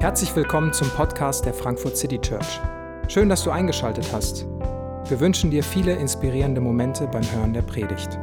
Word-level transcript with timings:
Herzlich 0.00 0.36
willkommen 0.36 0.72
zum 0.72 0.88
Podcast 0.90 1.44
der 1.44 1.52
Frankfurt 1.52 1.96
City 1.96 2.20
Church. 2.20 2.60
Schön, 3.08 3.28
dass 3.28 3.42
du 3.42 3.50
eingeschaltet 3.50 4.12
hast. 4.12 4.44
Wir 5.08 5.18
wünschen 5.18 5.50
dir 5.50 5.64
viele 5.64 5.96
inspirierende 5.96 6.60
Momente 6.60 7.08
beim 7.08 7.28
Hören 7.32 7.52
der 7.52 7.62
Predigt. 7.62 8.16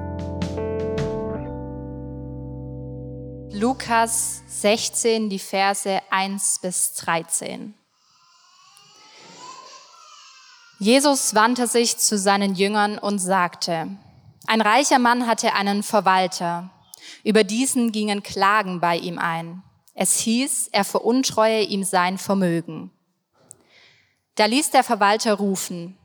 Lukas 3.51 4.41
16, 4.47 5.29
die 5.29 5.37
Verse 5.37 5.99
1 6.11 6.59
bis 6.61 6.93
13. 6.93 7.73
Jesus 10.79 11.35
wandte 11.35 11.67
sich 11.67 11.97
zu 11.97 12.17
seinen 12.17 12.55
Jüngern 12.55 12.97
und 12.97 13.19
sagte, 13.19 13.89
ein 14.47 14.61
reicher 14.61 14.99
Mann 14.99 15.27
hatte 15.27 15.51
einen 15.51 15.83
Verwalter. 15.83 16.69
Über 17.25 17.43
diesen 17.43 17.91
gingen 17.91 18.23
Klagen 18.23 18.79
bei 18.79 18.95
ihm 18.95 19.19
ein. 19.19 19.61
Es 19.95 20.19
hieß, 20.19 20.69
er 20.73 20.83
veruntreue 20.83 21.61
ihm 21.61 21.83
sein 21.83 22.17
Vermögen. 22.17 22.91
Da 24.35 24.45
ließ 24.45 24.69
der 24.71 24.83
Verwalter 24.83 25.33
rufen. 25.35 25.97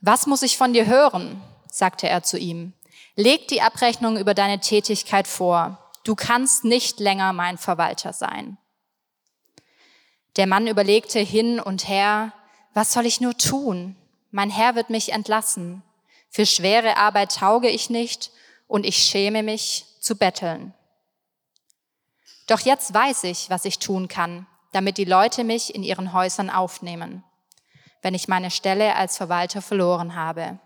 Was 0.00 0.26
muss 0.26 0.42
ich 0.42 0.58
von 0.58 0.72
dir 0.72 0.86
hören? 0.86 1.40
sagte 1.70 2.08
er 2.08 2.24
zu 2.24 2.36
ihm. 2.36 2.72
Leg 3.14 3.46
die 3.48 3.62
Abrechnung 3.62 4.16
über 4.16 4.34
deine 4.34 4.60
Tätigkeit 4.60 5.28
vor. 5.28 5.78
Du 6.02 6.16
kannst 6.16 6.64
nicht 6.64 6.98
länger 6.98 7.32
mein 7.32 7.56
Verwalter 7.56 8.12
sein. 8.12 8.58
Der 10.36 10.48
Mann 10.48 10.66
überlegte 10.66 11.20
hin 11.20 11.60
und 11.60 11.88
her, 11.88 12.32
was 12.74 12.92
soll 12.92 13.06
ich 13.06 13.20
nur 13.20 13.36
tun? 13.36 13.96
Mein 14.32 14.50
Herr 14.50 14.74
wird 14.74 14.90
mich 14.90 15.12
entlassen. 15.12 15.82
Für 16.30 16.46
schwere 16.46 16.96
Arbeit 16.96 17.36
tauge 17.36 17.68
ich 17.68 17.90
nicht 17.90 18.30
und 18.66 18.86
ich 18.86 18.96
schäme 18.98 19.42
mich 19.42 19.86
zu 20.00 20.16
betteln. 20.16 20.72
Doch 22.50 22.58
jetzt 22.58 22.92
weiß 22.92 23.24
ich, 23.24 23.48
was 23.48 23.64
ich 23.64 23.78
tun 23.78 24.08
kann, 24.08 24.44
damit 24.72 24.98
die 24.98 25.04
Leute 25.04 25.44
mich 25.44 25.72
in 25.72 25.84
ihren 25.84 26.12
Häusern 26.12 26.50
aufnehmen, 26.50 27.22
wenn 28.02 28.12
ich 28.12 28.26
meine 28.26 28.50
Stelle 28.50 28.96
als 28.96 29.16
Verwalter 29.16 29.62
verloren 29.62 30.16
habe. 30.16 30.58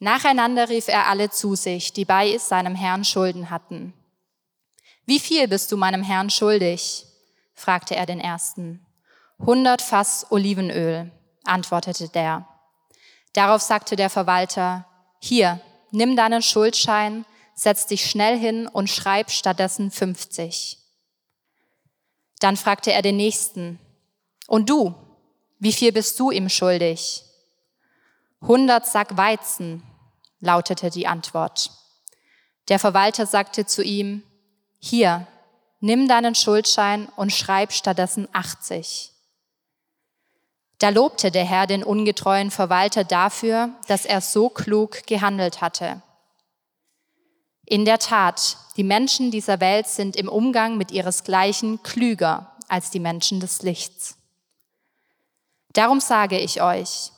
Nacheinander 0.00 0.70
rief 0.70 0.88
er 0.88 1.08
alle 1.08 1.28
zu 1.28 1.56
sich, 1.56 1.92
die 1.92 2.06
bei 2.06 2.38
seinem 2.38 2.74
Herrn 2.74 3.04
Schulden 3.04 3.50
hatten. 3.50 3.92
Wie 5.04 5.20
viel 5.20 5.46
bist 5.46 5.70
du 5.70 5.76
meinem 5.76 6.02
Herrn 6.02 6.30
schuldig? 6.30 7.04
fragte 7.52 7.94
er 7.94 8.06
den 8.06 8.18
ersten. 8.18 8.86
Hundert 9.38 9.82
Fass 9.82 10.26
Olivenöl, 10.30 11.12
antwortete 11.44 12.08
der. 12.08 12.48
Darauf 13.34 13.60
sagte 13.60 13.94
der 13.94 14.08
Verwalter, 14.08 14.86
hier, 15.20 15.60
nimm 15.90 16.16
deinen 16.16 16.40
Schuldschein, 16.40 17.26
setz 17.54 17.86
dich 17.86 18.08
schnell 18.08 18.38
hin 18.38 18.66
und 18.66 18.90
schreib 18.90 19.30
stattdessen 19.30 19.90
50. 19.90 20.78
Dann 22.40 22.56
fragte 22.56 22.92
er 22.92 23.02
den 23.02 23.16
nächsten, 23.16 23.78
und 24.46 24.68
du, 24.68 24.94
wie 25.58 25.72
viel 25.72 25.92
bist 25.92 26.20
du 26.20 26.30
ihm 26.30 26.48
schuldig? 26.48 27.22
100 28.42 28.86
Sack 28.86 29.16
Weizen, 29.16 29.82
lautete 30.40 30.90
die 30.90 31.06
Antwort. 31.06 31.70
Der 32.68 32.78
Verwalter 32.78 33.26
sagte 33.26 33.64
zu 33.64 33.82
ihm, 33.82 34.22
hier, 34.78 35.26
nimm 35.80 36.08
deinen 36.08 36.34
Schuldschein 36.34 37.08
und 37.16 37.32
schreib 37.32 37.72
stattdessen 37.72 38.28
80. 38.32 39.12
Da 40.78 40.90
lobte 40.90 41.30
der 41.30 41.44
Herr 41.44 41.66
den 41.66 41.82
ungetreuen 41.82 42.50
Verwalter 42.50 43.04
dafür, 43.04 43.70
dass 43.86 44.04
er 44.04 44.20
so 44.20 44.50
klug 44.50 45.06
gehandelt 45.06 45.62
hatte. 45.62 46.02
In 47.66 47.84
der 47.84 47.98
Tat, 47.98 48.58
die 48.76 48.84
Menschen 48.84 49.30
dieser 49.30 49.60
Welt 49.60 49.86
sind 49.86 50.16
im 50.16 50.28
Umgang 50.28 50.76
mit 50.76 50.90
ihresgleichen 50.90 51.82
klüger 51.82 52.52
als 52.68 52.90
die 52.90 53.00
Menschen 53.00 53.40
des 53.40 53.62
Lichts. 53.62 54.18
Darum 55.72 56.00
sage 56.00 56.38
ich 56.38 56.62
euch, 56.62 57.10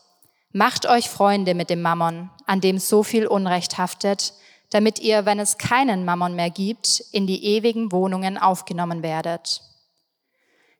macht 0.52 0.86
euch 0.86 1.10
Freunde 1.10 1.54
mit 1.54 1.68
dem 1.68 1.82
Mammon, 1.82 2.30
an 2.46 2.60
dem 2.60 2.78
so 2.78 3.02
viel 3.02 3.26
Unrecht 3.26 3.76
haftet, 3.76 4.34
damit 4.70 4.98
ihr, 4.98 5.26
wenn 5.26 5.38
es 5.38 5.58
keinen 5.58 6.04
Mammon 6.04 6.34
mehr 6.34 6.50
gibt, 6.50 7.00
in 7.12 7.26
die 7.26 7.44
ewigen 7.44 7.92
Wohnungen 7.92 8.38
aufgenommen 8.38 9.02
werdet. 9.02 9.62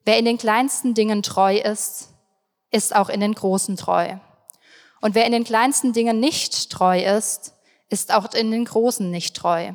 Wer 0.04 0.18
in 0.18 0.24
den 0.24 0.38
kleinsten 0.38 0.94
Dingen 0.94 1.22
treu 1.22 1.56
ist, 1.56 2.10
ist 2.70 2.94
auch 2.94 3.08
in 3.08 3.20
den 3.20 3.34
großen 3.34 3.76
treu. 3.76 4.16
Und 5.00 5.14
wer 5.14 5.26
in 5.26 5.32
den 5.32 5.44
kleinsten 5.44 5.92
Dingen 5.92 6.20
nicht 6.20 6.70
treu 6.70 6.98
ist, 7.00 7.52
ist 7.88 8.12
auch 8.12 8.32
in 8.34 8.50
den 8.50 8.64
großen 8.64 9.10
nicht 9.10 9.36
treu. 9.36 9.72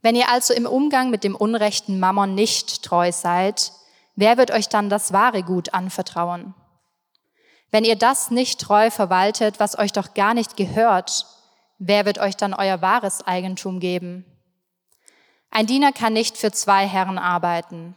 Wenn 0.00 0.14
ihr 0.14 0.28
also 0.28 0.54
im 0.54 0.66
Umgang 0.66 1.10
mit 1.10 1.24
dem 1.24 1.34
unrechten 1.34 1.98
Mammon 1.98 2.34
nicht 2.34 2.82
treu 2.82 3.10
seid, 3.10 3.72
wer 4.16 4.36
wird 4.36 4.50
euch 4.50 4.68
dann 4.68 4.90
das 4.90 5.12
wahre 5.12 5.42
Gut 5.42 5.74
anvertrauen? 5.74 6.54
Wenn 7.70 7.84
ihr 7.84 7.96
das 7.96 8.30
nicht 8.30 8.60
treu 8.60 8.90
verwaltet, 8.90 9.60
was 9.60 9.78
euch 9.78 9.92
doch 9.92 10.14
gar 10.14 10.34
nicht 10.34 10.56
gehört, 10.56 11.26
wer 11.78 12.06
wird 12.06 12.18
euch 12.18 12.36
dann 12.36 12.54
euer 12.54 12.80
wahres 12.80 13.26
Eigentum 13.26 13.80
geben? 13.80 14.24
Ein 15.50 15.66
Diener 15.66 15.92
kann 15.92 16.12
nicht 16.12 16.36
für 16.36 16.52
zwei 16.52 16.86
Herren 16.86 17.18
arbeiten. 17.18 17.96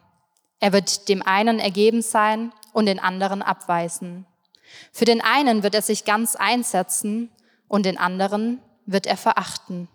Er 0.59 0.73
wird 0.73 1.09
dem 1.09 1.21
einen 1.21 1.59
ergeben 1.59 2.01
sein 2.01 2.53
und 2.73 2.85
den 2.85 2.99
anderen 2.99 3.41
abweisen. 3.41 4.25
Für 4.91 5.05
den 5.05 5.21
einen 5.21 5.63
wird 5.63 5.75
er 5.75 5.81
sich 5.81 6.05
ganz 6.05 6.35
einsetzen 6.35 7.29
und 7.71 7.85
den 7.85 7.97
anderen 7.97 8.59
wird 8.85 9.07
er 9.07 9.15
verachten. 9.15 9.87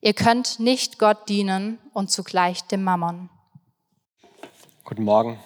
Ihr 0.00 0.14
könnt 0.14 0.60
nicht 0.60 1.00
Gott 1.00 1.28
dienen 1.28 1.80
und 1.92 2.08
zugleich 2.08 2.62
dem 2.62 2.84
Mammon. 2.84 3.30
Guten 4.84 5.02
Morgen. 5.02 5.40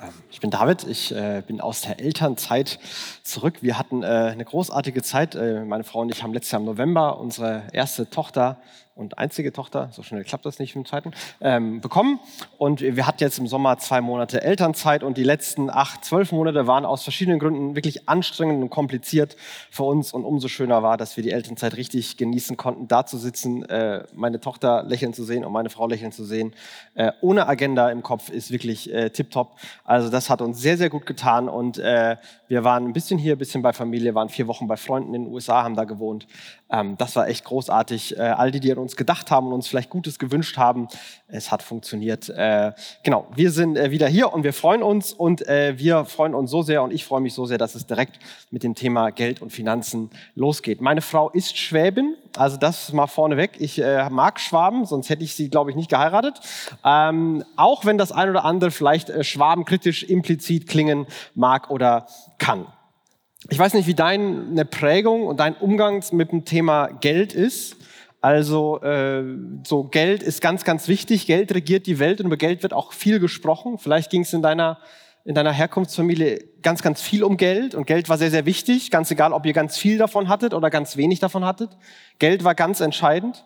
Ähm, 0.00 0.10
ich 0.30 0.38
bin 0.38 0.50
David, 0.50 0.84
ich 0.84 1.10
äh, 1.10 1.42
bin 1.44 1.60
aus 1.60 1.80
der 1.80 1.98
Elternzeit 1.98 2.78
zurück. 3.24 3.62
Wir 3.62 3.78
hatten 3.78 4.04
äh, 4.04 4.06
eine 4.06 4.44
großartige 4.44 5.02
Zeit. 5.02 5.34
Äh, 5.34 5.64
meine 5.64 5.82
Frau 5.82 6.02
und 6.02 6.10
ich 6.12 6.22
haben 6.22 6.32
letztes 6.34 6.52
Jahr 6.52 6.60
im 6.60 6.66
November 6.66 7.18
unsere 7.18 7.64
erste 7.72 8.08
Tochter 8.08 8.60
und 8.94 9.18
einzige 9.18 9.52
Tochter, 9.52 9.88
so 9.92 10.02
schnell 10.02 10.22
klappt 10.24 10.44
das 10.44 10.58
nicht 10.58 10.76
im 10.76 10.84
zweiten, 10.84 11.12
ähm, 11.40 11.80
bekommen. 11.80 12.20
Und 12.58 12.80
wir 12.80 13.06
hatten 13.06 13.22
jetzt 13.22 13.38
im 13.38 13.46
Sommer 13.46 13.78
zwei 13.78 14.00
Monate 14.00 14.42
Elternzeit 14.42 15.02
und 15.02 15.16
die 15.16 15.24
letzten 15.24 15.70
acht, 15.70 16.04
zwölf 16.04 16.32
Monate 16.32 16.66
waren 16.66 16.84
aus 16.84 17.02
verschiedenen 17.02 17.38
Gründen 17.38 17.74
wirklich 17.74 18.08
anstrengend 18.08 18.62
und 18.62 18.70
kompliziert 18.70 19.36
für 19.70 19.84
uns. 19.84 20.12
Und 20.12 20.24
umso 20.24 20.48
schöner 20.48 20.82
war, 20.82 20.96
dass 20.96 21.16
wir 21.16 21.24
die 21.24 21.30
Elternzeit 21.30 21.76
richtig 21.76 22.16
genießen 22.16 22.56
konnten, 22.56 22.86
da 22.88 23.06
zu 23.06 23.16
sitzen, 23.16 23.64
äh, 23.64 24.04
meine 24.14 24.40
Tochter 24.40 24.82
lächeln 24.82 25.14
zu 25.14 25.24
sehen 25.24 25.44
und 25.44 25.52
meine 25.52 25.70
Frau 25.70 25.86
lächeln 25.86 26.12
zu 26.12 26.24
sehen. 26.24 26.54
Äh, 26.94 27.12
ohne 27.22 27.46
Agenda 27.46 27.90
im 27.90 28.02
Kopf 28.02 28.28
ist 28.28 28.50
wirklich 28.50 28.92
äh, 28.92 29.10
tipptopp. 29.10 29.56
Also 29.84 30.10
das 30.10 30.28
hat 30.28 30.42
uns 30.42 30.60
sehr, 30.60 30.76
sehr 30.76 30.90
gut 30.90 31.06
getan 31.06 31.48
und 31.48 31.78
äh, 31.78 32.16
wir 32.52 32.64
waren 32.64 32.84
ein 32.84 32.92
bisschen 32.92 33.18
hier, 33.18 33.36
ein 33.36 33.38
bisschen 33.38 33.62
bei 33.62 33.72
Familie, 33.72 34.14
waren 34.14 34.28
vier 34.28 34.46
Wochen 34.46 34.66
bei 34.66 34.76
Freunden 34.76 35.14
in 35.14 35.24
den 35.24 35.32
USA, 35.32 35.62
haben 35.62 35.74
da 35.74 35.84
gewohnt. 35.84 36.26
Ähm, 36.70 36.96
das 36.98 37.16
war 37.16 37.26
echt 37.26 37.46
großartig. 37.46 38.18
Äh, 38.18 38.20
all 38.20 38.50
die, 38.50 38.60
die 38.60 38.70
an 38.70 38.76
uns 38.76 38.94
gedacht 38.94 39.30
haben 39.30 39.46
und 39.46 39.54
uns 39.54 39.68
vielleicht 39.68 39.88
Gutes 39.88 40.18
gewünscht 40.18 40.58
haben, 40.58 40.86
es 41.28 41.50
hat 41.50 41.62
funktioniert. 41.62 42.28
Äh, 42.28 42.72
genau, 43.04 43.26
wir 43.34 43.50
sind 43.52 43.78
äh, 43.78 43.90
wieder 43.90 44.06
hier 44.06 44.34
und 44.34 44.44
wir 44.44 44.52
freuen 44.52 44.82
uns 44.82 45.14
und 45.14 45.48
äh, 45.48 45.78
wir 45.78 46.04
freuen 46.04 46.34
uns 46.34 46.50
so 46.50 46.60
sehr 46.60 46.82
und 46.82 46.92
ich 46.92 47.06
freue 47.06 47.22
mich 47.22 47.32
so 47.32 47.46
sehr, 47.46 47.56
dass 47.56 47.74
es 47.74 47.86
direkt 47.86 48.18
mit 48.50 48.62
dem 48.62 48.74
Thema 48.74 49.08
Geld 49.08 49.40
und 49.40 49.48
Finanzen 49.48 50.10
losgeht. 50.34 50.82
Meine 50.82 51.00
Frau 51.00 51.30
ist 51.30 51.56
Schwäbin, 51.56 52.16
also 52.36 52.56
das 52.56 52.92
mal 52.92 53.06
vorneweg. 53.06 53.52
Ich 53.58 53.80
äh, 53.80 54.08
mag 54.10 54.40
Schwaben, 54.40 54.86
sonst 54.86 55.08
hätte 55.08 55.24
ich 55.24 55.34
sie, 55.34 55.50
glaube 55.50 55.70
ich, 55.70 55.76
nicht 55.76 55.90
geheiratet. 55.90 56.40
Ähm, 56.84 57.44
auch 57.56 57.84
wenn 57.84 57.98
das 57.98 58.12
ein 58.12 58.30
oder 58.30 58.44
andere 58.44 58.70
vielleicht 58.70 59.10
äh, 59.10 59.24
schwabenkritisch 59.24 60.02
implizit 60.04 60.68
klingen 60.68 61.06
mag 61.34 61.70
oder 61.70 62.06
kann. 62.38 62.66
Ich 63.50 63.58
weiß 63.58 63.74
nicht, 63.74 63.86
wie 63.86 63.94
deine 63.94 64.64
Prägung 64.64 65.26
und 65.26 65.40
dein 65.40 65.56
Umgang 65.56 66.04
mit 66.12 66.30
dem 66.30 66.44
Thema 66.44 66.86
Geld 66.86 67.32
ist. 67.32 67.76
Also 68.20 68.80
äh, 68.82 69.24
so 69.66 69.84
Geld 69.84 70.22
ist 70.22 70.40
ganz, 70.40 70.62
ganz 70.62 70.86
wichtig. 70.86 71.26
Geld 71.26 71.52
regiert 71.52 71.86
die 71.86 71.98
Welt 71.98 72.20
und 72.20 72.26
über 72.26 72.36
Geld 72.36 72.62
wird 72.62 72.72
auch 72.72 72.92
viel 72.92 73.18
gesprochen. 73.18 73.78
Vielleicht 73.78 74.10
ging 74.10 74.22
es 74.22 74.32
in 74.32 74.42
deiner 74.42 74.78
in 75.24 75.34
deiner 75.34 75.52
Herkunftsfamilie 75.52 76.44
ganz, 76.62 76.82
ganz 76.82 77.00
viel 77.00 77.22
um 77.22 77.36
Geld 77.36 77.74
und 77.74 77.86
Geld 77.86 78.08
war 78.08 78.18
sehr, 78.18 78.30
sehr 78.30 78.46
wichtig. 78.46 78.90
Ganz 78.90 79.10
egal, 79.10 79.32
ob 79.32 79.46
ihr 79.46 79.52
ganz 79.52 79.76
viel 79.76 79.98
davon 79.98 80.28
hattet 80.28 80.52
oder 80.54 80.70
ganz 80.70 80.96
wenig 80.96 81.20
davon 81.20 81.44
hattet. 81.44 81.70
Geld 82.18 82.44
war 82.44 82.54
ganz 82.54 82.80
entscheidend. 82.80 83.44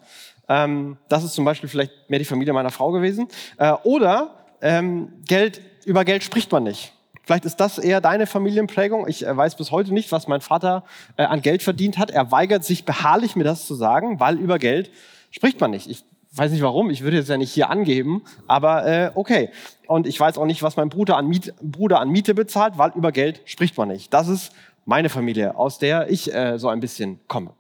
Ähm, 0.49 0.97
das 1.09 1.25
ist 1.25 1.35
zum 1.35 1.45
Beispiel 1.45 1.69
vielleicht 1.69 1.93
mehr 2.09 2.19
die 2.19 2.25
Familie 2.25 2.53
meiner 2.53 2.71
Frau 2.71 2.93
gewesen. 2.93 3.29
Äh, 3.59 3.73
oder 3.83 4.47
ähm, 4.63 5.13
Geld 5.27 5.61
über 5.85 6.05
Geld 6.05 6.25
spricht 6.25 6.51
man 6.51 6.63
nicht. 6.63 6.93
Vielleicht 7.25 7.45
ist 7.45 7.57
das 7.57 7.79
eher 7.79 8.01
deine 8.01 8.27
Familienprägung. 8.27 9.07
Ich 9.09 9.27
äh, 9.27 9.37
weiß 9.37 9.57
bis 9.57 9.71
heute 9.71 9.93
nicht, 9.93 10.13
was 10.13 10.29
mein 10.29 10.41
Vater 10.41 10.85
äh, 11.17 11.25
an 11.25 11.43
Geld 11.43 11.63
verdient 11.63 11.99
hat. 11.99 12.11
Er 12.11 12.31
weigert 12.31 12.65
sich 12.65 12.85
beharrlich, 12.85 13.37
mir 13.37 13.45
das 13.45 13.67
zu 13.67 13.75
sagen, 13.75 14.21
weil 14.21 14.39
über 14.39 14.59
Geld 14.59 14.91
spricht 15.31 15.61
man 15.61 15.73
nicht. 15.73 15.91
Ich 15.91 16.05
weiß 16.37 16.53
nicht 16.53 16.63
warum, 16.63 16.91
ich 16.91 17.03
würde 17.03 17.17
jetzt 17.17 17.29
ja 17.29 17.37
nicht 17.37 17.53
hier 17.53 17.71
angeben, 17.71 18.23
aber 18.47 18.87
äh, 18.87 19.11
okay. 19.15 19.51
Und 19.87 20.07
ich 20.07 20.19
weiß 20.19 20.39
auch 20.39 20.47
nicht, 20.47 20.63
was 20.63 20.77
mein 20.77 20.89
Bruder 20.89 21.17
an, 21.17 21.29
Miet, 21.29 21.55
Bruder 21.63 22.01
an 22.01 22.11
Miete 22.11 22.35
bezahlt, 22.35 22.79
weil 22.79 22.93
über 22.95 23.13
Geld 23.13 23.41
spricht 23.45 23.77
man 23.77 23.89
nicht. 23.89 24.13
Das 24.13 24.29
ist 24.29 24.53
meine 24.85 25.09
Familie, 25.09 25.57
aus 25.57 25.79
der 25.79 26.11
ich 26.11 26.33
äh, 26.33 26.59
so 26.59 26.69
ein 26.69 26.81
bisschen 26.81 27.21
komme. 27.29 27.53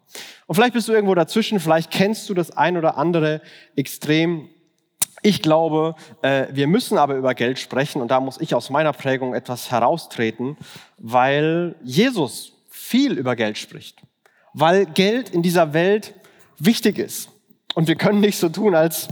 Und 0.46 0.54
vielleicht 0.54 0.74
bist 0.74 0.88
du 0.88 0.92
irgendwo 0.92 1.14
dazwischen, 1.14 1.60
vielleicht 1.60 1.90
kennst 1.90 2.28
du 2.28 2.34
das 2.34 2.56
ein 2.56 2.76
oder 2.76 2.96
andere 2.96 3.40
Extrem 3.74 4.48
Ich 5.22 5.42
glaube, 5.42 5.96
äh, 6.22 6.46
wir 6.52 6.68
müssen 6.68 6.98
aber 6.98 7.16
über 7.16 7.34
Geld 7.34 7.58
sprechen 7.58 8.00
und 8.00 8.10
da 8.10 8.20
muss 8.20 8.40
ich 8.40 8.54
aus 8.54 8.70
meiner 8.70 8.92
Prägung 8.92 9.34
etwas 9.34 9.70
heraustreten, 9.70 10.56
weil 10.98 11.74
Jesus 11.82 12.52
viel 12.68 13.18
über 13.18 13.34
Geld 13.34 13.58
spricht, 13.58 14.02
weil 14.54 14.86
Geld 14.86 15.30
in 15.30 15.42
dieser 15.42 15.72
Welt 15.72 16.14
wichtig 16.58 16.98
ist. 16.98 17.30
Und 17.76 17.88
wir 17.88 17.96
können 17.96 18.20
nicht 18.20 18.38
so 18.38 18.48
tun, 18.48 18.74
als 18.74 19.08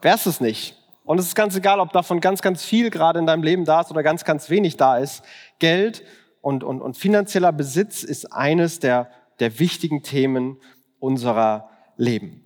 wäre 0.00 0.16
es 0.16 0.40
nicht. 0.40 0.74
Und 1.04 1.20
es 1.20 1.26
ist 1.26 1.34
ganz 1.34 1.54
egal, 1.54 1.80
ob 1.80 1.92
davon 1.92 2.20
ganz, 2.22 2.40
ganz 2.40 2.64
viel 2.64 2.88
gerade 2.88 3.18
in 3.18 3.26
deinem 3.26 3.42
Leben 3.42 3.66
da 3.66 3.82
ist 3.82 3.90
oder 3.90 4.02
ganz, 4.02 4.24
ganz 4.24 4.48
wenig 4.48 4.78
da 4.78 4.96
ist. 4.96 5.22
Geld 5.58 6.02
und, 6.40 6.64
und, 6.64 6.80
und 6.80 6.96
finanzieller 6.96 7.52
Besitz 7.52 8.02
ist 8.02 8.32
eines 8.32 8.78
der, 8.78 9.10
der 9.38 9.58
wichtigen 9.58 10.02
Themen 10.02 10.56
unserer 10.98 11.68
Leben. 11.98 12.42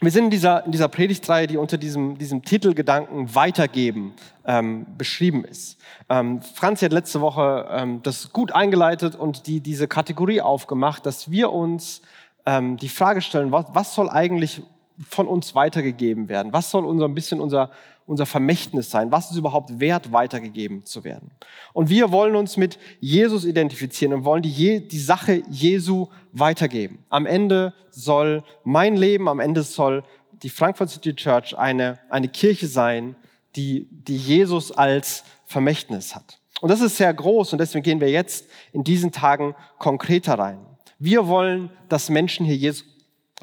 Wir 0.00 0.12
sind 0.12 0.26
in 0.26 0.30
dieser, 0.30 0.64
in 0.66 0.70
dieser 0.70 0.86
Predigtreihe, 0.86 1.48
die 1.48 1.56
unter 1.56 1.78
diesem, 1.78 2.16
diesem 2.16 2.44
Titelgedanken 2.44 3.34
Weitergeben 3.34 4.14
ähm, 4.46 4.86
beschrieben 4.96 5.44
ist. 5.44 5.80
Ähm, 6.08 6.42
Franzi 6.42 6.84
hat 6.84 6.92
letzte 6.92 7.20
Woche 7.20 7.66
ähm, 7.72 8.02
das 8.04 8.32
gut 8.32 8.52
eingeleitet 8.52 9.16
und 9.16 9.48
die, 9.48 9.58
diese 9.58 9.88
Kategorie 9.88 10.40
aufgemacht, 10.40 11.06
dass 11.06 11.28
wir 11.28 11.50
uns 11.50 12.02
ähm, 12.46 12.76
die 12.76 12.88
Frage 12.88 13.20
stellen, 13.20 13.50
was, 13.50 13.66
was 13.72 13.96
soll 13.96 14.08
eigentlich 14.08 14.62
von 15.08 15.26
uns 15.26 15.54
weitergegeben 15.54 16.28
werden? 16.28 16.52
Was 16.52 16.70
soll 16.70 16.84
unser 16.84 17.06
ein 17.06 17.14
bisschen 17.14 17.40
unser, 17.40 17.70
unser 18.06 18.26
Vermächtnis 18.26 18.90
sein? 18.90 19.12
Was 19.12 19.30
ist 19.30 19.36
überhaupt 19.36 19.80
wert, 19.80 20.12
weitergegeben 20.12 20.84
zu 20.84 21.04
werden? 21.04 21.30
Und 21.72 21.88
wir 21.88 22.10
wollen 22.12 22.36
uns 22.36 22.56
mit 22.56 22.78
Jesus 23.00 23.44
identifizieren 23.44 24.12
und 24.12 24.24
wollen 24.24 24.42
die, 24.42 24.86
die 24.86 24.98
Sache 24.98 25.42
Jesu 25.48 26.08
weitergeben. 26.32 27.04
Am 27.08 27.26
Ende 27.26 27.74
soll 27.90 28.44
mein 28.64 28.96
Leben, 28.96 29.28
am 29.28 29.40
Ende 29.40 29.62
soll 29.62 30.04
die 30.42 30.50
Frankfurt 30.50 30.90
City 30.90 31.14
Church 31.14 31.56
eine, 31.56 31.98
eine 32.10 32.28
Kirche 32.28 32.66
sein, 32.66 33.16
die, 33.56 33.86
die 33.90 34.16
Jesus 34.16 34.72
als 34.72 35.24
Vermächtnis 35.46 36.14
hat. 36.14 36.38
Und 36.60 36.70
das 36.70 36.80
ist 36.80 36.96
sehr 36.96 37.12
groß 37.12 37.52
und 37.52 37.58
deswegen 37.58 37.82
gehen 37.82 38.00
wir 38.00 38.10
jetzt 38.10 38.46
in 38.72 38.84
diesen 38.84 39.12
Tagen 39.12 39.54
konkreter 39.78 40.34
rein. 40.34 40.58
Wir 40.98 41.26
wollen, 41.26 41.70
dass 41.88 42.08
Menschen 42.08 42.46
hier 42.46 42.56
Jesus, 42.56 42.84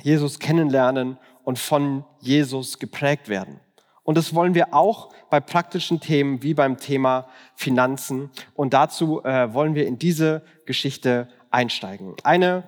Jesus 0.01 0.39
kennenlernen 0.39 1.17
und 1.49 1.57
von 1.57 2.05
Jesus 2.19 2.77
geprägt 2.77 3.27
werden. 3.27 3.59
Und 4.03 4.19
das 4.19 4.35
wollen 4.35 4.53
wir 4.53 4.71
auch 4.71 5.09
bei 5.31 5.39
praktischen 5.39 5.99
Themen 5.99 6.43
wie 6.43 6.53
beim 6.53 6.77
Thema 6.77 7.27
Finanzen. 7.55 8.29
Und 8.53 8.75
dazu 8.75 9.23
äh, 9.23 9.51
wollen 9.51 9.73
wir 9.73 9.87
in 9.87 9.97
diese 9.97 10.43
Geschichte 10.67 11.27
einsteigen. 11.49 12.13
Eine 12.23 12.65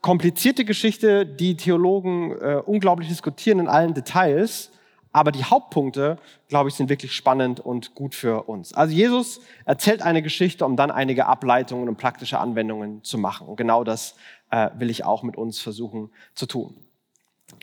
komplizierte 0.00 0.64
Geschichte, 0.64 1.24
die 1.24 1.56
Theologen 1.56 2.32
äh, 2.32 2.60
unglaublich 2.66 3.08
diskutieren 3.08 3.60
in 3.60 3.68
allen 3.68 3.94
Details. 3.94 4.72
Aber 5.12 5.30
die 5.30 5.44
Hauptpunkte, 5.44 6.18
glaube 6.48 6.70
ich, 6.70 6.74
sind 6.74 6.88
wirklich 6.88 7.12
spannend 7.12 7.60
und 7.60 7.94
gut 7.94 8.16
für 8.16 8.48
uns. 8.48 8.74
Also 8.74 8.92
Jesus 8.92 9.42
erzählt 9.64 10.02
eine 10.02 10.22
Geschichte, 10.22 10.66
um 10.66 10.74
dann 10.74 10.90
einige 10.90 11.26
Ableitungen 11.26 11.88
und 11.88 11.98
praktische 11.98 12.40
Anwendungen 12.40 13.04
zu 13.04 13.16
machen. 13.16 13.46
Und 13.46 13.54
genau 13.54 13.84
das 13.84 14.16
äh, 14.50 14.70
will 14.76 14.90
ich 14.90 15.04
auch 15.04 15.22
mit 15.22 15.36
uns 15.36 15.60
versuchen 15.60 16.10
zu 16.34 16.46
tun. 16.46 16.83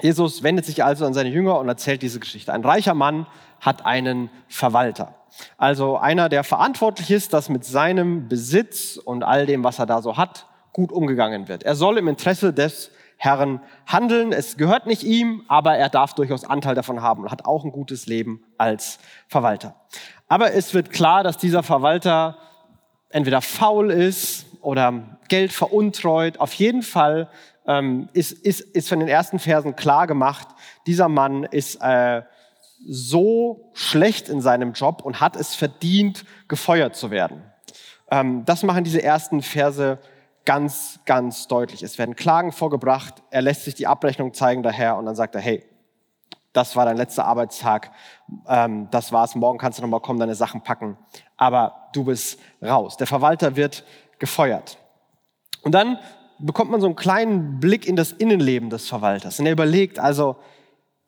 Jesus 0.01 0.43
wendet 0.43 0.65
sich 0.65 0.83
also 0.83 1.05
an 1.05 1.13
seine 1.13 1.29
Jünger 1.29 1.59
und 1.59 1.67
erzählt 1.67 2.01
diese 2.01 2.19
Geschichte. 2.19 2.53
Ein 2.53 2.63
reicher 2.63 2.93
Mann 2.93 3.27
hat 3.59 3.85
einen 3.85 4.29
Verwalter. 4.47 5.15
Also 5.57 5.97
einer, 5.97 6.29
der 6.29 6.43
verantwortlich 6.43 7.11
ist, 7.11 7.33
dass 7.33 7.49
mit 7.49 7.63
seinem 7.63 8.27
Besitz 8.27 8.97
und 8.97 9.23
all 9.23 9.45
dem, 9.45 9.63
was 9.63 9.79
er 9.79 9.85
da 9.85 10.01
so 10.01 10.17
hat, 10.17 10.47
gut 10.73 10.91
umgegangen 10.91 11.47
wird. 11.47 11.63
Er 11.63 11.75
soll 11.75 11.97
im 11.97 12.07
Interesse 12.07 12.53
des 12.53 12.91
Herrn 13.17 13.61
handeln. 13.85 14.31
Es 14.31 14.57
gehört 14.57 14.87
nicht 14.87 15.03
ihm, 15.03 15.43
aber 15.47 15.77
er 15.77 15.89
darf 15.89 16.15
durchaus 16.15 16.43
Anteil 16.43 16.75
davon 16.75 17.01
haben 17.01 17.23
und 17.23 17.31
hat 17.31 17.45
auch 17.45 17.63
ein 17.63 17.71
gutes 17.71 18.07
Leben 18.07 18.43
als 18.57 18.99
Verwalter. 19.27 19.75
Aber 20.27 20.53
es 20.53 20.73
wird 20.73 20.89
klar, 20.89 21.23
dass 21.23 21.37
dieser 21.37 21.61
Verwalter 21.61 22.37
entweder 23.09 23.41
faul 23.41 23.91
ist 23.91 24.45
oder 24.61 25.19
Geld 25.27 25.51
veruntreut. 25.51 26.39
Auf 26.39 26.53
jeden 26.53 26.81
Fall 26.81 27.29
ähm, 27.71 28.09
ist, 28.13 28.31
ist, 28.31 28.61
ist 28.61 28.89
von 28.89 28.99
den 28.99 29.07
ersten 29.07 29.39
Versen 29.39 29.75
klar 29.75 30.07
gemacht, 30.07 30.47
dieser 30.87 31.07
Mann 31.07 31.43
ist 31.43 31.75
äh, 31.81 32.23
so 32.85 33.71
schlecht 33.73 34.27
in 34.27 34.41
seinem 34.41 34.73
Job 34.73 35.03
und 35.03 35.21
hat 35.21 35.35
es 35.35 35.55
verdient, 35.55 36.25
gefeuert 36.47 36.95
zu 36.95 37.11
werden. 37.11 37.43
Ähm, 38.09 38.43
das 38.45 38.63
machen 38.63 38.83
diese 38.83 39.01
ersten 39.01 39.41
Verse 39.41 39.99
ganz, 40.43 40.99
ganz 41.05 41.47
deutlich. 41.47 41.83
Es 41.83 41.97
werden 41.97 42.15
Klagen 42.15 42.51
vorgebracht, 42.51 43.23
er 43.29 43.41
lässt 43.41 43.63
sich 43.63 43.75
die 43.75 43.87
Abrechnung 43.87 44.33
zeigen 44.33 44.63
daher 44.63 44.97
und 44.97 45.05
dann 45.05 45.15
sagt 45.15 45.35
er, 45.35 45.41
hey, 45.41 45.63
das 46.53 46.75
war 46.75 46.83
dein 46.83 46.97
letzter 46.97 47.23
Arbeitstag, 47.23 47.91
ähm, 48.47 48.89
das 48.91 49.13
war's, 49.13 49.35
morgen 49.35 49.59
kannst 49.59 49.77
du 49.77 49.83
nochmal 49.83 50.01
kommen, 50.01 50.19
deine 50.19 50.35
Sachen 50.35 50.61
packen, 50.61 50.97
aber 51.37 51.89
du 51.93 52.03
bist 52.03 52.37
raus. 52.61 52.97
Der 52.97 53.07
Verwalter 53.07 53.55
wird 53.55 53.85
gefeuert. 54.19 54.77
Und 55.61 55.73
dann 55.73 55.99
bekommt 56.41 56.71
man 56.71 56.81
so 56.81 56.87
einen 56.87 56.95
kleinen 56.95 57.59
Blick 57.59 57.87
in 57.87 57.95
das 57.95 58.11
Innenleben 58.11 58.69
des 58.69 58.87
Verwalters. 58.87 59.39
Und 59.39 59.45
er 59.45 59.51
überlegt, 59.51 59.99
also, 59.99 60.37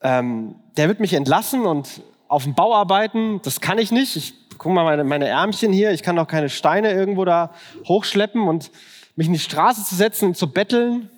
ähm, 0.02 0.56
der 0.78 0.88
wird 0.88 1.00
mich 1.00 1.14
entlassen 1.14 1.66
und 1.66 2.02
auf 2.28 2.44
dem 2.44 2.56
Bau 2.56 2.74
arbeiten, 2.74 3.42
das 3.44 3.62
kann 3.62 3.78
ich 3.78 3.92
nicht. 3.92 4.16
Ich 4.16 4.34
guck 4.58 4.74
mal 4.74 4.84
meine, 4.84 5.04
meine 5.04 5.28
Ärmchen 5.28 5.72
hier, 5.72 5.92
ich 5.92 6.04
kann 6.04 6.16
doch 6.16 6.28
keine 6.28 6.50
Steine 6.50 6.92
irgendwo 6.92 7.26
da 7.26 7.52
hochschleppen 7.88 8.48
und 8.48 8.72
mich 9.16 9.28
in 9.28 9.34
die 9.34 9.40
Straße 9.40 9.84
zu 9.84 9.96
setzen 9.96 10.30
und 10.30 10.38
zu 10.38 10.52
betteln, 10.52 11.10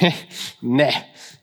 nee, 0.60 0.92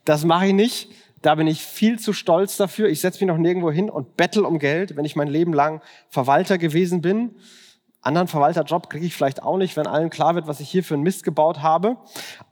das 0.04 0.24
mache 0.24 0.48
ich 0.48 0.52
nicht. 0.52 0.88
Da 1.22 1.34
bin 1.34 1.46
ich 1.46 1.60
viel 1.60 1.98
zu 1.98 2.14
stolz 2.14 2.56
dafür. 2.56 2.88
Ich 2.88 3.00
setze 3.00 3.22
mich 3.22 3.28
noch 3.28 3.36
nirgendwo 3.36 3.70
hin 3.70 3.90
und 3.90 4.16
bettel 4.16 4.44
um 4.46 4.58
Geld, 4.58 4.96
wenn 4.96 5.04
ich 5.04 5.16
mein 5.16 5.28
Leben 5.28 5.52
lang 5.52 5.82
Verwalter 6.08 6.56
gewesen 6.56 7.02
bin. 7.02 7.36
Anderen 8.02 8.28
Verwalterjob 8.28 8.88
kriege 8.88 9.06
ich 9.06 9.14
vielleicht 9.14 9.42
auch 9.42 9.56
nicht, 9.56 9.76
wenn 9.76 9.86
allen 9.86 10.10
klar 10.10 10.34
wird, 10.34 10.46
was 10.46 10.60
ich 10.60 10.70
hier 10.70 10.82
für 10.82 10.94
einen 10.94 11.02
Mist 11.02 11.22
gebaut 11.22 11.60
habe. 11.60 11.96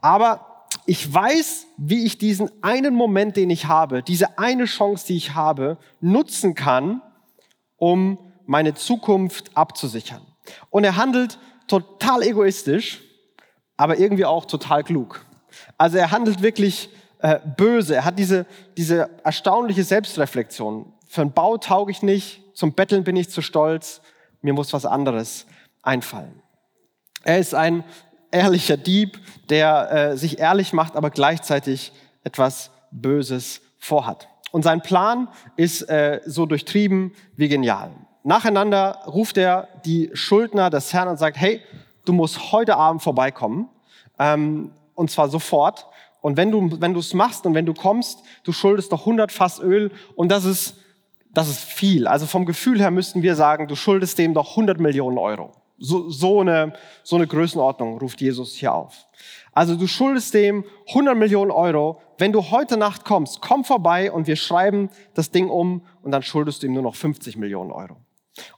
Aber 0.00 0.66
ich 0.84 1.12
weiß, 1.12 1.66
wie 1.76 2.04
ich 2.04 2.18
diesen 2.18 2.50
einen 2.62 2.94
Moment, 2.94 3.36
den 3.36 3.50
ich 3.50 3.66
habe, 3.66 4.02
diese 4.02 4.38
eine 4.38 4.66
Chance, 4.66 5.06
die 5.06 5.16
ich 5.16 5.34
habe, 5.34 5.78
nutzen 6.00 6.54
kann, 6.54 7.02
um 7.76 8.18
meine 8.46 8.74
Zukunft 8.74 9.56
abzusichern. 9.56 10.22
Und 10.70 10.84
er 10.84 10.96
handelt 10.96 11.38
total 11.66 12.22
egoistisch 12.22 13.02
aber 13.78 13.98
irgendwie 13.98 14.26
auch 14.26 14.44
total 14.44 14.84
klug. 14.84 15.24
Also 15.78 15.96
er 15.96 16.10
handelt 16.10 16.42
wirklich 16.42 16.90
äh, 17.20 17.38
böse. 17.56 17.94
Er 17.94 18.04
hat 18.04 18.18
diese, 18.18 18.44
diese 18.76 19.08
erstaunliche 19.24 19.84
Selbstreflexion. 19.84 20.92
Für 21.06 21.22
einen 21.22 21.32
Bau 21.32 21.56
tauge 21.56 21.92
ich 21.92 22.02
nicht, 22.02 22.42
zum 22.54 22.74
Betteln 22.74 23.04
bin 23.04 23.16
ich 23.16 23.30
zu 23.30 23.40
stolz, 23.40 24.02
mir 24.42 24.52
muss 24.52 24.72
was 24.72 24.86
anderes 24.86 25.46
einfallen. 25.82 26.42
Er 27.24 27.38
ist 27.38 27.54
ein 27.54 27.84
ehrlicher 28.30 28.76
Dieb, 28.76 29.18
der 29.48 29.90
äh, 29.90 30.16
sich 30.16 30.38
ehrlich 30.38 30.72
macht, 30.72 30.96
aber 30.96 31.10
gleichzeitig 31.10 31.92
etwas 32.24 32.70
Böses 32.90 33.60
vorhat. 33.78 34.28
Und 34.50 34.62
sein 34.62 34.82
Plan 34.82 35.28
ist 35.56 35.82
äh, 35.82 36.20
so 36.24 36.46
durchtrieben 36.46 37.12
wie 37.36 37.48
genial. 37.48 37.90
Nacheinander 38.24 39.02
ruft 39.06 39.38
er 39.38 39.68
die 39.84 40.10
Schuldner 40.14 40.70
des 40.70 40.92
Herrn 40.92 41.08
und 41.08 41.18
sagt, 41.18 41.36
hey, 41.36 41.62
du 42.04 42.12
musst 42.12 42.52
heute 42.52 42.76
Abend 42.76 43.02
vorbeikommen, 43.02 43.68
ähm, 44.18 44.72
und 44.94 45.10
zwar 45.10 45.28
sofort. 45.28 45.86
Und 46.20 46.36
wenn 46.36 46.50
du 46.50 46.80
wenn 46.80 46.92
du 46.92 47.00
machst 47.14 47.46
und 47.46 47.54
wenn 47.54 47.66
du 47.66 47.74
kommst, 47.74 48.20
du 48.42 48.52
schuldest 48.52 48.90
doch 48.92 49.00
100 49.00 49.30
Fass 49.30 49.60
Öl 49.60 49.92
und 50.16 50.30
das 50.30 50.44
ist 50.44 50.74
das 51.32 51.48
ist 51.48 51.64
viel. 51.64 52.06
Also 52.06 52.26
vom 52.26 52.46
Gefühl 52.46 52.80
her 52.80 52.90
müssten 52.90 53.22
wir 53.22 53.34
sagen, 53.34 53.68
du 53.68 53.74
schuldest 53.74 54.18
dem 54.18 54.34
doch 54.34 54.50
100 54.50 54.80
Millionen 54.80 55.18
Euro. 55.18 55.52
So, 55.78 56.10
so, 56.10 56.40
eine, 56.40 56.72
so 57.04 57.16
eine 57.16 57.26
Größenordnung 57.26 57.98
ruft 57.98 58.20
Jesus 58.20 58.54
hier 58.54 58.74
auf. 58.74 59.06
Also 59.52 59.76
du 59.76 59.86
schuldest 59.86 60.34
dem 60.34 60.64
100 60.88 61.16
Millionen 61.16 61.50
Euro. 61.50 62.00
Wenn 62.16 62.32
du 62.32 62.50
heute 62.50 62.76
Nacht 62.76 63.04
kommst, 63.04 63.40
komm 63.40 63.64
vorbei 63.64 64.10
und 64.10 64.26
wir 64.26 64.36
schreiben 64.36 64.90
das 65.14 65.30
Ding 65.30 65.48
um 65.48 65.82
und 66.02 66.10
dann 66.10 66.22
schuldest 66.22 66.62
du 66.62 66.66
ihm 66.66 66.74
nur 66.74 66.82
noch 66.82 66.94
50 66.94 67.36
Millionen 67.36 67.70
Euro. 67.70 67.96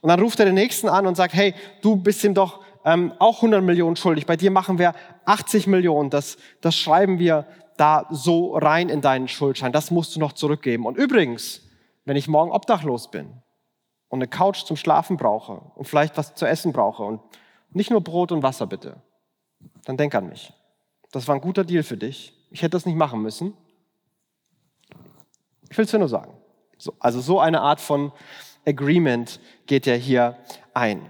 Und 0.01 0.09
dann 0.09 0.19
ruft 0.19 0.39
er 0.39 0.45
den 0.45 0.55
Nächsten 0.55 0.89
an 0.89 1.07
und 1.07 1.15
sagt, 1.15 1.33
hey, 1.33 1.53
du 1.81 1.95
bist 1.95 2.23
ihm 2.23 2.33
doch 2.33 2.61
ähm, 2.85 3.13
auch 3.19 3.37
100 3.37 3.63
Millionen 3.63 3.95
schuldig. 3.95 4.25
Bei 4.25 4.35
dir 4.35 4.51
machen 4.51 4.79
wir 4.79 4.93
80 5.25 5.67
Millionen. 5.67 6.09
Das, 6.09 6.37
das 6.61 6.75
schreiben 6.75 7.19
wir 7.19 7.45
da 7.77 8.07
so 8.11 8.55
rein 8.55 8.89
in 8.89 9.01
deinen 9.01 9.27
Schuldschein. 9.27 9.71
Das 9.71 9.91
musst 9.91 10.15
du 10.15 10.19
noch 10.19 10.33
zurückgeben. 10.33 10.85
Und 10.85 10.97
übrigens, 10.97 11.61
wenn 12.05 12.17
ich 12.17 12.27
morgen 12.27 12.51
obdachlos 12.51 13.11
bin 13.11 13.41
und 14.09 14.19
eine 14.19 14.27
Couch 14.27 14.65
zum 14.65 14.77
Schlafen 14.77 15.17
brauche 15.17 15.53
und 15.75 15.87
vielleicht 15.87 16.17
was 16.17 16.35
zu 16.35 16.45
essen 16.45 16.73
brauche 16.73 17.03
und 17.03 17.21
nicht 17.71 17.91
nur 17.91 18.01
Brot 18.01 18.31
und 18.31 18.43
Wasser 18.43 18.67
bitte, 18.67 19.01
dann 19.85 19.97
denk 19.97 20.15
an 20.15 20.27
mich. 20.27 20.53
Das 21.11 21.27
war 21.27 21.35
ein 21.35 21.41
guter 21.41 21.63
Deal 21.63 21.83
für 21.83 21.97
dich. 21.97 22.33
Ich 22.49 22.61
hätte 22.61 22.71
das 22.71 22.85
nicht 22.85 22.97
machen 22.97 23.21
müssen. 23.21 23.53
Ich 25.69 25.77
will 25.77 25.85
es 25.85 25.91
dir 25.91 25.99
nur 25.99 26.09
sagen. 26.09 26.33
So, 26.77 26.93
also 26.99 27.21
so 27.21 27.39
eine 27.39 27.61
Art 27.61 27.79
von 27.79 28.11
Agreement 28.65 29.39
geht 29.65 29.87
er 29.87 29.97
hier 29.97 30.37
ein. 30.73 31.09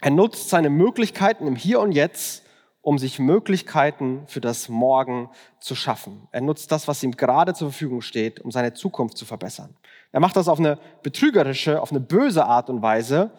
Er 0.00 0.10
nutzt 0.10 0.48
seine 0.50 0.70
Möglichkeiten 0.70 1.46
im 1.46 1.56
Hier 1.56 1.80
und 1.80 1.92
Jetzt, 1.92 2.44
um 2.80 2.98
sich 2.98 3.18
Möglichkeiten 3.18 4.24
für 4.26 4.40
das 4.40 4.68
Morgen 4.68 5.30
zu 5.58 5.74
schaffen. 5.74 6.28
Er 6.32 6.42
nutzt 6.42 6.70
das, 6.70 6.86
was 6.86 7.02
ihm 7.02 7.12
gerade 7.12 7.54
zur 7.54 7.70
Verfügung 7.70 8.02
steht, 8.02 8.40
um 8.40 8.50
seine 8.50 8.74
Zukunft 8.74 9.16
zu 9.16 9.24
verbessern. 9.24 9.76
Er 10.14 10.20
macht 10.20 10.36
das 10.36 10.46
auf 10.46 10.60
eine 10.60 10.78
betrügerische, 11.02 11.82
auf 11.82 11.90
eine 11.90 11.98
böse 11.98 12.44
Art 12.44 12.70
und 12.70 12.82
Weise, 12.82 13.32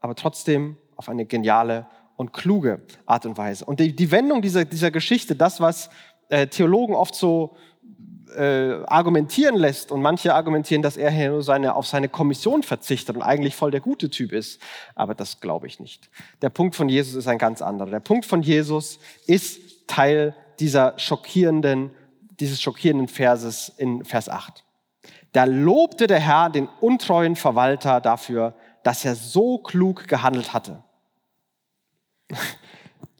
aber 0.00 0.14
trotzdem 0.14 0.78
auf 0.96 1.10
eine 1.10 1.26
geniale 1.26 1.86
und 2.16 2.32
kluge 2.32 2.80
Art 3.04 3.26
und 3.26 3.36
Weise. 3.36 3.66
Und 3.66 3.80
die, 3.80 3.94
die 3.94 4.10
Wendung 4.10 4.40
dieser, 4.40 4.64
dieser 4.64 4.90
Geschichte, 4.90 5.36
das, 5.36 5.60
was 5.60 5.90
äh, 6.30 6.46
Theologen 6.46 6.94
oft 6.94 7.14
so 7.14 7.54
äh, 8.34 8.82
argumentieren 8.86 9.56
lässt 9.56 9.92
und 9.92 10.00
manche 10.00 10.34
argumentieren, 10.34 10.80
dass 10.80 10.96
er 10.96 11.10
hier 11.10 11.32
nur 11.32 11.42
seine, 11.42 11.74
auf 11.74 11.86
seine 11.86 12.08
Kommission 12.08 12.62
verzichtet 12.62 13.14
und 13.14 13.20
eigentlich 13.20 13.54
voll 13.54 13.70
der 13.70 13.82
gute 13.82 14.08
Typ 14.08 14.32
ist. 14.32 14.58
Aber 14.94 15.14
das 15.14 15.38
glaube 15.38 15.66
ich 15.66 15.80
nicht. 15.80 16.08
Der 16.40 16.48
Punkt 16.48 16.74
von 16.74 16.88
Jesus 16.88 17.14
ist 17.14 17.28
ein 17.28 17.36
ganz 17.36 17.60
anderer. 17.60 17.90
Der 17.90 18.00
Punkt 18.00 18.24
von 18.24 18.40
Jesus 18.40 19.00
ist 19.26 19.86
Teil 19.86 20.34
dieser 20.60 20.98
schockierenden, 20.98 21.90
dieses 22.40 22.62
schockierenden 22.62 23.08
Verses 23.08 23.70
in 23.76 24.02
Vers 24.06 24.30
8. 24.30 24.64
Da 25.32 25.44
lobte 25.44 26.06
der 26.06 26.20
Herr 26.20 26.50
den 26.50 26.68
untreuen 26.80 27.36
Verwalter 27.36 28.00
dafür, 28.00 28.54
dass 28.82 29.04
er 29.04 29.14
so 29.14 29.58
klug 29.58 30.06
gehandelt 30.08 30.52
hatte. 30.52 30.82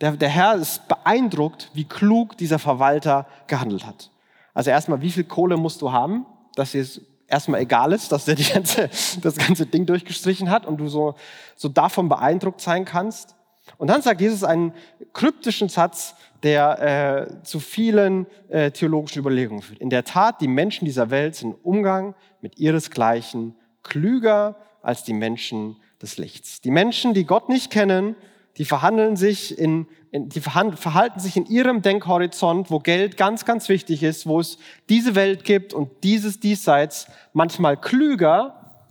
Der, 0.00 0.12
der 0.12 0.28
Herr 0.28 0.54
ist 0.57 0.88
beeindruckt, 0.88 1.71
wie 1.75 1.85
klug 1.85 2.37
dieser 2.37 2.59
Verwalter 2.59 3.26
gehandelt 3.47 3.87
hat. 3.87 4.11
Also 4.52 4.71
erstmal, 4.71 5.00
wie 5.00 5.11
viel 5.11 5.25
Kohle 5.25 5.57
musst 5.57 5.81
du 5.81 5.92
haben, 5.92 6.26
dass 6.54 6.75
es 6.75 7.00
erstmal 7.28 7.61
egal 7.61 7.92
ist, 7.92 8.12
dass 8.12 8.26
der 8.26 8.35
die 8.35 8.45
ganze, 8.45 8.90
das 9.23 9.37
ganze 9.37 9.64
Ding 9.66 9.87
durchgestrichen 9.87 10.50
hat 10.50 10.66
und 10.66 10.78
du 10.78 10.88
so, 10.88 11.14
so 11.57 11.69
davon 11.69 12.09
beeindruckt 12.09 12.61
sein 12.61 12.85
kannst. 12.85 13.37
Und 13.78 13.88
dann 13.88 14.02
sagt 14.02 14.21
Jesus 14.21 14.45
einen 14.45 14.75
kryptischen 15.12 15.69
Satz, 15.69 16.14
der 16.42 17.28
äh, 17.38 17.44
zu 17.44 17.61
vielen 17.61 18.26
äh, 18.49 18.70
theologischen 18.70 19.20
Überlegungen 19.20 19.62
führt. 19.62 19.80
In 19.80 19.90
der 19.90 20.04
Tat, 20.04 20.40
die 20.40 20.49
Menschen 20.49 20.84
dieser 20.84 21.11
Welt 21.11 21.37
sind 21.37 21.52
im 21.52 21.56
Umgang 21.62 22.14
mit 22.40 22.58
ihresgleichen 22.58 23.54
klüger 23.82 24.56
als 24.82 25.04
die 25.04 25.12
Menschen 25.12 25.76
des 26.00 26.18
Lichts. 26.18 26.61
Die 26.61 26.70
Menschen, 26.70 27.14
die 27.14 27.25
Gott 27.25 27.49
nicht 27.49 27.70
kennen, 27.70 28.16
die 28.58 28.64
verhandeln 28.64 29.16
sich 29.16 29.58
in, 29.58 29.87
in 30.11 30.28
die 30.28 30.40
verhalten 30.40 31.20
sich 31.20 31.37
in 31.37 31.46
ihrem 31.46 31.80
Denkhorizont, 31.80 32.70
wo 32.70 32.80
Geld 32.80 33.16
ganz, 33.16 33.44
ganz 33.44 33.68
wichtig 33.68 34.02
ist, 34.02 34.26
wo 34.26 34.40
es 34.40 34.58
diese 34.88 35.14
Welt 35.14 35.44
gibt 35.44 35.72
und 35.72 35.90
dieses 36.02 36.38
Diesseits 36.38 37.06
manchmal 37.32 37.76
klüger 37.76 38.84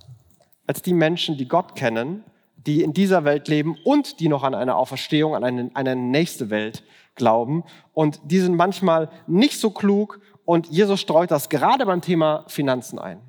als 0.65 0.81
die 0.81 0.93
Menschen, 0.93 1.37
die 1.37 1.47
Gott 1.47 1.75
kennen, 1.75 2.23
die 2.55 2.81
in 2.81 2.93
dieser 2.93 3.23
Welt 3.23 3.47
leben 3.47 3.77
und 3.83 4.19
die 4.19 4.29
noch 4.29 4.43
an 4.43 4.55
eine 4.55 4.75
Auferstehung, 4.75 5.35
an 5.35 5.43
eine, 5.43 5.71
eine 5.73 5.95
nächste 5.95 6.49
Welt 6.49 6.83
glauben. 7.15 7.63
Und 7.93 8.19
die 8.23 8.39
sind 8.39 8.55
manchmal 8.55 9.09
nicht 9.27 9.59
so 9.59 9.71
klug 9.71 10.19
und 10.45 10.67
Jesus 10.67 10.99
streut 10.99 11.31
das 11.31 11.49
gerade 11.49 11.85
beim 11.85 12.01
Thema 12.01 12.45
Finanzen 12.47 12.99
ein. 12.99 13.21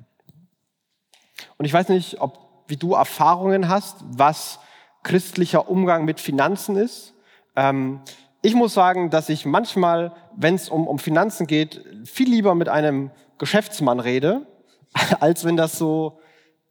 Und 1.57 1.65
ich 1.65 1.73
weiß 1.73 1.89
nicht, 1.89 2.21
ob, 2.21 2.37
wie 2.67 2.77
du 2.77 2.93
Erfahrungen 2.93 3.69
hast, 3.69 4.03
was 4.07 4.59
christlicher 5.03 5.69
Umgang 5.69 6.05
mit 6.05 6.19
Finanzen 6.19 6.75
ist. 6.75 7.13
Ähm, 7.55 8.01
ich 8.41 8.55
muss 8.55 8.73
sagen, 8.73 9.09
dass 9.09 9.29
ich 9.29 9.45
manchmal, 9.45 10.13
wenn 10.35 10.55
es 10.55 10.69
um, 10.69 10.87
um 10.87 10.99
Finanzen 10.99 11.47
geht, 11.47 11.83
viel 12.05 12.29
lieber 12.29 12.55
mit 12.55 12.69
einem 12.69 13.11
Geschäftsmann 13.37 13.99
rede, 13.99 14.47
als 15.19 15.45
wenn 15.45 15.57
das 15.57 15.77
so 15.77 16.19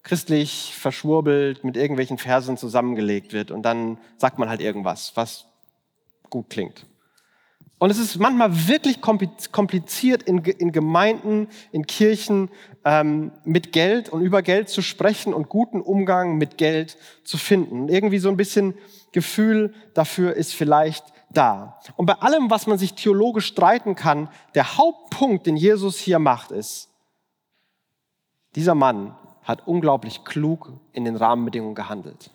christlich 0.03 0.75
verschwurbelt 0.77 1.63
mit 1.63 1.77
irgendwelchen 1.77 2.17
Versen 2.17 2.57
zusammengelegt 2.57 3.31
wird 3.31 3.51
und 3.51 3.63
dann 3.63 3.97
sagt 4.17 4.37
man 4.37 4.49
halt 4.49 4.59
irgendwas, 4.59 5.13
was 5.15 5.45
gut 6.29 6.49
klingt. 6.49 6.85
Und 7.83 7.89
es 7.89 7.99
ist 7.99 8.17
manchmal 8.17 8.69
wirklich 8.69 9.01
kompliziert 9.01 10.23
in, 10.23 10.37
in 10.37 10.71
Gemeinden, 10.71 11.49
in 11.73 11.85
Kirchen 11.85 12.49
ähm, 12.85 13.33
mit 13.43 13.73
Geld 13.73 14.07
und 14.07 14.21
über 14.21 14.41
Geld 14.41 14.69
zu 14.69 14.81
sprechen 14.81 15.33
und 15.33 15.49
guten 15.49 15.81
Umgang 15.81 16.37
mit 16.37 16.57
Geld 16.57 16.97
zu 17.25 17.37
finden. 17.37 17.89
Irgendwie 17.89 18.19
so 18.19 18.29
ein 18.29 18.37
bisschen 18.37 18.73
Gefühl 19.11 19.73
dafür 19.95 20.33
ist 20.33 20.53
vielleicht 20.53 21.03
da. 21.29 21.77
Und 21.97 22.05
bei 22.05 22.13
allem, 22.13 22.49
was 22.49 22.67
man 22.67 22.77
sich 22.77 22.93
theologisch 22.93 23.47
streiten 23.47 23.95
kann, 23.95 24.29
der 24.55 24.77
Hauptpunkt, 24.77 25.45
den 25.45 25.57
Jesus 25.57 25.97
hier 25.97 26.19
macht, 26.19 26.51
ist, 26.51 26.87
dieser 28.55 28.75
Mann 28.75 29.13
hat 29.43 29.67
unglaublich 29.67 30.23
klug 30.23 30.71
in 30.93 31.03
den 31.03 31.17
Rahmenbedingungen 31.17 31.75
gehandelt. 31.75 32.29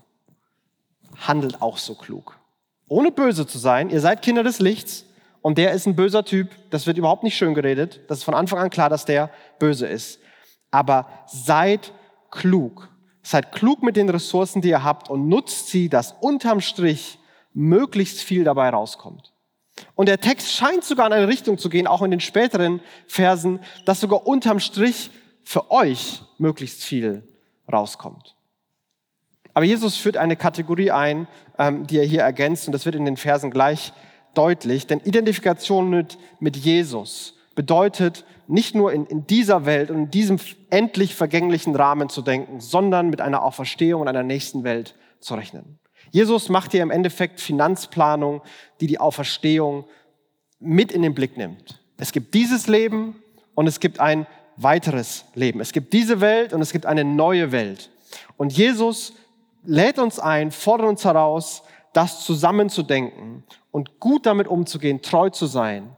Handelt 1.17 1.63
auch 1.63 1.79
so 1.79 1.95
klug. 1.95 2.37
Ohne 2.87 3.11
böse 3.11 3.47
zu 3.47 3.57
sein, 3.57 3.89
ihr 3.89 4.03
seid 4.03 4.21
Kinder 4.21 4.43
des 4.43 4.59
Lichts 4.59 5.07
und 5.49 5.57
der 5.57 5.73
ist 5.73 5.87
ein 5.87 5.97
böser 5.97 6.27
Typ, 6.27 6.51
das 6.69 6.87
wird 6.87 6.99
überhaupt 6.99 7.23
nicht 7.23 7.35
schön 7.35 7.55
geredet, 7.55 8.03
das 8.09 8.19
ist 8.19 8.25
von 8.25 8.35
Anfang 8.35 8.59
an 8.59 8.69
klar, 8.69 8.91
dass 8.91 9.07
der 9.07 9.31
böse 9.59 9.87
ist. 9.87 10.21
Aber 10.71 11.09
seid 11.27 11.95
klug. 12.31 12.91
Seid 13.23 13.51
klug 13.53 13.83
mit 13.83 13.97
den 13.97 14.11
Ressourcen, 14.11 14.61
die 14.61 14.69
ihr 14.69 14.85
habt 14.85 15.09
und 15.09 15.27
nutzt 15.27 15.69
sie, 15.69 15.89
dass 15.89 16.13
unterm 16.21 16.61
Strich 16.61 17.19
möglichst 17.55 18.21
viel 18.21 18.45
dabei 18.45 18.69
rauskommt. 18.69 19.33
Und 19.95 20.11
der 20.11 20.21
Text 20.21 20.53
scheint 20.53 20.85
sogar 20.85 21.07
in 21.07 21.15
eine 21.15 21.29
Richtung 21.29 21.57
zu 21.57 21.71
gehen, 21.71 21.87
auch 21.87 22.03
in 22.03 22.11
den 22.11 22.21
späteren 22.21 22.83
Versen, 23.07 23.61
dass 23.87 24.01
sogar 24.01 24.27
unterm 24.27 24.61
Strich 24.61 25.09
für 25.45 25.71
euch 25.71 26.21
möglichst 26.37 26.85
viel 26.85 27.27
rauskommt. 27.73 28.37
Aber 29.55 29.65
Jesus 29.65 29.97
führt 29.97 30.19
eine 30.19 30.37
Kategorie 30.37 30.91
ein, 30.91 31.27
ähm, 31.59 31.87
die 31.87 31.97
er 31.97 32.05
hier 32.05 32.21
ergänzt, 32.21 32.67
und 32.69 32.73
das 32.73 32.85
wird 32.85 32.97
in 32.97 33.07
den 33.07 33.17
Versen 33.17 33.51
gleich 33.51 33.95
deutlich, 34.39 34.87
denn 34.87 35.01
Identifikation 35.01 35.91
mit, 35.91 36.17
mit 36.39 36.57
Jesus 36.57 37.35
bedeutet 37.57 38.25
nicht 38.47 38.75
nur 38.77 38.93
in, 38.93 39.05
in 39.07 39.27
dieser 39.27 39.67
Welt 39.67 39.91
und 39.91 39.97
in 39.97 40.11
diesem 40.11 40.39
endlich 40.71 41.17
vergänglichen 41.17 41.75
Rahmen 41.75 42.09
zu 42.09 42.23
denken, 42.23 42.61
sondern 42.61 43.11
mit 43.11 43.21
einer 43.21 43.43
Auferstehung 43.43 44.03
und 44.03 44.09
einer 44.09 44.23
nächsten 44.23 44.63
Welt 44.63 44.95
zu 45.19 45.35
rechnen. 45.35 45.79
Jesus 46.13 46.49
macht 46.49 46.71
hier 46.71 46.83
im 46.83 46.93
Endeffekt 46.93 47.41
Finanzplanung, 47.41 48.41
die 48.81 48.87
die 48.87 49.01
Auferstehung 49.01 49.85
mit 50.61 50.93
in 50.93 51.03
den 51.03 51.15
Blick 51.15 51.37
nimmt. 51.37 51.81
Es 51.99 52.13
gibt 52.13 52.33
dieses 52.33 52.69
Leben 52.69 53.17
und 53.55 53.67
es 53.67 53.81
gibt 53.81 53.99
ein 53.99 54.27
weiteres 54.57 55.25
Leben. 55.35 55.61
Es 55.61 55.73
gibt 55.73 55.93
diese 55.93 56.21
Welt 56.21 56.53
und 56.53 56.63
es 56.63 56.73
gibt 56.73 56.87
eine 56.87 57.05
neue 57.05 57.53
Welt. 57.53 57.91
Und 58.37 58.53
Jesus 58.53 59.15
lädt 59.65 59.99
uns 59.99 60.19
ein, 60.19 60.53
fordert 60.53 60.89
uns 60.89 61.05
heraus, 61.05 61.63
das 61.93 62.25
zusammenzudenken 62.25 63.45
und 63.71 64.01
gut 64.01 64.27
damit 64.27 64.49
umzugehen, 64.49 65.03
treu 65.03 65.31
zu 65.31 65.47
sein, 65.47 65.97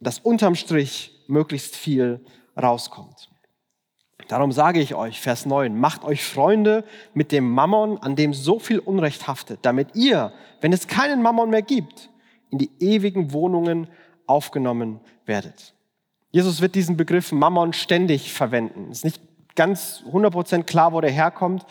dass 0.00 0.18
unterm 0.18 0.54
Strich 0.54 1.12
möglichst 1.28 1.76
viel 1.76 2.24
rauskommt. 2.60 3.30
Darum 4.28 4.50
sage 4.50 4.80
ich 4.80 4.94
euch, 4.94 5.20
Vers 5.20 5.46
9, 5.46 5.78
macht 5.78 6.04
euch 6.04 6.24
Freunde 6.24 6.84
mit 7.14 7.30
dem 7.30 7.48
Mammon, 7.48 7.98
an 7.98 8.16
dem 8.16 8.34
so 8.34 8.58
viel 8.58 8.78
Unrecht 8.78 9.28
haftet, 9.28 9.60
damit 9.62 9.94
ihr, 9.94 10.32
wenn 10.60 10.72
es 10.72 10.88
keinen 10.88 11.22
Mammon 11.22 11.50
mehr 11.50 11.62
gibt, 11.62 12.10
in 12.50 12.58
die 12.58 12.70
ewigen 12.80 13.32
Wohnungen 13.32 13.88
aufgenommen 14.26 15.00
werdet. 15.26 15.74
Jesus 16.30 16.60
wird 16.60 16.74
diesen 16.74 16.96
Begriff 16.96 17.30
Mammon 17.30 17.72
ständig 17.72 18.32
verwenden. 18.32 18.88
Es 18.90 18.98
ist 18.98 19.04
nicht 19.04 19.20
ganz 19.54 20.02
100% 20.10 20.64
klar, 20.64 20.92
wo 20.92 21.00
der 21.00 21.10
herkommt, 21.10 21.64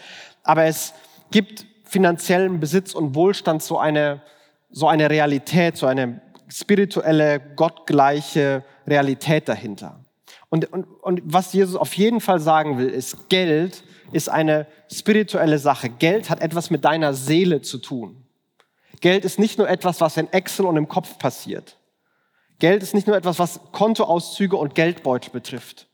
aber 0.44 0.64
es 0.64 0.94
gibt 1.32 1.66
finanziellen 1.96 2.60
Besitz 2.60 2.94
und 2.94 3.16
Wohlstand 3.16 3.64
so 3.64 3.80
eine, 3.80 4.22
so 4.70 4.86
eine 4.90 5.10
Realität, 5.10 5.78
so 5.78 5.86
eine 5.86 6.20
spirituelle, 6.50 7.40
gottgleiche 7.56 8.66
Realität 8.86 9.48
dahinter. 9.48 10.02
Und, 10.50 10.70
und, 10.74 10.84
und 10.84 11.22
was 11.24 11.54
Jesus 11.54 11.78
auf 11.78 11.94
jeden 11.94 12.20
Fall 12.20 12.42
sagen 12.42 12.78
will, 12.78 12.90
ist, 12.90 13.30
Geld 13.30 13.86
ist 14.12 14.28
eine 14.28 14.68
spirituelle 14.92 15.58
Sache. 15.58 15.88
Geld 15.88 16.30
hat 16.30 16.42
etwas 16.42 16.70
mit 16.70 16.84
deiner 16.84 17.14
Seele 17.14 17.62
zu 17.62 17.78
tun. 17.78 18.26
Geld 19.00 19.24
ist 19.24 19.40
nicht 19.40 19.58
nur 19.58 19.70
etwas, 19.70 20.02
was 20.02 20.18
in 20.18 20.28
Excel 20.34 20.66
und 20.66 20.76
im 20.76 20.90
Kopf 20.90 21.18
passiert. 21.18 21.78
Geld 22.60 22.84
ist 22.84 22.94
nicht 22.94 23.08
nur 23.08 23.16
etwas, 23.16 23.40
was 23.40 23.62
Kontoauszüge 23.72 24.58
und 24.58 24.76
Geldbeutel 24.76 25.32
betrifft. 25.32 25.88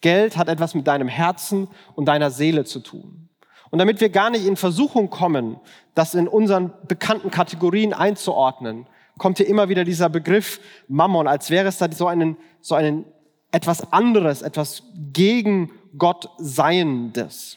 Geld 0.00 0.36
hat 0.36 0.48
etwas 0.48 0.76
mit 0.76 0.86
deinem 0.86 1.08
Herzen 1.08 1.66
und 1.96 2.04
deiner 2.04 2.30
Seele 2.30 2.64
zu 2.64 2.78
tun. 2.78 3.29
Und 3.70 3.78
damit 3.78 4.00
wir 4.00 4.08
gar 4.08 4.30
nicht 4.30 4.46
in 4.46 4.56
Versuchung 4.56 5.10
kommen, 5.10 5.60
das 5.94 6.14
in 6.14 6.28
unseren 6.28 6.72
bekannten 6.88 7.30
Kategorien 7.30 7.92
einzuordnen, 7.92 8.86
kommt 9.18 9.38
hier 9.38 9.46
immer 9.46 9.68
wieder 9.68 9.84
dieser 9.84 10.08
Begriff 10.08 10.60
Mammon, 10.88 11.28
als 11.28 11.50
wäre 11.50 11.68
es 11.68 11.78
da 11.78 11.90
so 11.92 12.06
einen, 12.06 12.36
so 12.60 12.74
einen 12.74 13.04
etwas 13.52 13.92
anderes, 13.92 14.42
etwas 14.42 14.82
gegen 15.12 15.70
Gott 15.96 16.28
Seiendes. 16.38 17.54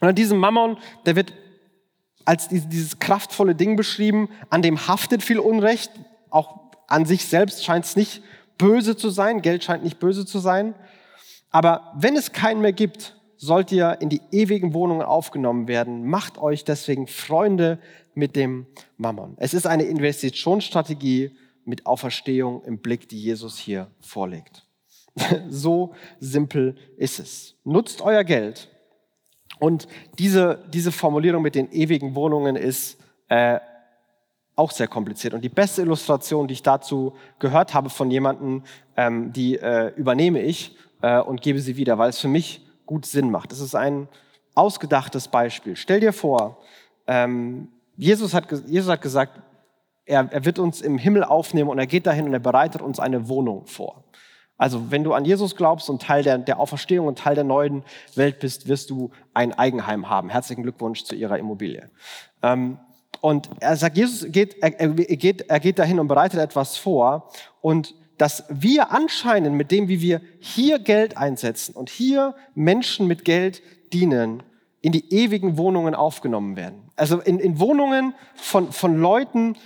Und 0.00 0.08
an 0.08 0.14
diesem 0.14 0.38
Mammon, 0.38 0.78
der 1.04 1.16
wird 1.16 1.32
als 2.24 2.48
dieses 2.48 2.98
kraftvolle 2.98 3.54
Ding 3.54 3.76
beschrieben, 3.76 4.28
an 4.50 4.62
dem 4.62 4.88
haftet 4.88 5.22
viel 5.22 5.38
Unrecht, 5.38 5.90
auch 6.30 6.72
an 6.88 7.06
sich 7.06 7.26
selbst 7.26 7.64
scheint 7.64 7.84
es 7.84 7.96
nicht 7.96 8.22
böse 8.58 8.96
zu 8.96 9.10
sein, 9.10 9.42
Geld 9.42 9.64
scheint 9.64 9.84
nicht 9.84 9.98
böse 9.98 10.26
zu 10.26 10.38
sein, 10.38 10.74
aber 11.50 11.92
wenn 11.96 12.16
es 12.16 12.32
keinen 12.32 12.60
mehr 12.60 12.72
gibt, 12.72 13.16
sollt 13.36 13.72
ihr 13.72 13.98
in 14.00 14.08
die 14.08 14.20
ewigen 14.32 14.74
Wohnungen 14.74 15.02
aufgenommen 15.02 15.68
werden. 15.68 16.06
Macht 16.06 16.38
euch 16.38 16.64
deswegen 16.64 17.06
Freunde 17.06 17.78
mit 18.14 18.36
dem 18.36 18.66
Mammon. 18.96 19.34
Es 19.38 19.54
ist 19.54 19.66
eine 19.66 19.84
Investitionsstrategie 19.84 21.36
mit 21.64 21.86
Auferstehung 21.86 22.62
im 22.64 22.78
Blick, 22.78 23.08
die 23.08 23.20
Jesus 23.20 23.58
hier 23.58 23.90
vorlegt. 24.00 24.66
so 25.48 25.94
simpel 26.20 26.76
ist 26.96 27.18
es. 27.18 27.54
Nutzt 27.64 28.02
euer 28.02 28.24
Geld 28.24 28.68
Und 29.58 29.88
diese, 30.18 30.64
diese 30.72 30.92
Formulierung 30.92 31.42
mit 31.42 31.54
den 31.54 31.72
ewigen 31.72 32.14
Wohnungen 32.14 32.56
ist 32.56 32.98
äh, 33.28 33.58
auch 34.54 34.70
sehr 34.70 34.88
kompliziert. 34.88 35.34
Und 35.34 35.42
die 35.42 35.48
beste 35.48 35.82
Illustration, 35.82 36.48
die 36.48 36.54
ich 36.54 36.62
dazu 36.62 37.14
gehört 37.38 37.74
habe 37.74 37.90
von 37.90 38.10
jemandem, 38.10 38.64
ähm, 38.96 39.32
die 39.32 39.56
äh, 39.56 39.92
übernehme 39.96 40.40
ich 40.40 40.76
äh, 41.02 41.20
und 41.20 41.42
gebe 41.42 41.60
sie 41.60 41.76
wieder, 41.76 41.98
weil 41.98 42.10
es 42.10 42.18
für 42.18 42.28
mich 42.28 42.65
gut 42.86 43.06
Sinn 43.06 43.30
macht. 43.30 43.52
Das 43.52 43.60
ist 43.60 43.74
ein 43.74 44.08
ausgedachtes 44.54 45.28
Beispiel. 45.28 45.76
Stell 45.76 46.00
dir 46.00 46.12
vor, 46.12 46.58
ähm, 47.06 47.68
Jesus, 47.96 48.34
hat, 48.34 48.50
Jesus 48.66 48.90
hat 48.90 49.02
gesagt, 49.02 49.40
er, 50.04 50.28
er 50.30 50.44
wird 50.44 50.58
uns 50.58 50.80
im 50.80 50.98
Himmel 50.98 51.24
aufnehmen 51.24 51.68
und 51.68 51.78
er 51.78 51.86
geht 51.86 52.06
dahin 52.06 52.26
und 52.26 52.32
er 52.32 52.40
bereitet 52.40 52.80
uns 52.80 53.00
eine 53.00 53.28
Wohnung 53.28 53.66
vor. 53.66 54.04
Also 54.58 54.90
wenn 54.90 55.04
du 55.04 55.12
an 55.12 55.24
Jesus 55.24 55.56
glaubst 55.56 55.90
und 55.90 56.00
Teil 56.00 56.22
der, 56.22 56.38
der 56.38 56.58
Auferstehung 56.58 57.06
und 57.06 57.18
Teil 57.18 57.34
der 57.34 57.44
neuen 57.44 57.82
Welt 58.14 58.38
bist, 58.38 58.68
wirst 58.68 58.88
du 58.88 59.10
ein 59.34 59.52
Eigenheim 59.52 60.08
haben. 60.08 60.30
Herzlichen 60.30 60.62
Glückwunsch 60.62 61.04
zu 61.04 61.14
ihrer 61.14 61.38
Immobilie. 61.38 61.90
Ähm, 62.42 62.78
und 63.20 63.50
er 63.60 63.76
sagt, 63.76 63.96
Jesus 63.96 64.30
geht, 64.30 64.56
er, 64.62 64.78
er, 64.78 64.88
geht, 64.88 65.42
er 65.42 65.60
geht 65.60 65.78
dahin 65.78 65.98
und 65.98 66.08
bereitet 66.08 66.40
etwas 66.40 66.76
vor. 66.76 67.30
Und 67.60 67.94
dass 68.18 68.44
wir 68.48 68.92
anscheinend 68.92 69.56
mit 69.56 69.70
dem, 69.70 69.88
wie 69.88 70.00
wir 70.00 70.20
hier 70.40 70.78
Geld 70.78 71.16
einsetzen 71.16 71.74
und 71.74 71.90
hier 71.90 72.34
Menschen 72.54 73.06
mit 73.06 73.24
Geld 73.24 73.62
dienen, 73.92 74.42
in 74.80 74.92
die 74.92 75.12
ewigen 75.12 75.58
Wohnungen 75.58 75.94
aufgenommen 75.94 76.56
werden. 76.56 76.90
Also 76.96 77.20
in, 77.20 77.38
in 77.38 77.58
Wohnungen 77.58 78.14
von, 78.34 78.72
von 78.72 78.96
Leuten 78.96 79.56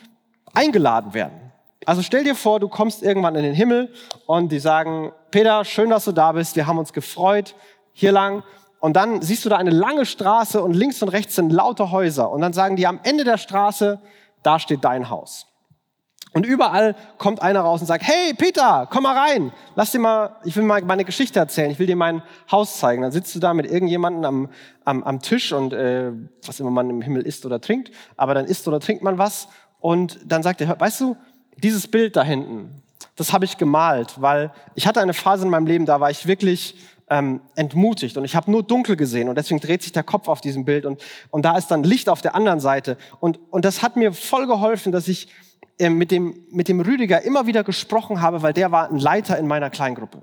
eingeladen 0.54 1.14
werden. 1.14 1.52
Also 1.86 2.02
stell 2.02 2.24
dir 2.24 2.34
vor, 2.34 2.60
du 2.60 2.68
kommst 2.68 3.02
irgendwann 3.02 3.34
in 3.36 3.42
den 3.42 3.54
Himmel 3.54 3.92
und 4.26 4.52
die 4.52 4.58
sagen, 4.58 5.12
Peter, 5.30 5.64
schön, 5.64 5.90
dass 5.90 6.04
du 6.04 6.12
da 6.12 6.32
bist, 6.32 6.56
wir 6.56 6.66
haben 6.66 6.78
uns 6.78 6.92
gefreut, 6.92 7.54
hier 7.92 8.12
lang. 8.12 8.42
Und 8.80 8.96
dann 8.96 9.22
siehst 9.22 9.44
du 9.44 9.48
da 9.48 9.56
eine 9.56 9.70
lange 9.70 10.06
Straße 10.06 10.62
und 10.62 10.74
links 10.74 11.02
und 11.02 11.10
rechts 11.10 11.36
sind 11.36 11.50
lauter 11.52 11.90
Häuser. 11.90 12.30
Und 12.30 12.40
dann 12.40 12.52
sagen 12.52 12.76
die 12.76 12.86
am 12.86 13.00
Ende 13.02 13.24
der 13.24 13.38
Straße, 13.38 14.00
da 14.42 14.58
steht 14.58 14.84
dein 14.84 15.10
Haus. 15.10 15.46
Und 16.32 16.46
überall 16.46 16.94
kommt 17.18 17.42
einer 17.42 17.60
raus 17.60 17.80
und 17.80 17.88
sagt, 17.88 18.04
hey 18.04 18.34
Peter, 18.34 18.86
komm 18.90 19.02
mal 19.02 19.16
rein, 19.16 19.52
lass 19.74 19.90
dir 19.90 19.98
mal, 19.98 20.36
ich 20.44 20.56
will 20.56 20.62
mal 20.62 20.80
meine 20.82 21.04
Geschichte 21.04 21.40
erzählen, 21.40 21.70
ich 21.70 21.78
will 21.80 21.88
dir 21.88 21.96
mein 21.96 22.22
Haus 22.50 22.78
zeigen. 22.78 23.02
Dann 23.02 23.10
sitzt 23.10 23.34
du 23.34 23.40
da 23.40 23.52
mit 23.52 23.66
irgendjemandem 23.66 24.24
am, 24.24 24.48
am, 24.84 25.02
am 25.02 25.20
Tisch 25.20 25.52
und 25.52 25.72
äh, 25.72 26.12
was 26.46 26.60
immer 26.60 26.70
man 26.70 26.88
im 26.88 27.02
Himmel 27.02 27.22
isst 27.22 27.46
oder 27.46 27.60
trinkt, 27.60 27.90
aber 28.16 28.34
dann 28.34 28.46
isst 28.46 28.68
oder 28.68 28.78
trinkt 28.78 29.02
man 29.02 29.18
was. 29.18 29.48
Und 29.80 30.20
dann 30.24 30.42
sagt 30.44 30.60
er, 30.60 30.78
weißt 30.78 31.00
du, 31.00 31.16
dieses 31.56 31.88
Bild 31.88 32.14
da 32.14 32.22
hinten, 32.22 32.82
das 33.16 33.32
habe 33.32 33.44
ich 33.44 33.58
gemalt, 33.58 34.20
weil 34.20 34.52
ich 34.74 34.86
hatte 34.86 35.00
eine 35.00 35.14
Phase 35.14 35.44
in 35.44 35.50
meinem 35.50 35.66
Leben, 35.66 35.84
da 35.84 36.00
war 36.00 36.10
ich 36.10 36.26
wirklich 36.26 36.76
ähm, 37.10 37.40
entmutigt. 37.56 38.16
Und 38.16 38.24
ich 38.24 38.36
habe 38.36 38.50
nur 38.50 38.62
dunkel 38.62 38.96
gesehen. 38.96 39.28
Und 39.28 39.36
deswegen 39.36 39.60
dreht 39.60 39.82
sich 39.82 39.92
der 39.92 40.04
Kopf 40.04 40.28
auf 40.28 40.40
diesem 40.40 40.64
Bild. 40.64 40.86
Und, 40.86 41.02
und 41.30 41.44
da 41.44 41.56
ist 41.56 41.68
dann 41.68 41.82
Licht 41.82 42.08
auf 42.08 42.22
der 42.22 42.34
anderen 42.34 42.60
Seite. 42.60 42.96
Und, 43.18 43.40
und 43.50 43.64
das 43.64 43.82
hat 43.82 43.96
mir 43.96 44.12
voll 44.12 44.46
geholfen, 44.46 44.92
dass 44.92 45.08
ich 45.08 45.28
mit, 45.88 46.10
dem, 46.10 46.44
mit 46.50 46.68
dem 46.68 46.80
Rüdiger 46.80 47.22
immer 47.22 47.46
wieder 47.46 47.64
gesprochen 47.64 48.20
habe, 48.20 48.42
weil 48.42 48.52
der 48.52 48.70
war 48.70 48.90
ein 48.90 48.98
Leiter 48.98 49.38
in 49.38 49.46
meiner 49.46 49.70
Kleingruppe. 49.70 50.20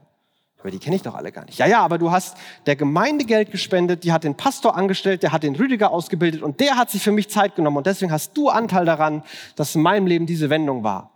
Aber 0.60 0.72
die 0.72 0.80
kenne 0.80 0.96
ich 0.96 1.02
doch 1.02 1.16
alle 1.16 1.32
gar 1.32 1.46
nicht. 1.46 1.60
Ja, 1.60 1.66
ja, 1.66 1.82
aber 1.82 1.98
du 1.98 2.12
hast 2.12 2.36
der 2.66 2.76
Gemeinde 2.76 3.26
Geld 3.26 3.52
gespendet, 3.52 4.04
die 4.04 4.12
hat 4.12 4.24
den 4.24 4.36
Pastor 4.36 4.76
angestellt, 4.76 5.24
der 5.24 5.32
hat 5.32 5.44
den 5.44 5.56
Rüdiger 5.56 5.92
ausgebildet 5.92 6.42
und 6.42 6.60
der 6.60 6.78
hat 6.78 6.90
sich 6.90 7.04
für 7.04 7.12
mich 7.12 7.30
Zeit 7.30 7.56
genommen 7.56 7.78
und 7.78 7.88
deswegen 7.88 8.12
hast 8.12 8.36
du 8.36 8.50
Anteil 8.50 8.86
daran, 8.86 9.24
dass 9.56 9.76
in 9.76 9.82
meinem 9.82 10.08
Leben 10.08 10.26
diese 10.26 10.50
Wendung 10.50 10.84
war. 10.84 11.12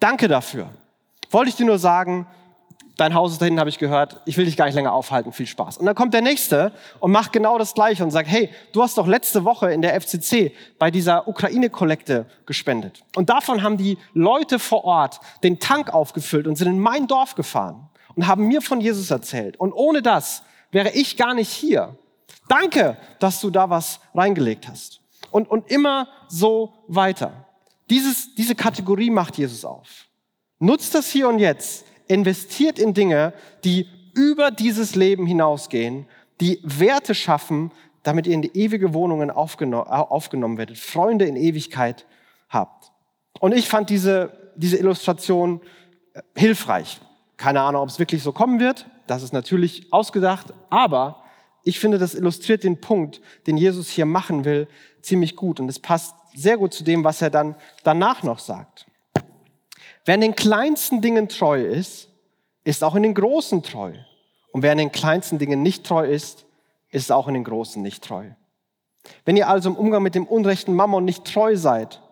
Danke 0.00 0.28
dafür. 0.28 0.68
Wollte 1.30 1.50
ich 1.50 1.56
dir 1.56 1.66
nur 1.66 1.78
sagen, 1.78 2.26
dein 2.96 3.14
Haus 3.14 3.32
ist 3.32 3.40
dahin, 3.40 3.58
habe 3.58 3.70
ich 3.70 3.78
gehört, 3.78 4.20
ich 4.26 4.36
will 4.36 4.44
dich 4.44 4.56
gar 4.56 4.66
nicht 4.66 4.74
länger 4.74 4.92
aufhalten, 4.92 5.32
viel 5.32 5.46
Spaß. 5.46 5.78
Und 5.78 5.86
dann 5.86 5.94
kommt 5.94 6.14
der 6.14 6.22
Nächste 6.22 6.72
und 6.98 7.12
macht 7.12 7.32
genau 7.32 7.58
das 7.58 7.74
Gleiche 7.74 8.04
und 8.04 8.10
sagt, 8.10 8.28
hey, 8.28 8.50
du 8.72 8.82
hast 8.82 8.98
doch 8.98 9.06
letzte 9.06 9.44
Woche 9.44 9.72
in 9.72 9.82
der 9.82 9.98
FCC 10.00 10.52
bei 10.78 10.90
dieser 10.90 11.28
Ukraine-Kollekte 11.28 12.26
gespendet. 12.46 13.02
Und 13.16 13.30
davon 13.30 13.62
haben 13.62 13.76
die 13.76 13.98
Leute 14.12 14.58
vor 14.58 14.84
Ort 14.84 15.20
den 15.42 15.58
Tank 15.58 15.92
aufgefüllt 15.92 16.46
und 16.46 16.56
sind 16.56 16.68
in 16.68 16.80
mein 16.80 17.06
Dorf 17.06 17.34
gefahren 17.34 17.88
und 18.14 18.26
haben 18.26 18.46
mir 18.46 18.62
von 18.62 18.80
Jesus 18.80 19.10
erzählt. 19.10 19.58
Und 19.58 19.72
ohne 19.72 20.02
das 20.02 20.42
wäre 20.70 20.90
ich 20.90 21.16
gar 21.16 21.34
nicht 21.34 21.50
hier. 21.50 21.96
Danke, 22.48 22.96
dass 23.18 23.40
du 23.40 23.50
da 23.50 23.70
was 23.70 24.00
reingelegt 24.14 24.68
hast. 24.68 25.00
Und, 25.30 25.48
und 25.48 25.70
immer 25.70 26.08
so 26.28 26.74
weiter. 26.88 27.46
Dieses, 27.88 28.34
diese 28.34 28.54
Kategorie 28.54 29.10
macht 29.10 29.38
Jesus 29.38 29.64
auf. 29.64 30.06
Nutzt 30.58 30.94
das 30.94 31.08
hier 31.08 31.28
und 31.28 31.38
jetzt 31.38 31.84
investiert 32.10 32.78
in 32.78 32.92
Dinge, 32.92 33.32
die 33.64 33.86
über 34.14 34.50
dieses 34.50 34.96
Leben 34.96 35.26
hinausgehen, 35.26 36.06
die 36.40 36.60
Werte 36.64 37.14
schaffen, 37.14 37.70
damit 38.02 38.26
ihr 38.26 38.34
in 38.34 38.42
die 38.42 38.56
ewige 38.56 38.92
Wohnungen 38.94 39.30
aufgenommen, 39.30 39.86
aufgenommen 39.86 40.58
werdet, 40.58 40.78
Freunde 40.78 41.26
in 41.26 41.36
Ewigkeit 41.36 42.06
habt. 42.48 42.92
Und 43.38 43.54
ich 43.54 43.68
fand 43.68 43.90
diese, 43.90 44.52
diese 44.56 44.76
Illustration 44.76 45.60
äh, 46.14 46.22
hilfreich. 46.34 47.00
Keine 47.36 47.60
Ahnung, 47.60 47.82
ob 47.82 47.88
es 47.88 47.98
wirklich 47.98 48.22
so 48.22 48.32
kommen 48.32 48.58
wird. 48.58 48.86
Das 49.06 49.22
ist 49.22 49.32
natürlich 49.32 49.92
ausgedacht. 49.92 50.48
Aber 50.68 51.22
ich 51.62 51.78
finde, 51.78 51.98
das 51.98 52.14
illustriert 52.14 52.64
den 52.64 52.80
Punkt, 52.80 53.20
den 53.46 53.56
Jesus 53.56 53.88
hier 53.88 54.06
machen 54.06 54.44
will, 54.44 54.66
ziemlich 55.02 55.36
gut. 55.36 55.60
Und 55.60 55.68
es 55.68 55.78
passt 55.78 56.14
sehr 56.34 56.56
gut 56.56 56.74
zu 56.74 56.82
dem, 56.84 57.04
was 57.04 57.22
er 57.22 57.30
dann 57.30 57.54
danach 57.84 58.22
noch 58.22 58.38
sagt. 58.38 58.86
Wer 60.04 60.14
in 60.14 60.20
den 60.20 60.36
kleinsten 60.36 61.00
Dingen 61.00 61.28
treu 61.28 61.62
ist, 61.62 62.08
ist 62.64 62.84
auch 62.84 62.94
in 62.94 63.02
den 63.02 63.14
großen 63.14 63.62
treu. 63.62 63.92
Und 64.52 64.62
wer 64.62 64.72
in 64.72 64.78
den 64.78 64.92
kleinsten 64.92 65.38
Dingen 65.38 65.62
nicht 65.62 65.84
treu 65.84 66.06
ist, 66.06 66.46
ist 66.90 67.12
auch 67.12 67.28
in 67.28 67.34
den 67.34 67.44
großen 67.44 67.82
nicht 67.82 68.02
treu. 68.02 68.30
Wenn 69.24 69.36
ihr 69.36 69.48
also 69.48 69.70
im 69.70 69.76
Umgang 69.76 70.02
mit 70.02 70.14
dem 70.14 70.26
unrechten 70.26 70.74
Mammon 70.74 71.04
nicht 71.04 71.24
treu 71.24 71.56
seid, 71.56 72.02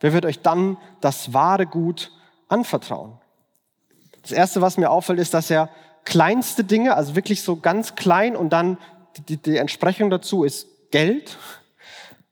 wer 0.00 0.12
wird 0.12 0.24
euch 0.24 0.40
dann 0.40 0.76
das 1.00 1.32
wahre 1.32 1.66
Gut 1.66 2.12
anvertrauen? 2.48 3.18
Das 4.22 4.32
Erste, 4.32 4.60
was 4.60 4.76
mir 4.76 4.90
auffällt, 4.90 5.18
ist, 5.18 5.34
dass 5.34 5.50
er 5.50 5.70
kleinste 6.04 6.64
Dinge, 6.64 6.94
also 6.94 7.16
wirklich 7.16 7.42
so 7.42 7.56
ganz 7.56 7.94
klein 7.94 8.36
und 8.36 8.50
dann 8.50 8.78
die, 9.28 9.36
die 9.36 9.56
Entsprechung 9.56 10.10
dazu 10.10 10.44
ist 10.44 10.66
Geld. 10.90 11.36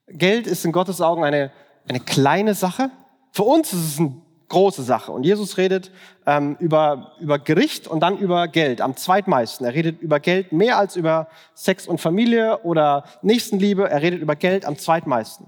Geld 0.08 0.46
ist 0.46 0.64
in 0.64 0.72
Gottes 0.72 1.00
Augen 1.00 1.24
eine, 1.24 1.52
eine 1.86 2.00
kleine 2.00 2.54
Sache. 2.54 2.90
Für 3.32 3.42
uns 3.42 3.72
ist 3.72 3.84
es 3.84 3.98
ein 3.98 4.22
große 4.48 4.82
Sache. 4.82 5.12
Und 5.12 5.24
Jesus 5.24 5.56
redet 5.56 5.90
ähm, 6.26 6.56
über, 6.58 7.12
über 7.20 7.38
Gericht 7.38 7.86
und 7.86 8.00
dann 8.00 8.18
über 8.18 8.48
Geld 8.48 8.80
am 8.80 8.96
zweitmeisten. 8.96 9.66
Er 9.66 9.74
redet 9.74 10.00
über 10.00 10.20
Geld 10.20 10.52
mehr 10.52 10.78
als 10.78 10.96
über 10.96 11.28
Sex 11.54 11.86
und 11.86 12.00
Familie 12.00 12.58
oder 12.62 13.04
Nächstenliebe. 13.22 13.88
Er 13.88 14.02
redet 14.02 14.20
über 14.20 14.36
Geld 14.36 14.64
am 14.64 14.76
zweitmeisten. 14.76 15.46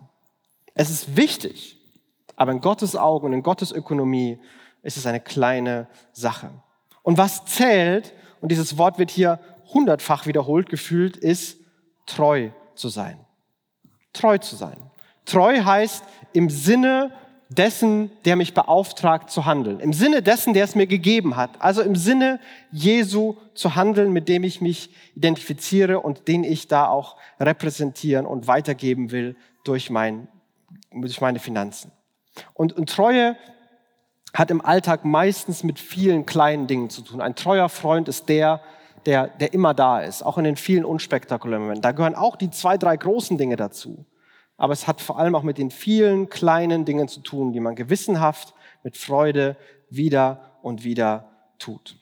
Es 0.75 0.91
ist 0.91 1.17
wichtig, 1.17 1.79
aber 2.37 2.53
in 2.53 2.61
Gottes 2.61 2.97
Augen 2.97 3.27
und 3.27 3.33
in 3.33 3.43
Gottes 3.43 3.73
Ökonomie 3.73 4.39
ist 4.83 4.97
es 4.97 5.07
eine 5.07 5.21
kleine 5.21 5.89
Sache. 6.13 6.51
Und 7.03 7.19
was 7.19 7.45
zählt, 7.45 8.15
und 8.41 8.51
dieses 8.51 8.79
Wort 8.79 8.99
wird 8.99 9.11
hier 9.11 9.41
hundertfach 9.73 10.27
wiederholt 10.27 10.69
gefühlt, 10.69 11.17
ist 11.17 11.59
treu 12.07 12.51
zu 12.75 12.89
sein. 12.89 13.19
Treu 14.13 14.39
zu 14.39 14.57
sein. 14.57 14.77
Treu 15.25 15.63
heißt 15.63 16.05
im 16.33 16.51
Sinne 16.51 17.13
dessen, 17.51 18.13
der 18.25 18.37
mich 18.37 18.55
beauftragt 18.55 19.29
zu 19.31 19.45
handeln. 19.45 19.81
Im 19.81 19.93
Sinne 19.93 20.23
dessen, 20.23 20.55
der 20.55 20.65
es 20.65 20.77
mir 20.77 20.87
gegeben 20.87 21.37
hat. 21.37 21.51
Also 21.59 21.83
im 21.83 21.97
Sinne 21.97 22.39
Jesu 22.71 23.37
zu 23.55 23.75
handeln, 23.75 24.13
mit 24.13 24.29
dem 24.29 24.45
ich 24.45 24.61
mich 24.61 24.91
identifiziere 25.17 25.99
und 25.99 26.29
den 26.29 26.45
ich 26.45 26.69
da 26.69 26.87
auch 26.87 27.17
repräsentieren 27.41 28.25
und 28.25 28.47
weitergeben 28.47 29.11
will 29.11 29.37
durch, 29.65 29.91
mein, 29.91 30.29
durch 30.93 31.21
meine 31.21 31.41
Finanzen. 31.41 31.91
Und, 32.55 32.73
und 32.73 32.89
Treue 32.89 33.37
hat 34.33 34.53
im 34.53 34.65
Alltag 34.65 35.05
meistens 35.05 35.65
mit 35.65 35.81
vielen 35.81 36.27
kleinen 36.27 36.69
Dingen 36.69 36.89
zu 36.89 37.03
tun. 37.03 37.21
Ein 37.21 37.35
treuer 37.35 37.69
Freund 37.69 38.09
ist 38.09 38.29
der, 38.29 38.61
der, 39.07 39.27
der 39.27 39.53
immer 39.53 39.75
da 39.75 40.01
ist, 40.01 40.23
auch 40.23 40.39
in 40.39 40.45
den 40.45 40.55
vielen 40.55 40.85
unspektakulären 40.85 41.63
Momenten. 41.63 41.83
Da 41.83 41.91
gehören 41.91 42.15
auch 42.15 42.37
die 42.37 42.51
zwei, 42.51 42.79
drei 42.79 42.97
großen 42.97 43.39
Dinge 43.39 43.57
dazu 43.57 44.07
aber 44.61 44.75
es 44.75 44.87
hat 44.87 45.01
vor 45.01 45.19
allem 45.19 45.35
auch 45.35 45.43
mit 45.43 45.57
den 45.57 45.71
vielen 45.71 46.29
kleinen 46.29 46.85
Dingen 46.85 47.09
zu 47.09 47.21
tun, 47.21 47.55
die 47.55 47.61
man 47.61 47.77
gewissenhaft 47.77 48.53
mit 48.85 48.99
Freude 48.99 49.57
wieder 49.89 50.53
und 50.61 50.85
wieder 50.85 51.31
tut. 51.59 51.97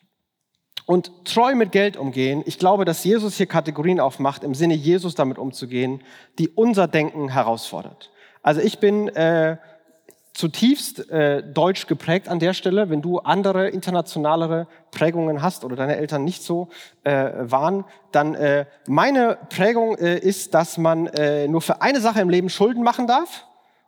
Und 0.85 1.25
treu 1.25 1.55
mit 1.55 1.71
Geld 1.71 1.97
umgehen, 1.97 2.43
ich 2.47 2.59
glaube, 2.59 2.85
dass 2.85 3.05
Jesus 3.05 3.37
hier 3.37 3.47
Kategorien 3.47 4.01
aufmacht, 4.01 4.43
im 4.43 4.57
Sinne 4.57 4.75
Jesus 4.75 5.15
damit 5.15 5.39
umzugehen, 5.39 6.03
die 6.41 6.49
unser 6.49 6.89
Denken 6.89 7.29
herausfordert. 7.29 8.11
Also 8.43 8.61
ich 8.61 8.81
bin 8.81 9.07
äh, 9.07 9.59
zutiefst 10.39 11.11
äh, 11.11 11.43
deutsch 11.43 11.89
geprägt 11.89 12.29
an 12.29 12.39
der 12.39 12.55
Stelle. 12.55 12.91
Wenn 12.91 13.03
du 13.03 13.19
andere 13.19 13.71
internationalere 13.71 14.69
Prägungen 14.93 15.43
hast 15.43 15.65
oder 15.65 15.75
deine 15.75 15.97
Eltern 15.97 16.23
nicht 16.23 16.45
so 16.45 16.69
äh, 17.03 17.33
waren, 17.39 17.85
dann 18.13 18.37
äh, 18.37 18.67
meine 18.87 19.37
Prägung 19.51 19.97
äh, 19.97 20.17
ist, 20.17 20.55
dass 20.55 20.79
man 20.79 21.09
äh, 21.09 21.49
nur 21.49 21.61
für 21.61 21.83
eine 21.83 22.01
Sache 22.01 22.21
im 22.21 22.29
Leben 22.29 22.51
Schulden 22.51 22.85
machen 22.85 23.09
darf 23.09 23.47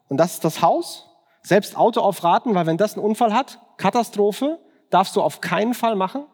und 0.09 0.17
das 0.17 0.33
ist 0.35 0.45
das 0.45 0.61
Haus. 0.61 1.09
Selbst 1.43 1.77
Auto 1.77 2.01
auf 2.01 2.25
Raten, 2.25 2.53
weil 2.57 2.67
wenn 2.67 2.77
das 2.77 2.95
einen 2.95 3.05
Unfall 3.05 3.33
hat, 3.33 3.61
Katastrophe, 3.77 4.59
darfst 4.91 5.15
du 5.15 5.23
auf 5.23 5.41
keinen 5.41 5.73
Fall 5.73 5.95
machen. 5.95 6.25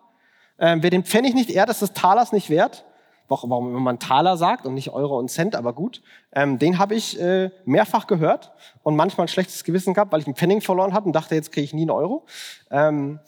Äh, 0.57 0.79
wer 0.81 0.88
den 0.88 1.05
Pfennig 1.05 1.35
nicht 1.35 1.50
ehrt, 1.50 1.68
ist 1.68 1.83
des 1.83 1.92
Talers 1.92 2.33
nicht 2.33 2.48
wert. 2.48 2.87
Warum 3.28 3.82
man 3.82 3.98
Taler 3.98 4.36
sagt 4.36 4.66
und 4.66 4.74
nicht 4.74 4.90
Euro 4.90 5.18
und 5.18 5.30
Cent, 5.30 5.54
aber 5.54 5.72
gut. 5.72 6.02
Ähm, 6.32 6.58
den 6.58 6.78
habe 6.78 6.94
ich 6.94 7.20
äh, 7.20 7.50
mehrfach 7.64 8.06
gehört 8.06 8.52
und 8.82 8.96
manchmal 8.96 9.26
ein 9.26 9.28
schlechtes 9.28 9.64
Gewissen 9.64 9.94
gehabt, 9.94 10.12
weil 10.12 10.20
ich 10.20 10.26
einen 10.26 10.36
Pfennig 10.36 10.64
verloren 10.64 10.94
habe 10.94 11.06
und 11.06 11.12
dachte, 11.12 11.34
jetzt 11.34 11.52
kriege 11.52 11.64
ich 11.64 11.74
nie 11.74 11.82
einen 11.82 11.90
Euro. 11.90 12.24
Ähm, 12.70 13.18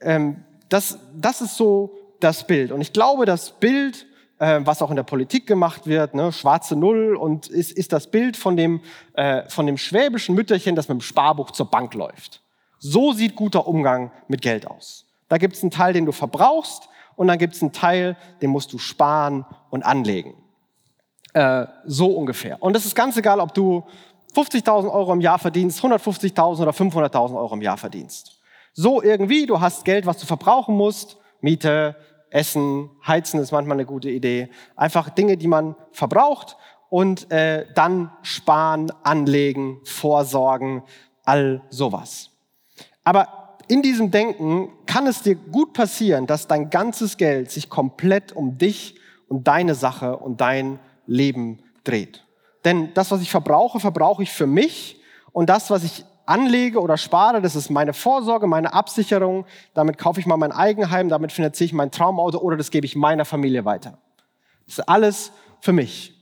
ähm, 0.00 0.44
das, 0.68 0.98
das 1.14 1.40
ist 1.40 1.56
so 1.56 1.98
das 2.20 2.46
Bild. 2.46 2.72
Und 2.72 2.80
ich 2.80 2.92
glaube, 2.92 3.24
das 3.24 3.50
Bild, 3.52 4.06
äh, 4.38 4.60
was 4.64 4.82
auch 4.82 4.90
in 4.90 4.96
der 4.96 5.02
Politik 5.02 5.46
gemacht 5.46 5.86
wird, 5.86 6.14
ne, 6.14 6.32
schwarze 6.32 6.76
Null, 6.76 7.16
und 7.16 7.48
ist, 7.48 7.72
ist 7.72 7.92
das 7.92 8.08
Bild 8.08 8.36
von 8.36 8.56
dem, 8.56 8.80
äh, 9.14 9.48
von 9.48 9.66
dem 9.66 9.78
schwäbischen 9.78 10.34
Mütterchen, 10.34 10.74
das 10.74 10.88
mit 10.88 10.98
dem 10.98 11.00
Sparbuch 11.00 11.50
zur 11.52 11.66
Bank 11.70 11.94
läuft. 11.94 12.42
So 12.78 13.12
sieht 13.12 13.34
guter 13.34 13.66
Umgang 13.66 14.12
mit 14.28 14.42
Geld 14.42 14.66
aus. 14.66 15.04
Da 15.28 15.38
gibt 15.38 15.56
es 15.56 15.62
einen 15.62 15.70
Teil, 15.70 15.92
den 15.92 16.06
du 16.06 16.12
verbrauchst, 16.12 16.88
und 17.18 17.26
dann 17.26 17.36
gibt 17.36 17.54
es 17.54 17.62
einen 17.62 17.72
Teil, 17.72 18.16
den 18.40 18.50
musst 18.50 18.72
du 18.72 18.78
sparen 18.78 19.44
und 19.70 19.84
anlegen. 19.84 20.34
Äh, 21.34 21.66
so 21.84 22.12
ungefähr. 22.12 22.62
Und 22.62 22.76
es 22.76 22.86
ist 22.86 22.94
ganz 22.94 23.16
egal, 23.16 23.40
ob 23.40 23.52
du 23.52 23.84
50.000 24.36 24.88
Euro 24.90 25.12
im 25.12 25.20
Jahr 25.20 25.40
verdienst, 25.40 25.80
150.000 25.84 26.62
oder 26.62 26.70
500.000 26.70 27.36
Euro 27.36 27.54
im 27.54 27.60
Jahr 27.60 27.76
verdienst. 27.76 28.40
So 28.72 29.02
irgendwie, 29.02 29.46
du 29.46 29.60
hast 29.60 29.84
Geld, 29.84 30.06
was 30.06 30.18
du 30.18 30.26
verbrauchen 30.26 30.76
musst, 30.76 31.18
Miete, 31.40 31.96
Essen, 32.30 32.88
Heizen 33.04 33.40
ist 33.40 33.50
manchmal 33.50 33.78
eine 33.78 33.86
gute 33.86 34.10
Idee. 34.10 34.48
Einfach 34.76 35.10
Dinge, 35.10 35.36
die 35.36 35.48
man 35.48 35.74
verbraucht 35.90 36.56
und 36.88 37.32
äh, 37.32 37.66
dann 37.74 38.12
sparen, 38.22 38.92
anlegen, 39.02 39.80
vorsorgen, 39.82 40.84
all 41.24 41.62
sowas. 41.68 42.30
Aber 43.02 43.37
in 43.68 43.82
diesem 43.82 44.10
Denken 44.10 44.70
kann 44.86 45.06
es 45.06 45.22
dir 45.22 45.34
gut 45.34 45.72
passieren, 45.72 46.26
dass 46.26 46.46
dein 46.46 46.70
ganzes 46.70 47.16
Geld 47.16 47.50
sich 47.50 47.68
komplett 47.68 48.32
um 48.32 48.58
dich 48.58 48.96
und 49.28 49.46
deine 49.46 49.74
Sache 49.74 50.16
und 50.16 50.40
dein 50.40 50.78
Leben 51.06 51.60
dreht. 51.84 52.24
Denn 52.64 52.92
das, 52.94 53.10
was 53.10 53.20
ich 53.20 53.30
verbrauche, 53.30 53.78
verbrauche 53.80 54.22
ich 54.22 54.32
für 54.32 54.46
mich 54.46 55.00
und 55.32 55.48
das, 55.48 55.70
was 55.70 55.84
ich 55.84 56.04
anlege 56.26 56.80
oder 56.80 56.96
spare, 56.96 57.40
das 57.40 57.56
ist 57.56 57.70
meine 57.70 57.94
Vorsorge, 57.94 58.46
meine 58.46 58.72
Absicherung. 58.72 59.46
Damit 59.74 59.96
kaufe 59.96 60.20
ich 60.20 60.26
mal 60.26 60.36
mein 60.36 60.52
Eigenheim, 60.52 61.08
damit 61.08 61.32
finanziere 61.32 61.66
ich 61.66 61.72
mein 61.72 61.90
Traumauto 61.90 62.38
oder 62.38 62.56
das 62.56 62.70
gebe 62.70 62.84
ich 62.86 62.96
meiner 62.96 63.24
Familie 63.24 63.64
weiter. 63.64 63.98
Das 64.66 64.78
ist 64.78 64.88
alles 64.88 65.32
für 65.60 65.72
mich. 65.72 66.14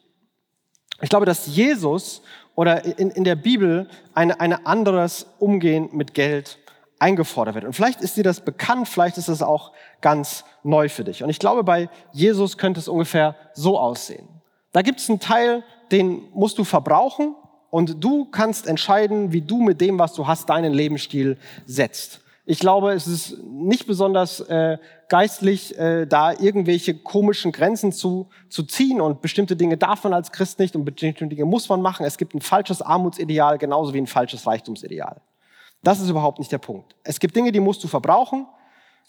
Ich 1.00 1.10
glaube, 1.10 1.26
dass 1.26 1.46
Jesus 1.46 2.22
oder 2.54 2.84
in, 2.98 3.10
in 3.10 3.24
der 3.24 3.34
Bibel 3.34 3.88
ein 4.14 4.30
eine 4.30 4.66
anderes 4.66 5.26
Umgehen 5.38 5.90
mit 5.92 6.14
Geld 6.14 6.58
eingefordert 6.98 7.54
wird. 7.54 7.64
Und 7.64 7.74
vielleicht 7.74 8.00
ist 8.00 8.16
dir 8.16 8.24
das 8.24 8.40
bekannt, 8.40 8.88
vielleicht 8.88 9.18
ist 9.18 9.28
es 9.28 9.42
auch 9.42 9.72
ganz 10.00 10.44
neu 10.62 10.88
für 10.88 11.04
dich. 11.04 11.22
Und 11.22 11.30
ich 11.30 11.38
glaube, 11.38 11.62
bei 11.62 11.88
Jesus 12.12 12.58
könnte 12.58 12.80
es 12.80 12.88
ungefähr 12.88 13.36
so 13.52 13.78
aussehen. 13.78 14.28
Da 14.72 14.82
gibt 14.82 15.00
es 15.00 15.08
einen 15.08 15.20
Teil, 15.20 15.62
den 15.92 16.22
musst 16.32 16.58
du 16.58 16.64
verbrauchen 16.64 17.34
und 17.70 18.02
du 18.02 18.26
kannst 18.26 18.66
entscheiden, 18.66 19.32
wie 19.32 19.42
du 19.42 19.62
mit 19.62 19.80
dem, 19.80 19.98
was 19.98 20.14
du 20.14 20.26
hast, 20.26 20.48
deinen 20.48 20.72
Lebensstil 20.72 21.38
setzt. 21.66 22.20
Ich 22.48 22.60
glaube, 22.60 22.92
es 22.92 23.08
ist 23.08 23.42
nicht 23.42 23.88
besonders 23.88 24.38
äh, 24.40 24.78
geistlich, 25.08 25.76
äh, 25.78 26.06
da 26.06 26.32
irgendwelche 26.32 26.94
komischen 26.94 27.50
Grenzen 27.50 27.90
zu, 27.90 28.28
zu 28.48 28.62
ziehen 28.62 29.00
und 29.00 29.20
bestimmte 29.20 29.56
Dinge 29.56 29.76
darf 29.76 30.04
man 30.04 30.14
als 30.14 30.30
Christ 30.30 30.60
nicht 30.60 30.76
und 30.76 30.84
bestimmte 30.84 31.26
Dinge 31.26 31.44
muss 31.44 31.68
man 31.68 31.82
machen. 31.82 32.06
Es 32.06 32.18
gibt 32.18 32.34
ein 32.34 32.40
falsches 32.40 32.82
Armutsideal 32.82 33.58
genauso 33.58 33.92
wie 33.94 33.98
ein 33.98 34.06
falsches 34.06 34.46
Reichtumsideal. 34.46 35.20
Das 35.86 36.00
ist 36.00 36.10
überhaupt 36.10 36.40
nicht 36.40 36.50
der 36.50 36.58
Punkt. 36.58 36.96
Es 37.04 37.20
gibt 37.20 37.36
Dinge, 37.36 37.52
die 37.52 37.60
musst 37.60 37.84
du 37.84 37.86
verbrauchen. 37.86 38.48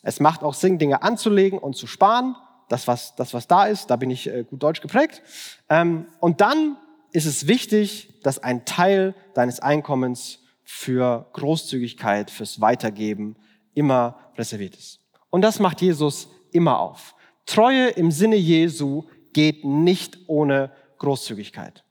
Es 0.03 0.19
macht 0.19 0.43
auch 0.43 0.53
Sinn, 0.53 0.77
Dinge 0.77 1.01
anzulegen 1.01 1.57
und 1.57 1.75
zu 1.75 1.87
sparen. 1.87 2.35
Das, 2.69 2.87
was, 2.87 3.15
das, 3.15 3.33
was 3.33 3.47
da 3.47 3.65
ist, 3.65 3.89
da 3.89 3.95
bin 3.95 4.11
ich 4.11 4.27
äh, 4.27 4.43
gut 4.43 4.61
deutsch 4.61 4.81
geprägt. 4.81 5.23
Ähm, 5.69 6.05
und 6.19 6.39
dann 6.39 6.77
ist 7.11 7.25
es 7.25 7.47
wichtig, 7.47 8.21
dass 8.21 8.37
ein 8.37 8.63
Teil 8.65 9.15
deines 9.33 9.59
Einkommens 9.59 10.37
für 10.63 11.25
Großzügigkeit, 11.33 12.29
fürs 12.29 12.61
Weitergeben 12.61 13.37
immer 13.73 14.19
reserviert 14.37 14.75
ist. 14.75 14.99
Und 15.31 15.41
das 15.41 15.57
macht 15.57 15.81
Jesus 15.81 16.29
immer 16.51 16.77
auf. 16.79 17.15
Treue 17.47 17.87
im 17.87 18.11
Sinne 18.11 18.35
Jesu 18.35 19.05
geht 19.33 19.65
nicht 19.65 20.19
ohne 20.27 20.71
Großzügigkeit. 20.99 21.83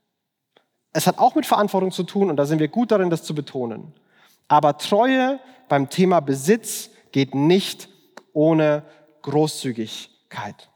Es 0.92 1.08
hat 1.08 1.18
auch 1.18 1.34
mit 1.34 1.44
Verantwortung 1.44 1.90
zu 1.90 2.04
tun 2.04 2.30
und 2.30 2.36
da 2.36 2.46
sind 2.46 2.60
wir 2.60 2.68
gut 2.68 2.92
darin, 2.92 3.10
das 3.10 3.24
zu 3.24 3.34
betonen. 3.34 3.92
Aber 4.48 4.78
Treue 4.78 5.40
beim 5.68 5.88
Thema 5.90 6.20
Besitz 6.20 6.90
geht 7.12 7.34
nicht 7.34 7.88
ohne 8.32 8.84
Großzügigkeit. 9.22 10.70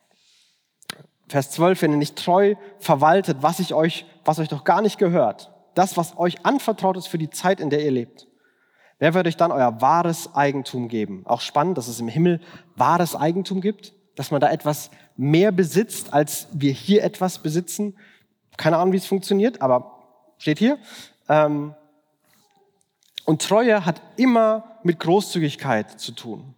Vers 1.28 1.52
12, 1.52 1.82
wenn 1.82 1.92
ihr 1.92 1.98
nicht 1.98 2.16
treu 2.16 2.56
verwaltet, 2.78 3.38
was 3.40 3.60
ich 3.60 3.72
euch, 3.72 4.04
was 4.24 4.38
euch 4.40 4.48
doch 4.48 4.64
gar 4.64 4.82
nicht 4.82 4.98
gehört, 4.98 5.52
das, 5.74 5.96
was 5.96 6.18
euch 6.18 6.44
anvertraut 6.44 6.96
ist 6.96 7.06
für 7.06 7.18
die 7.18 7.30
Zeit, 7.30 7.60
in 7.60 7.70
der 7.70 7.84
ihr 7.84 7.92
lebt. 7.92 8.26
Wer 8.98 9.14
wird 9.14 9.26
euch 9.26 9.36
dann 9.36 9.52
euer 9.52 9.80
wahres 9.80 10.34
Eigentum 10.34 10.88
geben? 10.88 11.22
Auch 11.26 11.40
spannend, 11.40 11.78
dass 11.78 11.88
es 11.88 12.00
im 12.00 12.08
Himmel 12.08 12.40
wahres 12.74 13.14
Eigentum 13.14 13.60
gibt, 13.60 13.94
dass 14.16 14.30
man 14.30 14.40
da 14.40 14.50
etwas 14.50 14.90
mehr 15.16 15.52
besitzt, 15.52 16.12
als 16.12 16.48
wir 16.52 16.72
hier 16.72 17.04
etwas 17.04 17.38
besitzen. 17.38 17.96
Keine 18.56 18.76
Ahnung, 18.76 18.92
wie 18.92 18.98
es 18.98 19.06
funktioniert, 19.06 19.62
aber 19.62 20.02
steht 20.36 20.58
hier. 20.58 20.78
Ähm, 21.28 21.74
und 23.30 23.42
Treue 23.42 23.86
hat 23.86 24.02
immer 24.16 24.64
mit 24.82 24.98
Großzügigkeit 24.98 26.00
zu 26.00 26.10
tun. 26.10 26.56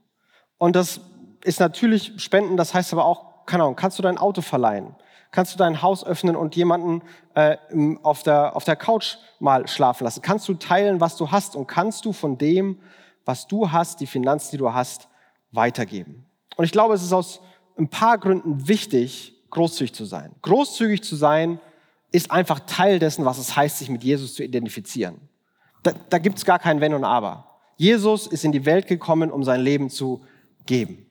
Und 0.56 0.74
das 0.74 1.02
ist 1.44 1.60
natürlich 1.60 2.14
Spenden, 2.16 2.56
das 2.56 2.72
heißt 2.72 2.94
aber 2.94 3.04
auch, 3.04 3.44
keine 3.44 3.64
Ahnung, 3.64 3.76
kannst 3.76 3.98
du 3.98 4.02
dein 4.02 4.16
Auto 4.16 4.40
verleihen? 4.40 4.96
Kannst 5.32 5.52
du 5.52 5.58
dein 5.58 5.82
Haus 5.82 6.02
öffnen 6.02 6.34
und 6.34 6.56
jemanden 6.56 7.02
äh, 7.34 7.58
auf, 8.02 8.22
der, 8.22 8.56
auf 8.56 8.64
der 8.64 8.76
Couch 8.76 9.16
mal 9.38 9.68
schlafen 9.68 10.04
lassen? 10.04 10.22
Kannst 10.22 10.48
du 10.48 10.54
teilen, 10.54 10.98
was 10.98 11.18
du 11.18 11.30
hast? 11.30 11.56
Und 11.56 11.66
kannst 11.66 12.06
du 12.06 12.14
von 12.14 12.38
dem, 12.38 12.78
was 13.26 13.46
du 13.46 13.70
hast, 13.70 14.00
die 14.00 14.06
Finanzen, 14.06 14.52
die 14.52 14.56
du 14.56 14.72
hast, 14.72 15.08
weitergeben? 15.50 16.24
Und 16.56 16.64
ich 16.64 16.72
glaube, 16.72 16.94
es 16.94 17.02
ist 17.02 17.12
aus 17.12 17.42
ein 17.76 17.88
paar 17.88 18.16
Gründen 18.16 18.66
wichtig, 18.66 19.34
großzügig 19.50 19.92
zu 19.92 20.06
sein. 20.06 20.34
Großzügig 20.40 21.04
zu 21.04 21.16
sein 21.16 21.60
ist 22.12 22.30
einfach 22.30 22.60
Teil 22.60 22.98
dessen, 22.98 23.26
was 23.26 23.36
es 23.36 23.56
heißt, 23.56 23.78
sich 23.78 23.90
mit 23.90 24.02
Jesus 24.02 24.34
zu 24.34 24.42
identifizieren. 24.42 25.28
Da, 25.82 25.92
da 26.10 26.18
gibt 26.18 26.38
es 26.38 26.44
gar 26.44 26.58
kein 26.58 26.80
Wenn 26.80 26.94
und 26.94 27.04
Aber. 27.04 27.52
Jesus 27.76 28.26
ist 28.26 28.44
in 28.44 28.52
die 28.52 28.64
Welt 28.64 28.86
gekommen, 28.86 29.30
um 29.30 29.42
sein 29.44 29.60
Leben 29.60 29.90
zu 29.90 30.22
geben. 30.66 31.06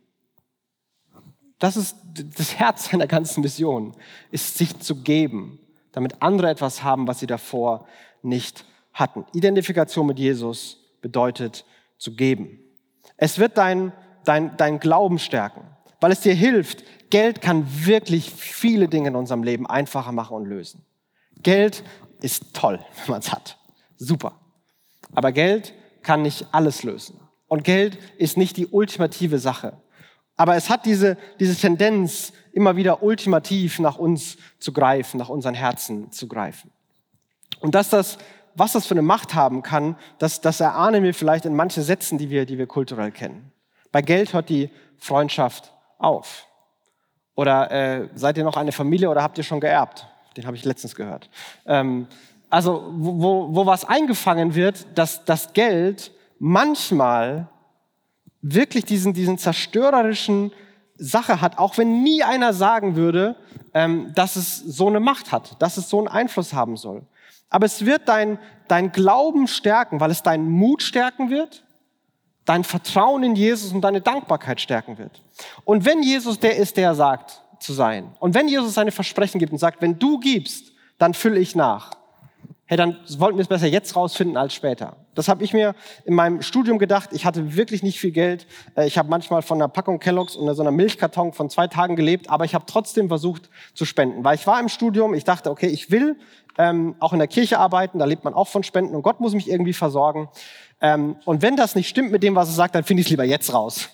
Das 1.60 1.78
ist 1.78 1.96
das 2.38 2.56
Herz 2.56 2.90
seiner 2.90 3.08
ganzen 3.08 3.42
Mission, 3.42 3.94
ist 4.32 4.58
sich 4.58 4.80
zu 4.80 4.96
geben, 4.96 5.60
damit 5.92 6.22
andere 6.22 6.50
etwas 6.50 6.84
haben, 6.84 7.08
was 7.08 7.20
sie 7.20 7.28
davor 7.28 7.86
nicht 8.24 8.66
hatten. 8.94 9.26
Identifikation 9.34 10.08
mit 10.08 10.18
Jesus 10.18 10.80
bedeutet 11.02 11.66
zu 11.98 12.16
geben. 12.16 12.60
Es 13.18 13.38
wird 13.38 13.58
dein, 13.58 13.92
dein, 14.26 14.58
dein 14.58 14.80
Glauben 14.80 15.20
stärken, 15.20 15.62
weil 16.00 16.12
es 16.12 16.22
dir 16.22 16.34
hilft. 16.34 16.84
Geld 17.12 17.42
kann 17.42 17.68
wirklich 17.86 18.32
viele 18.32 18.88
Dinge 18.88 19.10
in 19.10 19.16
unserem 19.16 19.44
Leben 19.44 19.68
einfacher 19.68 20.12
machen 20.12 20.38
und 20.38 20.46
lösen. 20.46 20.84
Geld 21.44 21.84
ist 22.22 22.54
toll, 22.54 22.80
wenn 23.06 23.12
man 23.12 23.20
es 23.20 23.32
hat. 23.32 23.58
Super. 23.98 24.41
Aber 25.14 25.32
Geld 25.32 25.74
kann 26.04 26.22
nicht 26.22 26.48
alles 26.52 26.84
lösen. 26.84 27.20
Und 27.48 27.64
Geld 27.64 27.98
ist 28.18 28.38
nicht 28.38 28.58
die 28.58 28.68
ultimative 28.68 29.40
Sache. 29.40 29.74
Aber 30.38 30.56
es 30.56 30.70
hat 30.70 30.86
diese, 30.86 31.18
diese 31.40 31.56
Tendenz, 31.56 32.34
immer 32.54 32.76
wieder 32.76 33.04
ultimativ 33.04 33.80
nach 33.80 33.98
uns 33.98 34.38
zu 34.60 34.74
greifen, 34.74 35.18
nach 35.18 35.30
unseren 35.30 35.54
Herzen 35.54 36.12
zu 36.12 36.28
greifen. 36.28 36.72
Und 37.60 37.76
dass 37.76 37.90
das, 37.90 38.18
was 38.56 38.74
das 38.74 38.88
für 38.88 38.94
eine 38.94 39.02
Macht 39.02 39.36
haben 39.36 39.62
kann, 39.62 39.96
das, 40.18 40.42
das 40.42 40.60
erahnen 40.60 41.04
wir 41.04 41.14
vielleicht 41.14 41.46
in 41.46 41.56
manchen 41.56 41.84
Sätzen, 41.84 42.18
die 42.18 42.30
wir, 42.30 42.46
die 42.46 42.58
wir 42.58 42.68
kulturell 42.68 43.12
kennen. 43.12 43.52
Bei 43.92 44.02
Geld 44.02 44.34
hört 44.34 44.50
die 44.50 44.70
Freundschaft 44.98 45.74
auf. 45.98 46.48
Oder 47.36 47.72
äh, 47.72 48.10
seid 48.16 48.38
ihr 48.38 48.44
noch 48.44 48.58
eine 48.58 48.72
Familie 48.72 49.10
oder 49.10 49.24
habt 49.24 49.38
ihr 49.38 49.44
schon 49.44 49.60
geerbt? 49.60 50.08
Den 50.38 50.46
habe 50.46 50.56
ich 50.56 50.66
letztens 50.66 50.96
gehört. 50.96 51.30
Ähm, 51.66 52.08
also 52.52 52.92
wo, 52.96 53.48
wo 53.56 53.66
was 53.66 53.86
eingefangen 53.86 54.54
wird, 54.54 54.86
dass 54.96 55.26
das 55.26 55.54
Geld 55.54 56.12
manchmal 56.38 57.48
wirklich 58.42 58.86
diesen, 58.86 59.14
diesen 59.14 59.38
zerstörerischen 59.38 60.52
Sache 60.96 61.42
hat, 61.42 61.58
auch 61.58 61.78
wenn 61.78 62.04
nie 62.04 62.24
einer 62.24 62.54
sagen 62.54 62.96
würde, 62.96 63.36
ähm, 63.74 64.12
dass 64.14 64.36
es 64.36 64.58
so 64.58 64.88
eine 64.88 65.00
Macht 65.00 65.32
hat, 65.32 65.62
dass 65.62 65.78
es 65.78 65.90
so 65.90 65.98
einen 65.98 66.08
Einfluss 66.10 66.54
haben 66.54 66.78
soll. 66.78 67.04
Aber 67.50 67.66
es 67.66 67.86
wird 67.86 68.08
dein, 68.08 68.38
dein 68.68 68.92
Glauben 68.92 69.48
stärken, 69.48 70.00
weil 70.00 70.12
es 70.12 70.22
deinen 70.22 70.50
Mut 70.50 70.84
stärken 70.84 71.30
wird, 71.30 71.64
dein 72.46 72.64
Vertrauen 72.64 73.24
in 73.24 73.36
Jesus 73.36 73.72
und 73.72 73.82
deine 73.82 74.02
Dankbarkeit 74.02 74.60
stärken 74.60 74.98
wird. 74.98 75.22
Und 75.64 75.86
wenn 75.86 76.04
Jesus 76.04 76.40
der 76.40 76.58
ist, 76.58 76.78
der 76.78 76.96
sagt 76.96 77.42
zu 77.60 77.74
sein, 77.74 78.14
und 78.20 78.34
wenn 78.34 78.48
Jesus 78.48 78.74
seine 78.74 78.92
Versprechen 78.92 79.40
gibt 79.40 79.52
und 79.52 79.58
sagt, 79.58 79.82
wenn 79.82 79.98
du 79.98 80.20
gibst, 80.20 80.72
dann 80.98 81.14
fülle 81.14 81.40
ich 81.40 81.56
nach, 81.56 81.92
hey, 82.72 82.78
dann 82.78 82.96
wollten 83.18 83.38
wir 83.38 83.42
es 83.42 83.50
besser 83.50 83.68
jetzt 83.68 83.98
rausfinden 83.98 84.38
als 84.38 84.54
später. 84.54 84.96
Das 85.14 85.28
habe 85.28 85.44
ich 85.44 85.52
mir 85.52 85.76
in 86.06 86.14
meinem 86.14 86.42
Studium 86.42 86.80
gedacht. 86.80 87.10
Ich 87.12 87.26
hatte 87.26 87.58
wirklich 87.58 87.84
nicht 87.84 88.00
viel 88.00 88.12
Geld. 88.12 88.48
Äh, 88.78 88.88
ich 88.88 88.98
habe 88.98 89.10
manchmal 89.10 89.42
von 89.42 89.58
einer 89.58 89.68
Packung 89.68 90.00
Kelloggs 90.00 90.38
und 90.38 90.56
so 90.56 90.62
einer 90.62 90.72
Milchkarton 90.72 91.34
von 91.34 91.50
zwei 91.50 91.68
Tagen 91.68 91.98
gelebt, 91.98 92.30
aber 92.30 92.46
ich 92.46 92.56
habe 92.56 92.64
trotzdem 92.66 93.10
versucht 93.10 93.50
zu 93.74 93.84
spenden, 93.84 94.24
weil 94.24 94.36
ich 94.36 94.48
war 94.48 94.58
im 94.62 94.70
Studium. 94.70 95.14
Ich 95.14 95.26
dachte, 95.26 95.52
okay, 95.52 95.68
ich 95.68 95.92
will 95.92 96.16
ähm, 96.58 96.96
auch 97.00 97.12
in 97.12 97.20
der 97.20 97.28
Kirche 97.28 97.60
arbeiten. 97.60 98.00
Da 98.00 98.06
lebt 98.06 98.24
man 98.24 98.34
auch 98.34 98.48
von 98.48 98.64
Spenden 98.64 98.96
und 98.96 99.02
Gott 99.02 99.20
muss 99.20 99.34
mich 99.34 99.50
irgendwie 99.50 99.74
versorgen. 99.74 100.30
Ähm, 100.80 101.18
und 101.26 101.42
wenn 101.42 101.58
das 101.58 101.76
nicht 101.76 101.90
stimmt 101.90 102.14
mit 102.14 102.24
dem, 102.24 102.36
was 102.36 102.48
er 102.48 102.54
sagt, 102.54 102.74
dann 102.74 102.86
finde 102.86 103.02
ich 103.02 103.08
es 103.08 103.12
lieber 103.12 103.26
jetzt 103.26 103.54
raus. 103.54 103.90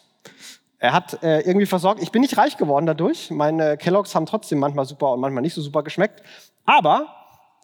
Er 0.78 0.94
hat 0.94 1.24
äh, 1.24 1.40
irgendwie 1.40 1.66
versorgt. 1.66 2.00
Ich 2.04 2.12
bin 2.12 2.22
nicht 2.22 2.38
reich 2.38 2.58
geworden 2.58 2.86
dadurch. 2.86 3.32
Meine 3.32 3.76
Kelloggs 3.76 4.13
haben 4.13 4.28
trotzdem 4.28 4.60
manchmal 4.60 4.86
super 4.86 5.13
und 5.13 5.20
manchmal 5.20 5.42
nicht 5.42 5.56
so 5.56 5.63
super 5.63 5.82
geschmeckt. 5.82 6.22
Aber 6.63 7.08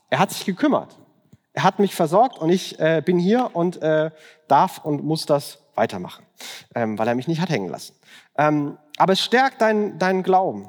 er 0.10 0.18
hat 0.18 0.32
sich 0.32 0.44
gekümmert. 0.44 0.98
Er 1.54 1.64
hat 1.64 1.80
mich 1.80 1.96
versorgt 1.96 2.40
und 2.40 2.50
ich 2.50 2.80
äh, 2.80 3.02
bin 3.06 3.20
hier 3.20 3.52
und 3.54 3.82
äh, 3.82 4.10
darf 4.48 4.80
und 4.84 5.04
muss 5.04 5.26
das 5.26 5.60
weitermachen, 5.76 6.26
ähm, 6.76 6.98
weil 6.98 7.08
er 7.08 7.16
mich 7.16 7.28
nicht 7.28 7.42
hat 7.42 7.50
hängen 7.50 7.70
lassen. 7.70 7.96
Ähm, 8.38 8.78
aber 8.98 9.14
es 9.14 9.22
stärkt 9.22 9.62
deinen 9.62 10.00
dein 10.00 10.24
Glauben. 10.24 10.68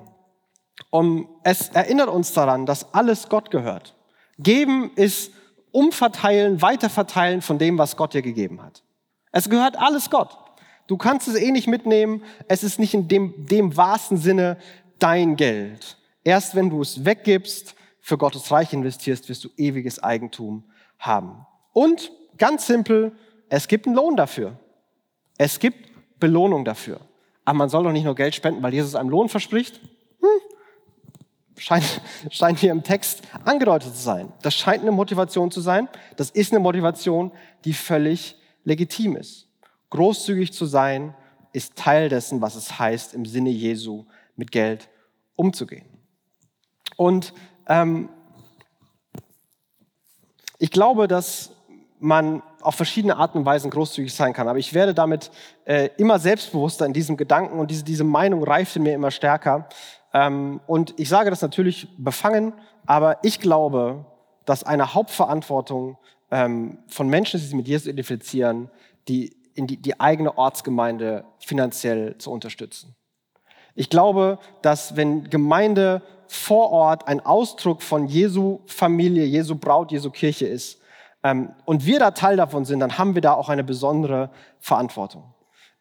Um, 0.91 1.29
es 1.43 1.69
erinnert 1.69 2.09
uns 2.09 2.33
daran, 2.33 2.67
dass 2.67 2.95
alles 2.95 3.29
Gott 3.29 3.51
gehört. 3.51 3.97
Geben 4.39 4.91
ist 4.95 5.33
umverteilen, 5.71 6.63
weiterverteilen 6.63 7.43
von 7.43 7.59
dem, 7.59 7.79
was 7.79 7.97
Gott 7.97 8.15
dir 8.15 8.23
gegeben 8.23 8.63
hat. 8.63 8.83
Es 9.33 9.49
gehört 9.49 9.77
alles 9.79 10.11
Gott. 10.11 10.37
Du 10.87 10.97
kannst 10.97 11.29
es 11.29 11.37
eh 11.37 11.51
nicht 11.51 11.67
mitnehmen. 11.67 12.23
Es 12.49 12.63
ist 12.63 12.79
nicht 12.79 12.95
in 12.95 13.09
dem, 13.09 13.47
dem 13.47 13.77
wahrsten 13.77 14.19
Sinne 14.19 14.59
dein 14.99 15.37
Geld. 15.37 15.97
Erst 16.23 16.55
wenn 16.55 16.71
du 16.71 16.83
es 16.83 17.05
weggibst, 17.05 17.75
für 18.01 18.19
Gottes 18.19 18.51
Reich 18.51 18.75
investierst, 18.75 19.31
wirst 19.31 19.45
du 19.45 19.49
ewiges 19.57 20.03
Eigentum 20.03 20.65
haben. 20.99 21.47
Und 21.73 22.11
ganz 22.39 22.67
simpel, 22.67 23.13
es 23.49 23.69
gibt 23.69 23.87
einen 23.87 23.97
Lohn 23.97 24.17
dafür. 24.17 24.59
Es 25.39 25.59
gibt 25.59 25.91
Belohnung 26.21 26.65
dafür. 26.65 27.01
Aber 27.45 27.59
man 27.59 27.69
soll 27.69 27.85
doch 27.85 27.93
nicht 27.93 28.05
nur 28.05 28.15
Geld 28.15 28.35
spenden, 28.35 28.63
weil 28.63 28.73
Jesus 28.73 28.95
einem 28.95 29.11
Lohn 29.11 29.29
verspricht. 29.29 29.81
Hm. 30.21 30.29
Scheint, 31.59 32.01
scheint 32.31 32.59
hier 32.59 32.73
im 32.73 32.83
Text 32.83 33.23
angedeutet 33.45 33.95
zu 33.95 34.03
sein. 34.03 34.33
Das 34.43 34.55
scheint 34.55 34.83
eine 34.83 34.93
Motivation 34.93 35.51
zu 35.51 35.61
sein. 35.61 35.89
Das 36.17 36.31
ist 36.31 36.53
eine 36.53 36.61
Motivation, 36.61 37.33
die 37.65 37.75
völlig 37.75 38.37
legitim 38.65 39.17
ist. 39.17 39.49
Großzügig 39.91 40.53
zu 40.53 40.67
sein 40.67 41.15
ist 41.53 41.77
Teil 41.77 42.09
dessen, 42.09 42.41
was 42.41 42.57
es 42.57 42.79
heißt, 42.79 43.15
im 43.15 43.27
Sinne 43.27 43.51
Jesu 43.51 44.07
mit 44.37 44.51
Geld 44.51 44.89
umzugehen. 45.37 45.87
Und 46.97 47.33
ähm, 47.69 48.09
ich 50.65 50.71
glaube, 50.71 51.09
dass 51.09 51.51
man 52.01 52.43
auf 52.63 52.75
verschiedene 52.75 53.19
Arten 53.19 53.37
und 53.37 53.45
Weisen 53.45 53.71
großzügig 53.71 54.15
sein 54.15 54.33
kann. 54.33 54.49
Aber 54.49 54.59
ich 54.59 54.73
werde 54.73 54.95
damit 54.95 55.31
äh, 55.67 55.91
immer 55.99 56.19
selbstbewusster 56.19 56.87
in 56.87 56.95
diesem 56.95 57.19
Gedanken 57.19 57.59
und 57.59 57.71
diese, 57.71 57.85
diese 57.85 58.03
Meinung 58.03 58.43
reift 58.43 58.75
in 58.75 58.83
mir 58.83 58.95
immer 58.95 59.11
stärker. 59.11 59.69
Ähm, 60.15 60.63
und 60.67 60.95
ich 60.97 61.11
sage 61.11 61.29
das 61.29 61.43
natürlich 61.43 61.87
befangen, 61.99 62.55
aber 62.87 63.19
ich 63.23 63.41
glaube, 63.41 64.07
dass 64.47 64.65
eine 64.65 64.95
Hauptverantwortung 64.95 65.99
ähm, 66.31 66.79
von 66.87 67.11
Menschen, 67.11 67.39
die 67.39 67.45
sich 67.45 67.55
mit 67.55 67.69
Jesus 67.69 67.87
identifizieren, 67.87 68.71
die, 69.07 69.37
in 69.53 69.67
die, 69.67 69.77
die 69.77 70.01
eigene 70.01 70.39
Ortsgemeinde 70.39 71.27
finanziell 71.41 72.17
zu 72.17 72.31
unterstützen. 72.31 72.97
Ich 73.75 73.91
glaube, 73.91 74.39
dass 74.63 74.97
wenn 74.97 75.29
Gemeinde 75.29 76.01
vor 76.29 76.71
Ort 76.71 77.09
ein 77.09 77.25
Ausdruck 77.25 77.83
von 77.83 78.07
Jesu 78.07 78.61
Familie, 78.67 79.25
Jesu 79.25 79.57
Braut, 79.57 79.93
Jesu 79.93 80.11
Kirche 80.11 80.47
ist 80.47 80.81
ähm, 81.23 81.53
und 81.65 81.87
wir 81.87 81.99
da 81.99 82.11
Teil 82.13 82.37
davon 82.37 82.65
sind, 82.65 82.81
dann 82.81 82.99
haben 82.99 83.15
wir 83.15 83.23
da 83.23 83.35
auch 83.35 83.49
eine 83.49 83.65
besondere 83.65 84.31
Verantwortung. 84.61 85.35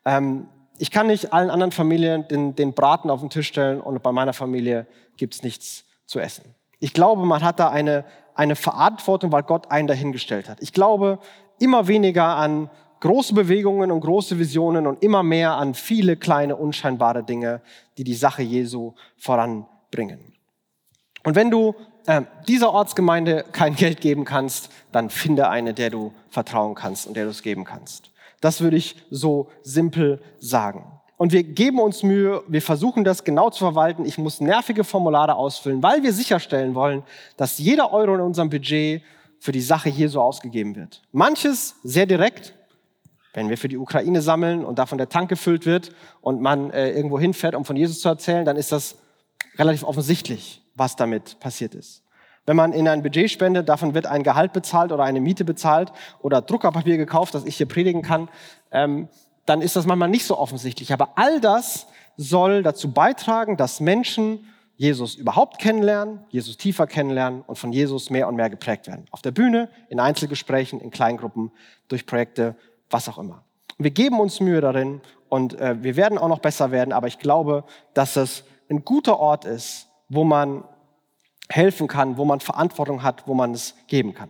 Ähm, 0.06 0.48
ich 0.78 0.92
kann 0.92 1.08
nicht 1.08 1.34
allen 1.34 1.50
anderen 1.50 1.72
Familien 1.72 2.28
den, 2.28 2.56
den 2.56 2.74
Braten 2.74 3.10
auf 3.10 3.20
den 3.20 3.30
Tisch 3.30 3.48
stellen 3.48 3.80
und 3.80 4.02
bei 4.02 4.12
meiner 4.12 4.34
Familie 4.34 4.88
gibt's 5.18 5.44
nichts 5.44 5.86
zu 6.06 6.20
essen. 6.20 6.56
Ich 6.80 6.94
glaube, 6.94 7.26
man 7.26 7.44
hat 7.44 7.60
da 7.60 7.70
eine, 7.70 8.06
eine 8.36 8.56
Verantwortung, 8.56 9.32
weil 9.32 9.44
Gott 9.44 9.72
einen 9.72 9.88
dahingestellt 9.88 10.50
hat. 10.50 10.62
Ich 10.62 10.74
glaube 10.74 11.20
immer 11.60 11.88
weniger 11.88 12.36
an 12.36 12.70
große 13.00 13.34
Bewegungen 13.34 13.92
und 13.92 14.02
große 14.02 14.40
Visionen 14.40 14.88
und 14.88 15.04
immer 15.04 15.24
mehr 15.24 15.56
an 15.56 15.74
viele 15.74 16.16
kleine, 16.16 16.56
unscheinbare 16.56 17.24
Dinge, 17.24 17.62
die 17.98 18.04
die 18.04 18.16
Sache 18.16 18.42
Jesu 18.42 18.94
voranbringen. 19.18 20.33
Und 21.24 21.36
wenn 21.36 21.50
du 21.50 21.76
äh, 22.06 22.24
dieser 22.48 22.72
Ortsgemeinde 22.72 23.46
kein 23.52 23.76
Geld 23.76 24.02
geben 24.02 24.26
kannst, 24.26 24.70
dann 24.92 25.10
finde 25.10 25.50
eine, 25.50 25.74
der 25.74 25.90
du 25.90 26.14
vertrauen 26.30 26.76
kannst 26.76 27.08
und 27.08 27.16
der 27.16 27.26
du 27.26 27.32
es 27.32 27.42
geben 27.42 27.64
kannst. 27.64 28.12
Das 28.42 28.62
würde 28.62 28.76
ich 28.76 28.98
so 29.10 29.50
simpel 29.62 30.22
sagen. 30.40 30.86
Und 31.16 31.32
wir 31.32 31.44
geben 31.44 31.80
uns 31.80 32.04
Mühe, 32.04 32.44
wir 32.48 32.62
versuchen 32.62 33.06
das 33.06 33.24
genau 33.24 33.50
zu 33.50 33.60
verwalten. 33.60 34.04
Ich 34.06 34.18
muss 34.18 34.42
nervige 34.42 34.84
Formulare 34.84 35.36
ausfüllen, 35.36 35.82
weil 35.82 36.04
wir 36.04 36.12
sicherstellen 36.12 36.76
wollen, 36.76 37.04
dass 37.38 37.58
jeder 37.60 37.94
Euro 37.94 38.16
in 38.16 38.22
unserem 38.22 38.50
Budget 38.50 39.02
für 39.40 39.54
die 39.54 39.62
Sache 39.62 39.90
hier 39.90 40.10
so 40.10 40.22
ausgegeben 40.22 40.76
wird. 40.76 41.02
Manches 41.14 41.76
sehr 41.84 42.06
direkt, 42.06 42.54
wenn 43.34 43.50
wir 43.50 43.58
für 43.58 43.70
die 43.70 43.78
Ukraine 43.78 44.22
sammeln 44.22 44.66
und 44.66 44.80
davon 44.80 44.98
der 44.98 45.10
Tank 45.10 45.30
gefüllt 45.30 45.66
wird 45.66 45.92
und 46.22 46.42
man 46.42 46.72
äh, 46.72 46.92
irgendwo 46.92 47.20
hinfährt, 47.20 47.56
um 47.56 47.64
von 47.64 47.78
Jesus 47.78 48.02
zu 48.02 48.10
erzählen, 48.10 48.44
dann 48.44 48.58
ist 48.58 48.72
das 48.72 48.98
relativ 49.58 49.84
offensichtlich 49.84 50.63
was 50.76 50.96
damit 50.96 51.40
passiert 51.40 51.76
ist. 51.76 52.04
Wenn 52.46 52.58
man 52.58 52.74
in 52.74 52.88
ein 52.88 53.04
Budget 53.04 53.32
spendet, 53.32 53.70
davon 53.70 53.94
wird 53.94 54.06
ein 54.06 54.24
Gehalt 54.24 54.52
bezahlt 54.52 54.92
oder 54.92 55.04
eine 55.04 55.22
Miete 55.22 55.46
bezahlt 55.46 55.94
oder 56.22 56.42
Druckerpapier 56.42 56.98
gekauft, 56.98 57.34
das 57.34 57.46
ich 57.46 57.56
hier 57.56 57.68
predigen 57.68 58.02
kann, 58.02 58.28
ähm, 58.72 59.08
dann 59.46 59.62
ist 59.62 59.76
das 59.76 59.86
manchmal 59.86 60.10
nicht 60.10 60.26
so 60.26 60.38
offensichtlich. 60.38 60.92
Aber 60.92 61.12
all 61.16 61.40
das 61.40 61.88
soll 62.18 62.64
dazu 62.64 62.92
beitragen, 62.92 63.58
dass 63.58 63.80
Menschen 63.80 64.46
Jesus 64.76 65.16
überhaupt 65.16 65.60
kennenlernen, 65.60 66.20
Jesus 66.30 66.58
tiefer 66.58 66.88
kennenlernen 66.88 67.44
und 67.46 67.58
von 67.58 67.72
Jesus 67.72 68.10
mehr 68.10 68.28
und 68.28 68.36
mehr 68.36 68.50
geprägt 68.50 68.88
werden. 68.88 69.06
Auf 69.12 69.22
der 69.22 69.32
Bühne, 69.32 69.70
in 69.88 70.00
Einzelgesprächen, 70.00 70.82
in 70.82 70.92
Kleingruppen, 70.92 71.52
durch 71.88 72.06
Projekte, 72.06 72.56
was 72.90 73.08
auch 73.08 73.18
immer. 73.18 73.44
wir 73.78 73.92
geben 73.92 74.20
uns 74.20 74.40
Mühe 74.40 74.62
darin 74.62 75.02
und 75.30 75.60
äh, 75.60 75.82
wir 75.82 75.96
werden 75.96 76.18
auch 76.18 76.28
noch 76.28 76.40
besser 76.40 76.72
werden, 76.72 76.92
aber 76.92 77.08
ich 77.08 77.20
glaube, 77.20 77.64
dass 77.94 78.16
es 78.16 78.44
ein 78.70 78.84
guter 78.84 79.20
Ort 79.20 79.46
ist, 79.46 79.90
wo 80.14 80.24
man 80.24 80.64
helfen 81.50 81.88
kann, 81.88 82.18
wo 82.18 82.26
man 82.26 82.40
Verantwortung 82.40 83.04
hat, 83.04 83.28
wo 83.28 83.34
man 83.34 83.54
es 83.54 83.76
geben 83.88 84.14
kann. 84.14 84.30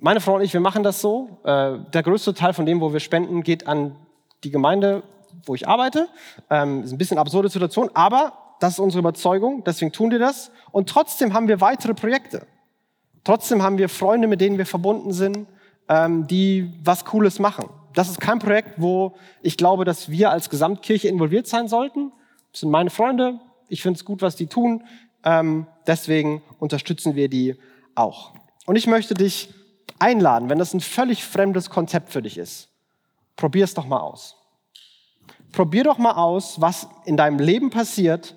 Meine 0.00 0.20
Frau 0.20 0.36
und 0.36 0.42
ich, 0.42 0.52
wir 0.52 0.60
machen 0.60 0.82
das 0.82 1.00
so. 1.00 1.40
Äh, 1.44 1.78
der 1.92 2.02
größte 2.02 2.34
Teil 2.34 2.52
von 2.52 2.66
dem, 2.66 2.80
wo 2.80 2.92
wir 2.92 3.00
spenden, 3.00 3.42
geht 3.42 3.66
an 3.66 3.96
die 4.44 4.50
Gemeinde, 4.50 5.02
wo 5.44 5.54
ich 5.54 5.66
arbeite. 5.66 6.08
Ähm, 6.50 6.84
ist 6.84 6.92
ein 6.92 6.98
bisschen 6.98 7.18
absurde 7.18 7.48
Situation, 7.48 7.90
aber 7.94 8.32
das 8.60 8.74
ist 8.74 8.78
unsere 8.80 9.00
Überzeugung, 9.00 9.62
deswegen 9.64 9.92
tun 9.92 10.10
wir 10.10 10.18
das. 10.18 10.50
Und 10.72 10.88
trotzdem 10.88 11.34
haben 11.34 11.48
wir 11.48 11.60
weitere 11.60 11.94
Projekte. 11.94 12.46
Trotzdem 13.24 13.62
haben 13.62 13.78
wir 13.78 13.88
Freunde, 13.88 14.26
mit 14.26 14.40
denen 14.40 14.58
wir 14.58 14.66
verbunden 14.66 15.12
sind, 15.12 15.46
ähm, 15.88 16.26
die 16.26 16.72
was 16.82 17.04
Cooles 17.04 17.38
machen. 17.38 17.68
Das 17.94 18.08
ist 18.08 18.20
kein 18.20 18.38
Projekt, 18.38 18.74
wo 18.76 19.16
ich 19.42 19.56
glaube, 19.56 19.84
dass 19.84 20.10
wir 20.10 20.30
als 20.30 20.50
Gesamtkirche 20.50 21.08
involviert 21.08 21.46
sein 21.46 21.68
sollten. 21.68 22.12
Das 22.52 22.60
sind 22.60 22.70
meine 22.70 22.90
Freunde, 22.90 23.40
ich 23.68 23.82
finde 23.82 23.98
es 23.98 24.04
gut, 24.04 24.22
was 24.22 24.36
die 24.36 24.46
tun. 24.46 24.84
Ähm, 25.24 25.66
deswegen 25.86 26.42
unterstützen 26.58 27.14
wir 27.14 27.28
die 27.28 27.56
auch. 27.94 28.34
Und 28.66 28.76
ich 28.76 28.86
möchte 28.86 29.14
dich 29.14 29.52
einladen, 29.98 30.48
wenn 30.48 30.58
das 30.58 30.74
ein 30.74 30.80
völlig 30.80 31.24
fremdes 31.24 31.70
Konzept 31.70 32.10
für 32.10 32.22
dich 32.22 32.38
ist, 32.38 32.68
probier 33.36 33.64
es 33.64 33.74
doch 33.74 33.86
mal 33.86 34.00
aus. 34.00 34.36
Probier 35.52 35.84
doch 35.84 35.98
mal 35.98 36.12
aus, 36.12 36.60
was 36.60 36.88
in 37.04 37.16
deinem 37.16 37.38
Leben 37.38 37.70
passiert, 37.70 38.36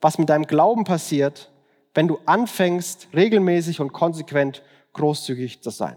was 0.00 0.18
mit 0.18 0.28
deinem 0.28 0.46
Glauben 0.46 0.84
passiert, 0.84 1.50
wenn 1.94 2.08
du 2.08 2.18
anfängst, 2.26 3.08
regelmäßig 3.14 3.80
und 3.80 3.92
konsequent 3.92 4.62
großzügig 4.92 5.62
zu 5.62 5.70
sein. 5.70 5.96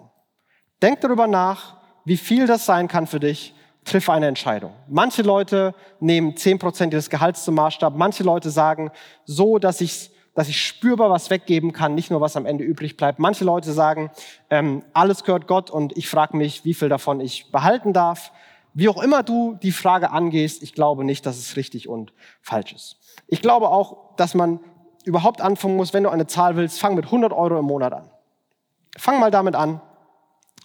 Denk 0.81 1.01
darüber 1.01 1.27
nach, 1.27 1.77
wie 2.05 2.17
viel 2.17 2.47
das 2.47 2.65
sein 2.65 2.87
kann 2.87 3.07
für 3.07 3.19
dich 3.19 3.53
triff 3.85 4.09
eine 4.09 4.27
Entscheidung. 4.27 4.73
Manche 4.87 5.21
Leute 5.21 5.73
nehmen 5.99 6.35
zehn 6.37 6.59
Prozent 6.59 6.93
ihres 6.93 7.09
Gehalts 7.09 7.43
zum 7.43 7.55
Maßstab. 7.55 7.95
Manche 7.95 8.23
Leute 8.23 8.49
sagen 8.49 8.91
so, 9.25 9.59
dass 9.59 9.81
ich, 9.81 10.11
dass 10.35 10.49
ich 10.49 10.61
spürbar 10.61 11.09
was 11.09 11.29
weggeben 11.29 11.73
kann, 11.73 11.95
nicht 11.95 12.11
nur 12.11 12.21
was 12.21 12.35
am 12.35 12.45
Ende 12.45 12.63
übrig 12.63 12.97
bleibt. 12.97 13.19
Manche 13.19 13.43
Leute 13.43 13.71
sagen, 13.71 14.11
ähm, 14.49 14.83
alles 14.93 15.23
gehört 15.23 15.47
Gott 15.47 15.69
und 15.69 15.97
ich 15.97 16.07
frage 16.07 16.37
mich, 16.37 16.65
wie 16.65 16.73
viel 16.73 16.89
davon 16.89 17.19
ich 17.19 17.51
behalten 17.51 17.93
darf. 17.93 18.31
Wie 18.73 18.89
auch 18.89 19.01
immer 19.01 19.21
du 19.21 19.57
die 19.61 19.71
Frage 19.71 20.11
angehst, 20.11 20.63
ich 20.63 20.73
glaube 20.73 21.03
nicht, 21.03 21.25
dass 21.25 21.37
es 21.37 21.55
richtig 21.55 21.87
und 21.87 22.11
falsch 22.41 22.73
ist. 22.73 22.97
Ich 23.27 23.41
glaube 23.41 23.69
auch, 23.69 24.15
dass 24.15 24.33
man 24.33 24.59
überhaupt 25.05 25.41
anfangen 25.41 25.75
muss, 25.75 25.93
wenn 25.93 26.03
du 26.03 26.09
eine 26.09 26.27
Zahl 26.27 26.55
willst, 26.55 26.79
fang 26.79 26.95
mit 26.95 27.05
100 27.05 27.33
Euro 27.33 27.59
im 27.59 27.65
Monat 27.65 27.93
an. 27.93 28.09
Fang 28.97 29.19
mal 29.19 29.31
damit 29.31 29.55
an 29.55 29.81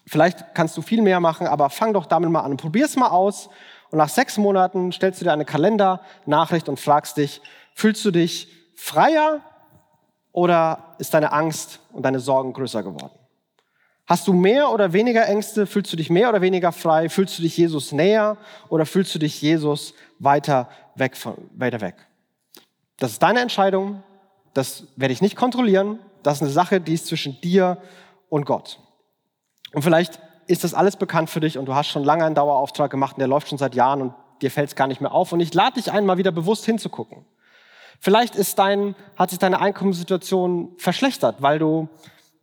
Vielleicht 0.09 0.55
kannst 0.55 0.77
du 0.77 0.83
viel 0.83 1.03
mehr 1.03 1.21
machen, 1.21 1.47
aber 1.47 1.71
fang 1.71 1.92
doch 1.92 2.07
damit 2.07 2.31
mal 2.31 2.40
an. 2.40 2.57
Probier 2.57 2.87
es 2.87 2.97
mal 2.97 3.09
aus. 3.09 3.49
Und 3.90 3.99
nach 3.99 4.09
sechs 4.09 4.37
Monaten 4.38 4.92
stellst 4.92 5.21
du 5.21 5.25
dir 5.25 5.33
eine 5.33 5.44
Kalendernachricht 5.44 6.68
und 6.68 6.81
fragst 6.81 7.16
dich, 7.16 7.40
fühlst 7.75 8.05
du 8.05 8.11
dich 8.11 8.49
freier 8.75 9.40
oder 10.33 10.94
ist 10.99 11.14
deine 11.14 11.33
Angst 11.33 11.81
und 11.92 12.05
deine 12.05 12.21
Sorgen 12.21 12.53
größer 12.53 12.83
geworden? 12.83 13.11
Hast 14.07 14.27
du 14.27 14.33
mehr 14.33 14.71
oder 14.71 14.94
weniger 14.94 15.27
Ängste? 15.27 15.66
Fühlst 15.66 15.92
du 15.92 15.97
dich 15.97 16.09
mehr 16.09 16.31
oder 16.31 16.40
weniger 16.40 16.73
frei? 16.73 17.11
Fühlst 17.11 17.38
du 17.38 17.42
dich 17.42 17.57
Jesus 17.57 17.92
näher 17.92 18.38
oder 18.71 18.87
fühlst 18.87 19.14
du 19.14 19.18
dich 19.18 19.42
Jesus 19.42 19.92
weiter 20.18 20.68
weg, 20.94 21.16
von, 21.16 21.35
weiter 21.55 21.83
weg? 21.83 21.94
Das 22.99 23.12
ist 23.12 23.23
deine 23.23 23.40
Entscheidung. 23.40 24.03
Das 24.55 24.85
werde 24.97 25.12
ich 25.12 25.21
nicht 25.21 25.37
kontrollieren. 25.37 25.99
Das 26.23 26.38
ist 26.38 26.42
eine 26.42 26.51
Sache, 26.51 26.81
die 26.81 26.94
ist 26.94 27.07
zwischen 27.07 27.38
dir 27.42 27.79
und 28.31 28.47
Gott. 28.47 28.81
Und 29.75 29.83
vielleicht 29.83 30.19
ist 30.47 30.65
das 30.65 30.75
alles 30.75 30.97
bekannt 30.97 31.31
für 31.31 31.41
dich 31.41 31.59
und 31.59 31.67
du 31.67 31.75
hast 31.75 31.89
schon 31.89 32.05
lange 32.05 32.25
einen 32.25 32.35
Dauerauftrag 32.35 32.91
gemacht 32.91 33.17
und 33.17 33.21
der 33.21 33.29
läuft 33.29 33.49
schon 33.49 33.59
seit 33.59 33.75
Jahren 33.75 34.01
und 34.03 34.15
dir 34.41 34.51
fällt 34.51 34.69
es 34.69 34.77
gar 34.77 34.87
nicht 34.87 35.01
mehr 35.01 35.13
auf. 35.13 35.33
Und 35.33 35.41
ich 35.41 35.53
lade 35.53 35.75
dich 35.75 35.93
einmal 35.93 36.19
wieder 36.19 36.33
bewusst 36.33 36.65
hinzugucken. 36.65 37.25
Vielleicht 38.01 38.37
ist 38.37 38.59
dein, 38.59 38.95
hat 39.17 39.31
sich 39.31 39.39
deine 39.39 39.61
Einkommenssituation 39.61 40.75
verschlechtert, 40.79 41.43
weil 41.43 41.59
du 41.59 41.89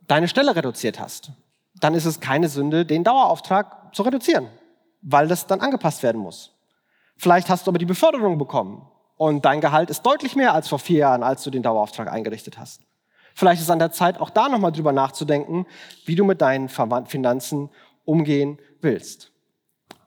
deine 0.06 0.28
Stelle 0.28 0.54
reduziert 0.54 1.00
hast 1.00 1.32
dann 1.80 1.94
ist 1.94 2.04
es 2.04 2.20
keine 2.20 2.48
Sünde, 2.48 2.86
den 2.86 3.04
Dauerauftrag 3.04 3.94
zu 3.94 4.02
reduzieren, 4.02 4.48
weil 5.02 5.28
das 5.28 5.46
dann 5.46 5.60
angepasst 5.60 6.02
werden 6.02 6.20
muss. 6.20 6.52
Vielleicht 7.16 7.48
hast 7.48 7.66
du 7.66 7.70
aber 7.70 7.78
die 7.78 7.86
Beförderung 7.86 8.38
bekommen 8.38 8.86
und 9.16 9.44
dein 9.44 9.60
Gehalt 9.60 9.90
ist 9.90 10.02
deutlich 10.02 10.36
mehr 10.36 10.54
als 10.54 10.68
vor 10.68 10.78
vier 10.78 10.98
Jahren, 10.98 11.22
als 11.22 11.42
du 11.42 11.50
den 11.50 11.62
Dauerauftrag 11.62 12.10
eingerichtet 12.10 12.58
hast. 12.58 12.82
Vielleicht 13.36 13.60
ist 13.60 13.66
es 13.66 13.70
an 13.70 13.78
der 13.78 13.92
Zeit, 13.92 14.18
auch 14.18 14.30
da 14.30 14.48
nochmal 14.48 14.72
drüber 14.72 14.92
nachzudenken, 14.92 15.66
wie 16.06 16.14
du 16.14 16.24
mit 16.24 16.40
deinen 16.40 16.70
Finanzen 16.70 17.68
umgehen 18.06 18.58
willst. 18.80 19.30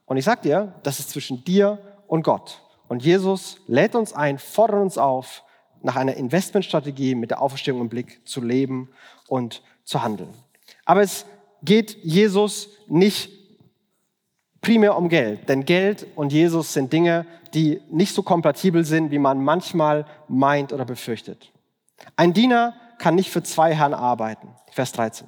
Und 0.08 0.18
ich 0.18 0.26
sag 0.26 0.42
dir, 0.42 0.74
das 0.82 1.00
ist 1.00 1.12
zwischen 1.12 1.44
dir 1.44 1.78
und 2.08 2.24
Gott. 2.24 2.60
Und 2.88 3.04
Jesus 3.04 3.58
lädt 3.68 3.94
uns 3.94 4.14
ein, 4.14 4.40
fordert 4.40 4.82
uns 4.82 4.98
auf, 4.98 5.44
nach 5.84 5.96
einer 5.96 6.16
Investmentstrategie 6.16 7.14
mit 7.14 7.30
der 7.30 7.40
Auferstehung 7.40 7.82
im 7.82 7.90
Blick 7.90 8.28
zu 8.28 8.42
leben 8.42 8.90
und 9.28 9.62
zu 9.84 10.02
handeln. 10.02 10.34
Aber 10.84 11.02
es 11.02 11.28
geht 11.62 12.04
Jesus 12.04 12.70
nicht 12.88 13.30
primär 14.60 14.98
um 14.98 15.08
Geld, 15.08 15.48
denn 15.48 15.66
Geld 15.66 16.08
und 16.16 16.34
Jesus 16.34 16.74
sind 16.74 16.92
Dinge, 16.92 17.28
die 17.54 17.80
nicht 17.92 18.16
so 18.16 18.24
kompatibel 18.24 18.84
sind, 18.84 19.12
wie 19.12 19.20
man 19.20 19.44
manchmal 19.44 20.08
meint 20.28 20.74
oder 20.74 20.84
befürchtet. 20.84 21.52
Ein 22.16 22.34
Diener 22.34 22.74
kann 23.00 23.16
nicht 23.16 23.32
für 23.32 23.42
zwei 23.42 23.74
Herren 23.74 23.94
arbeiten. 23.94 24.50
Vers 24.72 24.92
13. 24.92 25.28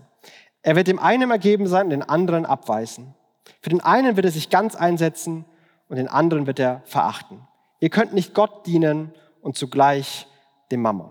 Er 0.61 0.75
wird 0.75 0.87
dem 0.87 0.99
einen 0.99 1.31
ergeben 1.31 1.65
sein 1.67 1.85
und 1.85 1.89
den 1.89 2.03
anderen 2.03 2.45
abweisen. 2.45 3.15
Für 3.61 3.69
den 3.69 3.81
einen 3.81 4.15
wird 4.15 4.25
er 4.25 4.31
sich 4.31 4.49
ganz 4.49 4.75
einsetzen 4.75 5.45
und 5.89 5.97
den 5.97 6.07
anderen 6.07 6.45
wird 6.45 6.59
er 6.59 6.81
verachten. 6.85 7.47
Ihr 7.79 7.89
könnt 7.89 8.13
nicht 8.13 8.33
Gott 8.33 8.67
dienen 8.67 9.13
und 9.41 9.57
zugleich 9.57 10.27
dem 10.71 10.81
Mammon. 10.81 11.09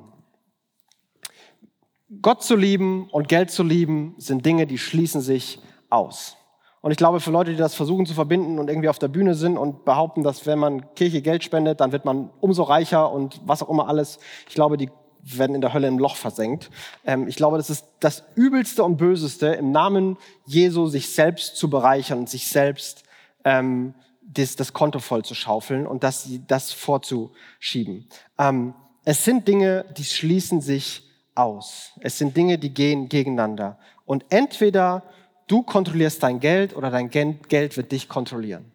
Gott 2.23 2.43
zu 2.43 2.57
lieben 2.57 3.09
und 3.11 3.29
Geld 3.29 3.51
zu 3.51 3.63
lieben 3.63 4.15
sind 4.19 4.45
Dinge, 4.45 4.67
die 4.67 4.79
schließen 4.79 5.21
sich 5.21 5.61
aus. 5.91 6.37
Und 6.81 6.93
ich 6.93 6.97
glaube, 6.97 7.21
für 7.21 7.31
Leute, 7.31 7.51
die 7.51 7.57
das 7.57 7.75
versuchen 7.75 8.07
zu 8.07 8.15
verbinden 8.15 8.59
und 8.59 8.69
irgendwie 8.69 8.89
auf 8.89 8.99
der 8.99 9.09
Bühne 9.09 9.35
sind 9.35 9.59
und 9.59 9.85
behaupten, 9.85 10.23
dass 10.23 10.47
wenn 10.47 10.59
man 10.59 10.95
Kirche 10.95 11.21
Geld 11.21 11.45
spendet, 11.45 11.81
dann 11.81 11.93
wird 11.93 12.05
man 12.05 12.31
umso 12.41 12.63
reicher 12.63 13.13
und 13.13 13.41
was 13.45 13.63
auch 13.63 13.69
immer 13.69 13.87
alles, 13.87 14.19
ich 14.49 14.55
glaube, 14.55 14.77
die 14.77 14.91
werden 15.23 15.55
in 15.55 15.61
der 15.61 15.73
Hölle 15.73 15.89
im 15.89 15.99
Loch 15.99 16.17
versenkt. 16.17 16.71
Ähm, 17.05 17.29
ich 17.29 17.37
glaube, 17.37 17.57
das 17.57 17.71
ist 17.71 17.85
das 18.01 18.25
Übelste 18.35 18.85
und 18.85 18.97
Böseste, 18.97 19.49
im 19.49 19.73
Namen 19.73 20.17
Jesu 20.47 20.87
sich 20.87 21.11
selbst 21.11 21.57
zu 21.57 21.71
bereichern 21.71 22.21
und 22.21 22.29
sich 22.29 22.49
selbst 22.49 23.05
ähm, 23.45 23.95
das, 24.23 24.57
das 24.57 24.73
Konto 24.73 24.99
voll 24.99 25.25
zu 25.25 25.35
schaufeln 25.35 25.87
und 25.87 26.05
das, 26.05 26.29
das 26.47 26.73
vorzuschieben. 26.73 28.09
Ähm, 28.39 28.75
es 29.05 29.25
sind 29.25 29.49
Dinge, 29.49 29.85
die 29.97 30.05
schließen 30.05 30.61
sich 30.61 31.03
aus. 31.35 31.93
Es 32.01 32.19
sind 32.19 32.37
Dinge, 32.37 32.59
die 32.59 32.73
gehen 32.73 33.09
gegeneinander. 33.09 33.79
Und 34.05 34.25
entweder 34.29 35.03
du 35.47 35.63
kontrollierst 35.63 36.23
dein 36.23 36.41
Geld 36.41 36.77
oder 36.77 36.91
dein 36.91 37.11
Geld 37.11 37.77
wird 37.77 37.93
dich 37.93 38.09
kontrollieren. 38.09 38.73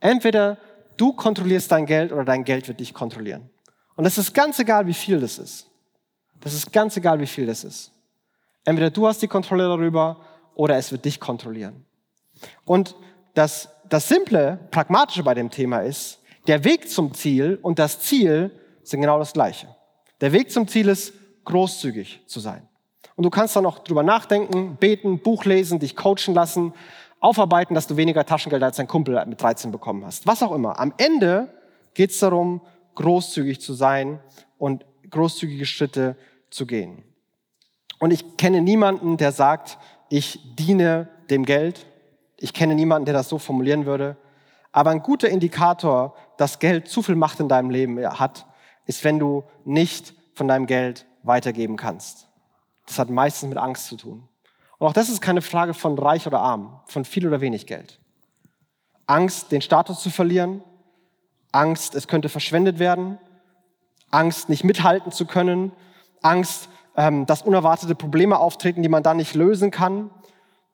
Entweder 0.00 0.58
du 0.96 1.12
kontrollierst 1.12 1.70
dein 1.70 1.86
Geld 1.86 2.12
oder 2.12 2.24
dein 2.24 2.44
Geld 2.44 2.66
wird 2.68 2.80
dich 2.80 2.94
kontrollieren. 2.94 3.50
Und 3.96 4.04
es 4.06 4.18
ist 4.18 4.32
ganz 4.34 4.58
egal, 4.58 4.86
wie 4.86 4.94
viel 4.94 5.20
das 5.20 5.38
ist. 5.38 5.68
Das 6.40 6.54
ist 6.54 6.72
ganz 6.72 6.96
egal, 6.96 7.20
wie 7.20 7.26
viel 7.26 7.46
das 7.46 7.64
ist. 7.64 7.92
Entweder 8.64 8.90
du 8.90 9.06
hast 9.06 9.22
die 9.22 9.28
Kontrolle 9.28 9.64
darüber 9.64 10.20
oder 10.54 10.76
es 10.76 10.92
wird 10.92 11.04
dich 11.04 11.20
kontrollieren. 11.20 11.84
Und 12.64 12.94
das, 13.34 13.68
das 13.88 14.08
Simple, 14.08 14.58
Pragmatische 14.70 15.22
bei 15.22 15.34
dem 15.34 15.50
Thema 15.50 15.80
ist, 15.80 16.20
der 16.46 16.64
Weg 16.64 16.90
zum 16.90 17.14
Ziel 17.14 17.58
und 17.62 17.78
das 17.78 18.00
Ziel 18.00 18.50
sind 18.82 19.00
genau 19.00 19.18
das 19.18 19.32
Gleiche. 19.32 19.68
Der 20.20 20.32
Weg 20.32 20.50
zum 20.50 20.66
Ziel 20.66 20.88
ist 20.88 21.12
großzügig 21.44 22.22
zu 22.26 22.40
sein. 22.40 22.68
Und 23.14 23.24
du 23.24 23.30
kannst 23.30 23.54
dann 23.54 23.64
noch 23.64 23.80
drüber 23.80 24.02
nachdenken, 24.02 24.76
beten, 24.76 25.20
Buch 25.20 25.44
lesen, 25.44 25.78
dich 25.78 25.96
coachen 25.96 26.34
lassen, 26.34 26.72
aufarbeiten, 27.20 27.74
dass 27.74 27.86
du 27.86 27.96
weniger 27.96 28.24
Taschengeld 28.26 28.62
als 28.62 28.76
dein 28.76 28.88
Kumpel 28.88 29.24
mit 29.26 29.40
13 29.40 29.70
bekommen 29.70 30.04
hast. 30.04 30.26
Was 30.26 30.42
auch 30.42 30.52
immer. 30.52 30.80
Am 30.80 30.92
Ende 30.96 31.52
geht 31.94 32.10
es 32.10 32.18
darum, 32.18 32.62
großzügig 32.94 33.60
zu 33.60 33.74
sein 33.74 34.20
und 34.58 34.84
großzügige 35.10 35.66
Schritte 35.66 36.16
zu 36.50 36.66
gehen. 36.66 37.02
Und 37.98 38.10
ich 38.10 38.36
kenne 38.36 38.60
niemanden, 38.60 39.16
der 39.16 39.32
sagt, 39.32 39.78
ich 40.08 40.40
diene 40.56 41.08
dem 41.30 41.44
Geld. 41.44 41.86
Ich 42.36 42.52
kenne 42.52 42.74
niemanden, 42.74 43.06
der 43.06 43.14
das 43.14 43.28
so 43.28 43.38
formulieren 43.38 43.86
würde. 43.86 44.16
Aber 44.72 44.90
ein 44.90 45.02
guter 45.02 45.28
Indikator, 45.28 46.14
dass 46.36 46.58
Geld 46.58 46.88
zu 46.88 47.02
viel 47.02 47.14
Macht 47.14 47.40
in 47.40 47.48
deinem 47.48 47.70
Leben 47.70 47.98
hat, 48.18 48.46
ist, 48.86 49.04
wenn 49.04 49.18
du 49.18 49.44
nicht 49.64 50.14
von 50.34 50.48
deinem 50.48 50.66
Geld 50.66 51.06
weitergeben 51.22 51.76
kannst. 51.76 52.28
Das 52.86 52.98
hat 52.98 53.10
meistens 53.10 53.48
mit 53.48 53.58
Angst 53.58 53.86
zu 53.86 53.96
tun. 53.96 54.28
Und 54.78 54.88
auch 54.88 54.92
das 54.92 55.08
ist 55.08 55.20
keine 55.20 55.42
Frage 55.42 55.74
von 55.74 55.96
reich 55.98 56.26
oder 56.26 56.40
arm, 56.40 56.80
von 56.86 57.04
viel 57.04 57.26
oder 57.28 57.40
wenig 57.40 57.66
Geld. 57.66 58.00
Angst, 59.06 59.52
den 59.52 59.62
Status 59.62 60.02
zu 60.02 60.10
verlieren, 60.10 60.62
Angst, 61.52 61.94
es 61.94 62.08
könnte 62.08 62.28
verschwendet 62.28 62.78
werden, 62.78 63.18
Angst, 64.10 64.48
nicht 64.48 64.64
mithalten 64.64 65.12
zu 65.12 65.26
können, 65.26 65.72
Angst, 66.22 66.68
ähm, 66.96 67.26
dass 67.26 67.42
unerwartete 67.42 67.94
Probleme 67.94 68.38
auftreten, 68.38 68.82
die 68.82 68.88
man 68.88 69.02
dann 69.02 69.18
nicht 69.18 69.34
lösen 69.34 69.70
kann, 69.70 70.10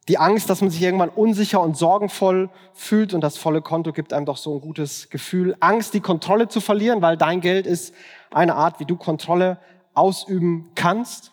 die 0.09 0.19
Angst, 0.19 0.49
dass 0.49 0.63
man 0.63 0.71
sich 0.71 0.81
irgendwann 0.81 1.11
unsicher 1.11 1.61
und 1.61 1.77
sorgenvoll 1.77 2.49
fühlt 2.73 3.13
und 3.13 3.21
das 3.21 3.37
volle 3.37 3.61
Konto 3.61 3.93
gibt 3.93 4.15
einem 4.15 4.25
doch 4.25 4.39
so 4.39 4.55
ein 4.55 4.61
gutes 4.61 5.11
Gefühl, 5.11 5.55
Angst, 5.61 5.93
die 5.93 6.01
Kontrolle 6.01 6.49
zu 6.49 6.61
verlieren, 6.61 7.03
weil 7.03 7.19
dein 7.19 7.43
Geld 7.43 7.67
ist 7.67 7.95
eine 8.31 8.55
Art, 8.55 8.81
wie 8.81 8.87
du 8.87 8.97
Kontrolle 8.97 9.59
ausüben 9.93 10.71
kannst. 10.75 11.33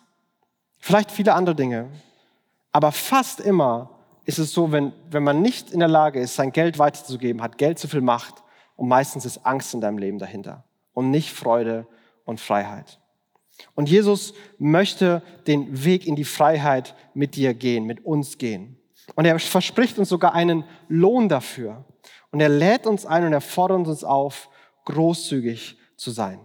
Vielleicht 0.78 1.10
viele 1.10 1.34
andere 1.34 1.54
Dinge. 1.54 1.88
Aber 2.70 2.92
fast 2.92 3.40
immer 3.40 3.90
ist 4.26 4.38
es 4.38 4.52
so, 4.52 4.72
wenn, 4.72 4.92
wenn 5.10 5.24
man 5.24 5.40
nicht 5.40 5.70
in 5.70 5.78
der 5.78 5.88
Lage 5.88 6.20
ist, 6.20 6.36
sein 6.36 6.52
Geld 6.52 6.78
weiterzugeben, 6.78 7.40
hat 7.42 7.56
Geld 7.56 7.78
zu 7.78 7.88
viel 7.88 8.02
Macht 8.02 8.42
und 8.76 8.88
meistens 8.88 9.24
ist 9.24 9.44
Angst 9.44 9.74
in 9.74 9.80
deinem 9.80 9.98
Leben 9.98 10.18
dahinter 10.18 10.64
und 10.92 11.10
nicht 11.10 11.32
Freude 11.32 11.86
und 12.24 12.40
Freiheit. 12.40 13.00
Und 13.74 13.88
Jesus 13.88 14.34
möchte 14.58 15.22
den 15.46 15.84
Weg 15.84 16.06
in 16.06 16.14
die 16.14 16.24
Freiheit 16.24 16.94
mit 17.14 17.36
dir 17.36 17.54
gehen, 17.54 17.84
mit 17.84 18.04
uns 18.04 18.38
gehen. 18.38 18.78
Und 19.14 19.24
er 19.24 19.38
verspricht 19.38 19.98
uns 19.98 20.08
sogar 20.08 20.34
einen 20.34 20.64
Lohn 20.88 21.28
dafür. 21.28 21.84
Und 22.30 22.40
er 22.40 22.48
lädt 22.48 22.86
uns 22.86 23.06
ein 23.06 23.24
und 23.24 23.32
er 23.32 23.40
fordert 23.40 23.86
uns 23.86 24.04
auf, 24.04 24.50
großzügig 24.84 25.78
zu 25.96 26.10
sein. 26.10 26.40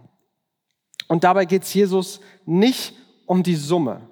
Und 1.08 1.24
dabei 1.24 1.44
geht 1.44 1.64
es 1.64 1.74
Jesus 1.74 2.20
nicht 2.46 2.94
um 3.26 3.42
die 3.42 3.56
Summe. 3.56 4.08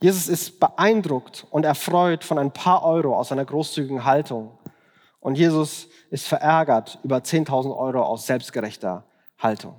Jesus 0.00 0.28
ist 0.28 0.60
beeindruckt 0.60 1.46
und 1.50 1.64
erfreut 1.64 2.24
von 2.24 2.38
ein 2.38 2.52
paar 2.52 2.84
Euro 2.84 3.16
aus 3.16 3.28
seiner 3.28 3.44
großzügigen 3.44 4.04
Haltung. 4.04 4.58
Und 5.24 5.38
Jesus 5.38 5.88
ist 6.10 6.26
verärgert 6.26 6.98
über 7.02 7.16
10.000 7.16 7.74
Euro 7.74 8.02
aus 8.02 8.26
selbstgerechter 8.26 9.04
Haltung. 9.38 9.74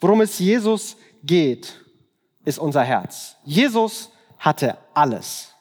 Worum 0.00 0.22
es 0.22 0.38
Jesus 0.38 0.96
geht, 1.22 1.78
ist 2.46 2.58
unser 2.58 2.82
Herz. 2.82 3.36
Jesus 3.44 4.10
hatte 4.38 4.78
alles. 4.94 5.52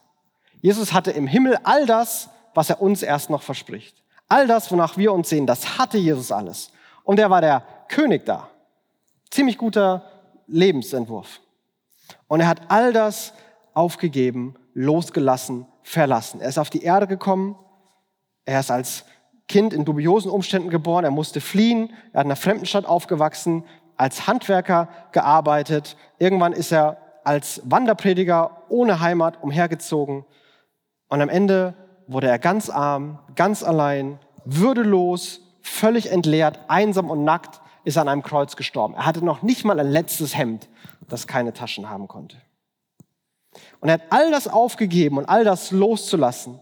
Jesus 0.61 0.93
hatte 0.93 1.11
im 1.11 1.27
Himmel 1.27 1.59
all 1.63 1.85
das, 1.85 2.29
was 2.53 2.69
er 2.69 2.81
uns 2.81 3.03
erst 3.03 3.29
noch 3.29 3.41
verspricht. 3.41 4.01
All 4.29 4.47
das, 4.47 4.71
wonach 4.71 4.95
wir 4.95 5.11
uns 5.11 5.27
sehen, 5.27 5.45
das 5.45 5.77
hatte 5.77 5.97
Jesus 5.97 6.31
alles. 6.31 6.71
Und 7.03 7.19
er 7.19 7.29
war 7.29 7.41
der 7.41 7.65
König 7.89 8.25
da. 8.25 8.47
Ziemlich 9.29 9.57
guter 9.57 10.09
Lebensentwurf. 10.47 11.41
Und 12.29 12.39
er 12.39 12.47
hat 12.47 12.61
all 12.69 12.93
das 12.93 13.33
aufgegeben, 13.73 14.55
losgelassen, 14.73 15.65
verlassen. 15.83 16.39
Er 16.39 16.47
ist 16.47 16.57
auf 16.57 16.69
die 16.69 16.83
Erde 16.83 17.07
gekommen. 17.07 17.57
Er 18.45 18.59
ist 18.59 18.71
als 18.71 19.05
Kind 19.47 19.73
in 19.73 19.85
dubiosen 19.85 20.31
Umständen 20.31 20.69
geboren. 20.69 21.03
Er 21.03 21.11
musste 21.11 21.41
fliehen. 21.41 21.91
Er 22.13 22.19
hat 22.19 22.25
in 22.25 22.31
einer 22.31 22.35
fremden 22.35 22.65
Stadt 22.65 22.85
aufgewachsen, 22.85 23.65
als 23.97 24.27
Handwerker 24.27 24.89
gearbeitet. 25.11 25.97
Irgendwann 26.17 26.53
ist 26.53 26.71
er 26.71 26.97
als 27.23 27.61
Wanderprediger 27.65 28.63
ohne 28.69 28.99
Heimat 28.99 29.43
umhergezogen. 29.43 30.25
Und 31.07 31.21
am 31.21 31.29
Ende 31.29 31.75
wurde 32.07 32.27
er 32.27 32.39
ganz 32.39 32.69
arm, 32.69 33.19
ganz 33.35 33.63
allein, 33.63 34.19
würdelos, 34.45 35.41
völlig 35.61 36.11
entleert, 36.11 36.59
einsam 36.67 37.09
und 37.09 37.23
nackt 37.23 37.61
ist 37.83 37.97
an 37.97 38.07
einem 38.07 38.23
Kreuz 38.23 38.55
gestorben. 38.55 38.93
Er 38.93 39.05
hatte 39.05 39.23
noch 39.23 39.41
nicht 39.41 39.65
mal 39.65 39.79
ein 39.79 39.89
letztes 39.89 40.37
Hemd, 40.37 40.69
das 41.07 41.27
keine 41.27 41.53
Taschen 41.53 41.89
haben 41.89 42.07
konnte. 42.07 42.37
Und 43.79 43.89
er 43.89 43.95
hat 43.95 44.03
all 44.09 44.31
das 44.31 44.47
aufgegeben 44.47 45.17
und 45.17 45.25
all 45.25 45.43
das 45.43 45.71
loszulassen, 45.71 46.59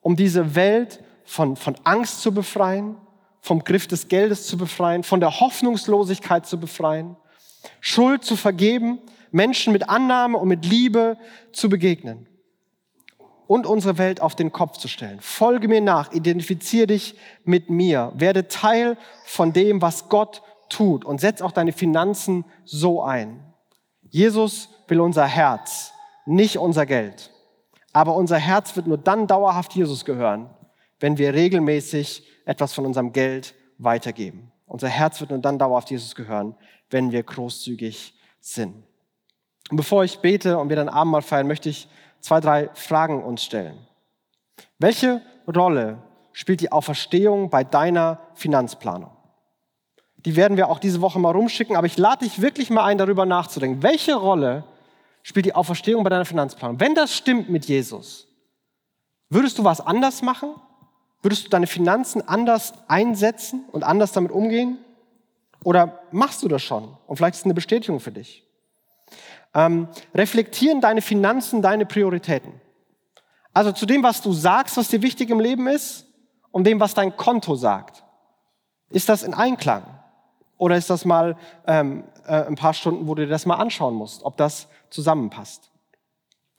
um 0.00 0.16
diese 0.16 0.54
Welt 0.54 1.02
von, 1.30 1.54
von 1.54 1.76
Angst 1.84 2.22
zu 2.22 2.34
befreien, 2.34 2.96
vom 3.40 3.62
Griff 3.62 3.86
des 3.86 4.08
Geldes 4.08 4.48
zu 4.48 4.58
befreien, 4.58 5.04
von 5.04 5.20
der 5.20 5.38
Hoffnungslosigkeit 5.38 6.44
zu 6.44 6.58
befreien, 6.58 7.16
Schuld 7.80 8.24
zu 8.24 8.34
vergeben, 8.34 8.98
Menschen 9.30 9.72
mit 9.72 9.88
Annahme 9.88 10.38
und 10.38 10.48
mit 10.48 10.66
Liebe 10.66 11.16
zu 11.52 11.68
begegnen 11.68 12.26
und 13.46 13.64
unsere 13.64 13.96
Welt 13.96 14.20
auf 14.20 14.34
den 14.34 14.50
Kopf 14.50 14.78
zu 14.78 14.88
stellen. 14.88 15.20
Folge 15.20 15.68
mir 15.68 15.80
nach, 15.80 16.10
identifiziere 16.12 16.88
dich 16.88 17.14
mit 17.44 17.70
mir, 17.70 18.12
werde 18.16 18.48
Teil 18.48 18.96
von 19.24 19.52
dem, 19.52 19.80
was 19.80 20.08
Gott 20.08 20.42
tut 20.68 21.04
und 21.04 21.20
setz 21.20 21.42
auch 21.42 21.52
deine 21.52 21.72
Finanzen 21.72 22.44
so 22.64 23.04
ein. 23.04 23.54
Jesus 24.08 24.68
will 24.88 24.98
unser 25.00 25.26
Herz, 25.26 25.92
nicht 26.26 26.58
unser 26.58 26.86
Geld. 26.86 27.30
Aber 27.92 28.16
unser 28.16 28.36
Herz 28.36 28.74
wird 28.74 28.88
nur 28.88 28.98
dann 28.98 29.28
dauerhaft 29.28 29.74
Jesus 29.74 30.04
gehören, 30.04 30.50
wenn 31.00 31.18
wir 31.18 31.34
regelmäßig 31.34 32.22
etwas 32.44 32.72
von 32.72 32.86
unserem 32.86 33.12
Geld 33.12 33.54
weitergeben. 33.78 34.52
Unser 34.66 34.88
Herz 34.88 35.20
wird 35.20 35.30
nur 35.30 35.40
dann 35.40 35.58
dauerhaft 35.58 35.90
Jesus 35.90 36.14
gehören, 36.14 36.54
wenn 36.90 37.10
wir 37.10 37.22
großzügig 37.22 38.14
sind. 38.40 38.74
Und 39.70 39.76
bevor 39.76 40.04
ich 40.04 40.18
bete 40.20 40.58
und 40.58 40.68
wir 40.68 40.76
dann 40.76 40.88
Abendmahl 40.88 41.22
feiern, 41.22 41.46
möchte 41.46 41.68
ich 41.68 41.88
zwei, 42.20 42.40
drei 42.40 42.70
Fragen 42.74 43.22
uns 43.22 43.42
stellen. 43.42 43.78
Welche 44.78 45.22
Rolle 45.46 46.02
spielt 46.32 46.60
die 46.60 46.72
Auferstehung 46.72 47.50
bei 47.50 47.64
deiner 47.64 48.20
Finanzplanung? 48.34 49.10
Die 50.24 50.36
werden 50.36 50.56
wir 50.56 50.68
auch 50.68 50.78
diese 50.78 51.00
Woche 51.00 51.18
mal 51.18 51.30
rumschicken, 51.30 51.76
aber 51.76 51.86
ich 51.86 51.96
lade 51.96 52.24
dich 52.24 52.42
wirklich 52.42 52.68
mal 52.68 52.84
ein, 52.84 52.98
darüber 52.98 53.24
nachzudenken. 53.24 53.82
Welche 53.82 54.14
Rolle 54.14 54.64
spielt 55.22 55.46
die 55.46 55.54
Auferstehung 55.54 56.04
bei 56.04 56.10
deiner 56.10 56.24
Finanzplanung? 56.24 56.78
Wenn 56.78 56.94
das 56.94 57.14
stimmt 57.14 57.48
mit 57.48 57.66
Jesus, 57.66 58.28
würdest 59.30 59.58
du 59.58 59.64
was 59.64 59.80
anders 59.80 60.20
machen? 60.20 60.54
Würdest 61.22 61.44
du 61.44 61.48
deine 61.50 61.66
Finanzen 61.66 62.26
anders 62.26 62.72
einsetzen 62.88 63.64
und 63.72 63.82
anders 63.82 64.12
damit 64.12 64.32
umgehen? 64.32 64.78
Oder 65.62 66.00
machst 66.10 66.42
du 66.42 66.48
das 66.48 66.62
schon? 66.62 66.96
Und 67.06 67.16
vielleicht 67.16 67.34
ist 67.34 67.40
es 67.40 67.44
eine 67.44 67.54
Bestätigung 67.54 68.00
für 68.00 68.12
dich. 68.12 68.46
Ähm, 69.54 69.88
reflektieren 70.14 70.80
deine 70.80 71.02
Finanzen 71.02 71.60
deine 71.60 71.84
Prioritäten? 71.84 72.60
Also 73.52 73.72
zu 73.72 73.84
dem, 73.84 74.02
was 74.02 74.22
du 74.22 74.32
sagst, 74.32 74.76
was 74.76 74.88
dir 74.88 75.02
wichtig 75.02 75.28
im 75.28 75.40
Leben 75.40 75.66
ist, 75.66 76.06
und 76.52 76.64
dem, 76.64 76.80
was 76.80 76.94
dein 76.94 77.16
Konto 77.16 77.54
sagt. 77.54 78.04
Ist 78.90 79.08
das 79.08 79.22
in 79.22 79.34
Einklang? 79.34 79.84
Oder 80.58 80.76
ist 80.76 80.90
das 80.90 81.04
mal 81.04 81.36
ähm, 81.66 82.04
äh, 82.26 82.44
ein 82.44 82.56
paar 82.56 82.74
Stunden, 82.74 83.06
wo 83.06 83.14
du 83.14 83.24
dir 83.24 83.30
das 83.30 83.46
mal 83.46 83.56
anschauen 83.56 83.94
musst, 83.94 84.24
ob 84.24 84.36
das 84.36 84.68
zusammenpasst? 84.90 85.70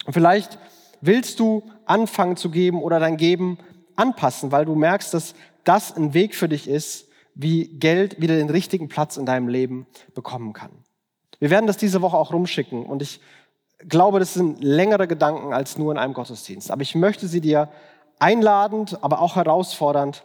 Und 0.05 0.13
vielleicht 0.13 0.57
willst 1.01 1.39
du 1.39 1.63
anfangen 1.85 2.37
zu 2.37 2.49
geben 2.49 2.81
oder 2.81 2.99
dein 2.99 3.17
Geben 3.17 3.59
anpassen, 3.95 4.51
weil 4.51 4.65
du 4.65 4.75
merkst, 4.75 5.13
dass 5.13 5.33
das 5.63 5.95
ein 5.95 6.13
Weg 6.13 6.35
für 6.35 6.49
dich 6.49 6.67
ist, 6.67 7.07
wie 7.33 7.67
Geld 7.67 8.21
wieder 8.21 8.35
den 8.35 8.49
richtigen 8.49 8.87
Platz 8.87 9.17
in 9.17 9.25
deinem 9.25 9.47
Leben 9.47 9.87
bekommen 10.13 10.53
kann. 10.53 10.71
Wir 11.39 11.49
werden 11.49 11.67
das 11.67 11.77
diese 11.77 12.01
Woche 12.01 12.17
auch 12.17 12.33
rumschicken 12.33 12.85
und 12.85 13.01
ich 13.01 13.19
glaube, 13.87 14.19
das 14.19 14.33
sind 14.33 14.63
längere 14.63 15.07
Gedanken 15.07 15.53
als 15.53 15.77
nur 15.77 15.91
in 15.91 15.97
einem 15.97 16.13
Gottesdienst. 16.13 16.69
Aber 16.69 16.81
ich 16.81 16.93
möchte 16.93 17.27
sie 17.27 17.41
dir 17.41 17.69
einladend, 18.19 19.03
aber 19.03 19.21
auch 19.21 19.35
herausfordernd 19.35 20.23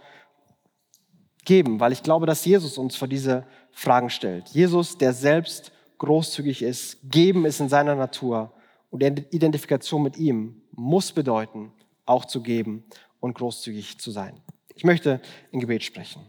geben, 1.45 1.81
weil 1.81 1.93
ich 1.93 2.03
glaube, 2.03 2.27
dass 2.27 2.45
Jesus 2.45 2.77
uns 2.77 2.97
vor 2.97 3.09
diese 3.09 3.45
Fragen 3.73 4.11
stellt. 4.11 4.49
Jesus, 4.49 4.99
der 4.99 5.13
selbst 5.13 5.73
großzügig 5.99 6.63
ist, 6.63 6.99
geben 7.11 7.47
ist 7.47 7.61
in 7.61 7.69
seiner 7.69 7.95
Natur 7.95 8.53
und 8.91 9.03
Identifikation 9.03 10.03
mit 10.03 10.19
ihm 10.19 10.61
muss 10.73 11.13
bedeuten, 11.13 11.73
auch 12.05 12.27
zu 12.27 12.43
geben 12.43 12.85
und 13.21 13.35
großzügig 13.35 13.99
zu 13.99 14.11
sein. 14.11 14.41
Ich 14.75 14.85
möchte 14.85 15.21
in 15.53 15.61
Gebet 15.61 15.83
sprechen. 15.83 16.23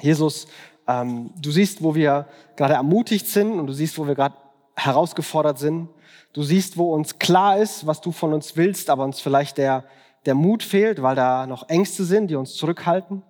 Jesus, 0.00 0.46
ähm, 0.86 1.30
du 1.40 1.50
siehst, 1.50 1.82
wo 1.82 1.94
wir 1.94 2.26
gerade 2.56 2.74
ermutigt 2.74 3.26
sind 3.26 3.58
und 3.58 3.66
du 3.66 3.72
siehst, 3.72 3.98
wo 3.98 4.06
wir 4.06 4.14
gerade 4.14 4.36
herausgefordert 4.76 5.58
sind. 5.58 5.88
Du 6.32 6.42
siehst, 6.42 6.76
wo 6.76 6.92
uns 6.92 7.18
klar 7.18 7.58
ist, 7.58 7.86
was 7.86 8.00
du 8.00 8.10
von 8.10 8.32
uns 8.32 8.56
willst, 8.56 8.90
aber 8.90 9.04
uns 9.04 9.20
vielleicht 9.20 9.58
der, 9.58 9.84
der 10.26 10.34
Mut 10.34 10.62
fehlt, 10.62 11.00
weil 11.00 11.14
da 11.14 11.46
noch 11.46 11.68
Ängste 11.68 12.04
sind, 12.04 12.28
die 12.28 12.34
uns 12.34 12.54
zurückhalten. 12.54 13.22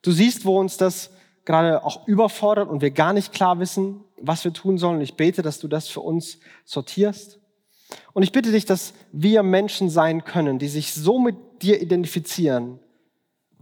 Du 0.00 0.12
siehst, 0.12 0.44
wo 0.44 0.58
uns 0.58 0.76
das 0.76 1.10
gerade 1.44 1.84
auch 1.84 2.06
überfordert 2.06 2.68
und 2.68 2.80
wir 2.80 2.92
gar 2.92 3.12
nicht 3.12 3.32
klar 3.32 3.58
wissen, 3.58 4.04
was 4.20 4.44
wir 4.44 4.52
tun 4.52 4.78
sollen. 4.78 5.00
Ich 5.00 5.16
bete, 5.16 5.42
dass 5.42 5.58
du 5.58 5.66
das 5.66 5.88
für 5.88 6.00
uns 6.00 6.38
sortierst. 6.64 7.40
Und 8.12 8.22
ich 8.22 8.32
bitte 8.32 8.52
dich, 8.52 8.64
dass 8.64 8.94
wir 9.12 9.42
Menschen 9.42 9.90
sein 9.90 10.24
können, 10.24 10.58
die 10.58 10.68
sich 10.68 10.94
so 10.94 11.18
mit 11.18 11.36
dir 11.62 11.80
identifizieren, 11.80 12.78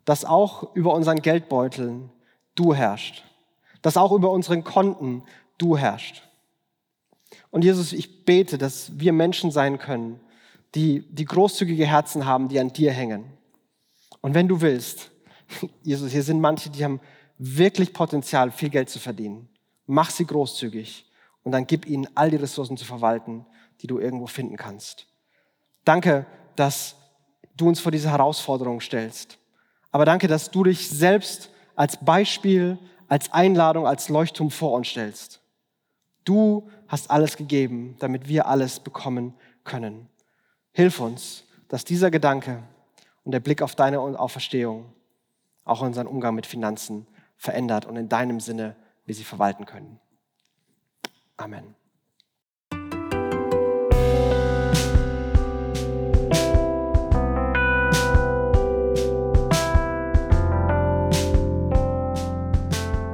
dass 0.05 0.25
auch 0.25 0.75
über 0.75 0.95
unseren 0.95 1.23
Geldbeuteln 1.23 2.11
du 2.55 2.75
herrschst 2.75 3.25
dass 3.83 3.97
auch 3.97 4.13
über 4.13 4.31
unseren 4.31 4.65
Konten 4.65 5.23
du 5.59 5.77
herrschst. 5.77 6.23
Und 7.51 7.65
Jesus, 7.65 7.93
ich 7.93 8.25
bete, 8.25 8.59
dass 8.59 8.99
wir 8.99 9.13
Menschen 9.13 9.51
sein 9.51 9.79
können, 9.79 10.21
die, 10.75 11.01
die 11.11 11.25
großzügige 11.25 11.87
Herzen 11.87 12.27
haben, 12.27 12.49
die 12.49 12.61
an 12.61 12.73
dir 12.73 12.93
hängen. 12.93 13.25
Und 14.21 14.35
wenn 14.35 14.49
du 14.49 14.61
willst, 14.61 15.11
Jesus, 15.83 16.13
hier 16.13 16.23
sind 16.23 16.41
manche, 16.41 16.71
die 16.71 16.85
haben 16.85 17.01
wirklich 17.39 17.93
Potenzial, 17.93 18.51
viel 18.51 18.69
Geld 18.69 18.91
zu 18.91 18.99
verdienen. 18.99 19.49
Mach 19.87 20.11
sie 20.11 20.27
großzügig 20.27 21.07
und 21.43 21.53
dann 21.53 21.67
gib 21.67 21.87
ihnen 21.87 22.07
all 22.15 22.31
die 22.31 22.37
Ressourcen 22.37 22.77
zu 22.77 22.85
verwalten, 22.85 23.47
die 23.81 23.87
du 23.87 23.99
irgendwo 23.99 24.27
finden 24.27 24.57
kannst. 24.57 25.07
Danke, 25.85 26.27
dass 26.57 26.97
du 27.57 27.69
uns 27.69 27.81
vor 27.81 27.93
diese 27.93 28.11
Herausforderung 28.11 28.81
stellst. 28.81 29.39
Aber 29.91 30.05
danke, 30.05 30.29
dass 30.29 30.51
du 30.51 30.65
dich 30.65 30.89
selbst 30.89 31.51
als 31.75 31.97
Beispiel, 31.97 32.79
als 33.09 33.33
Einladung, 33.33 33.87
als 33.87 34.09
Leuchtturm 34.09 34.51
vor 34.51 34.73
uns 34.73 34.89
stellst. 34.89 35.41
Du 36.25 36.71
hast 36.87 37.11
alles 37.11 37.37
gegeben, 37.37 37.97
damit 37.99 38.29
wir 38.29 38.47
alles 38.47 38.81
bekommen 38.81 39.35
können. 39.65 40.09
Hilf 40.73 41.01
uns, 41.01 41.45
dass 41.69 41.85
dieser 41.85 42.11
Gedanke 42.11 42.63
und 43.25 43.33
der 43.33 43.41
Blick 43.41 43.63
auf 43.63 43.75
deine 43.75 44.01
Auferstehung 44.01 44.93
auch 45.65 45.83
unseren 45.83 46.07
Umgang 46.07 46.35
mit 46.35 46.47
Finanzen 46.47 47.07
verändert 47.37 47.87
und 47.87 47.97
in 47.97 48.09
deinem 48.09 48.41
Sinne 48.41 48.77
wir 49.07 49.15
sie 49.15 49.25
verwalten 49.25 49.67
können. 49.67 49.99
Amen. 51.37 51.80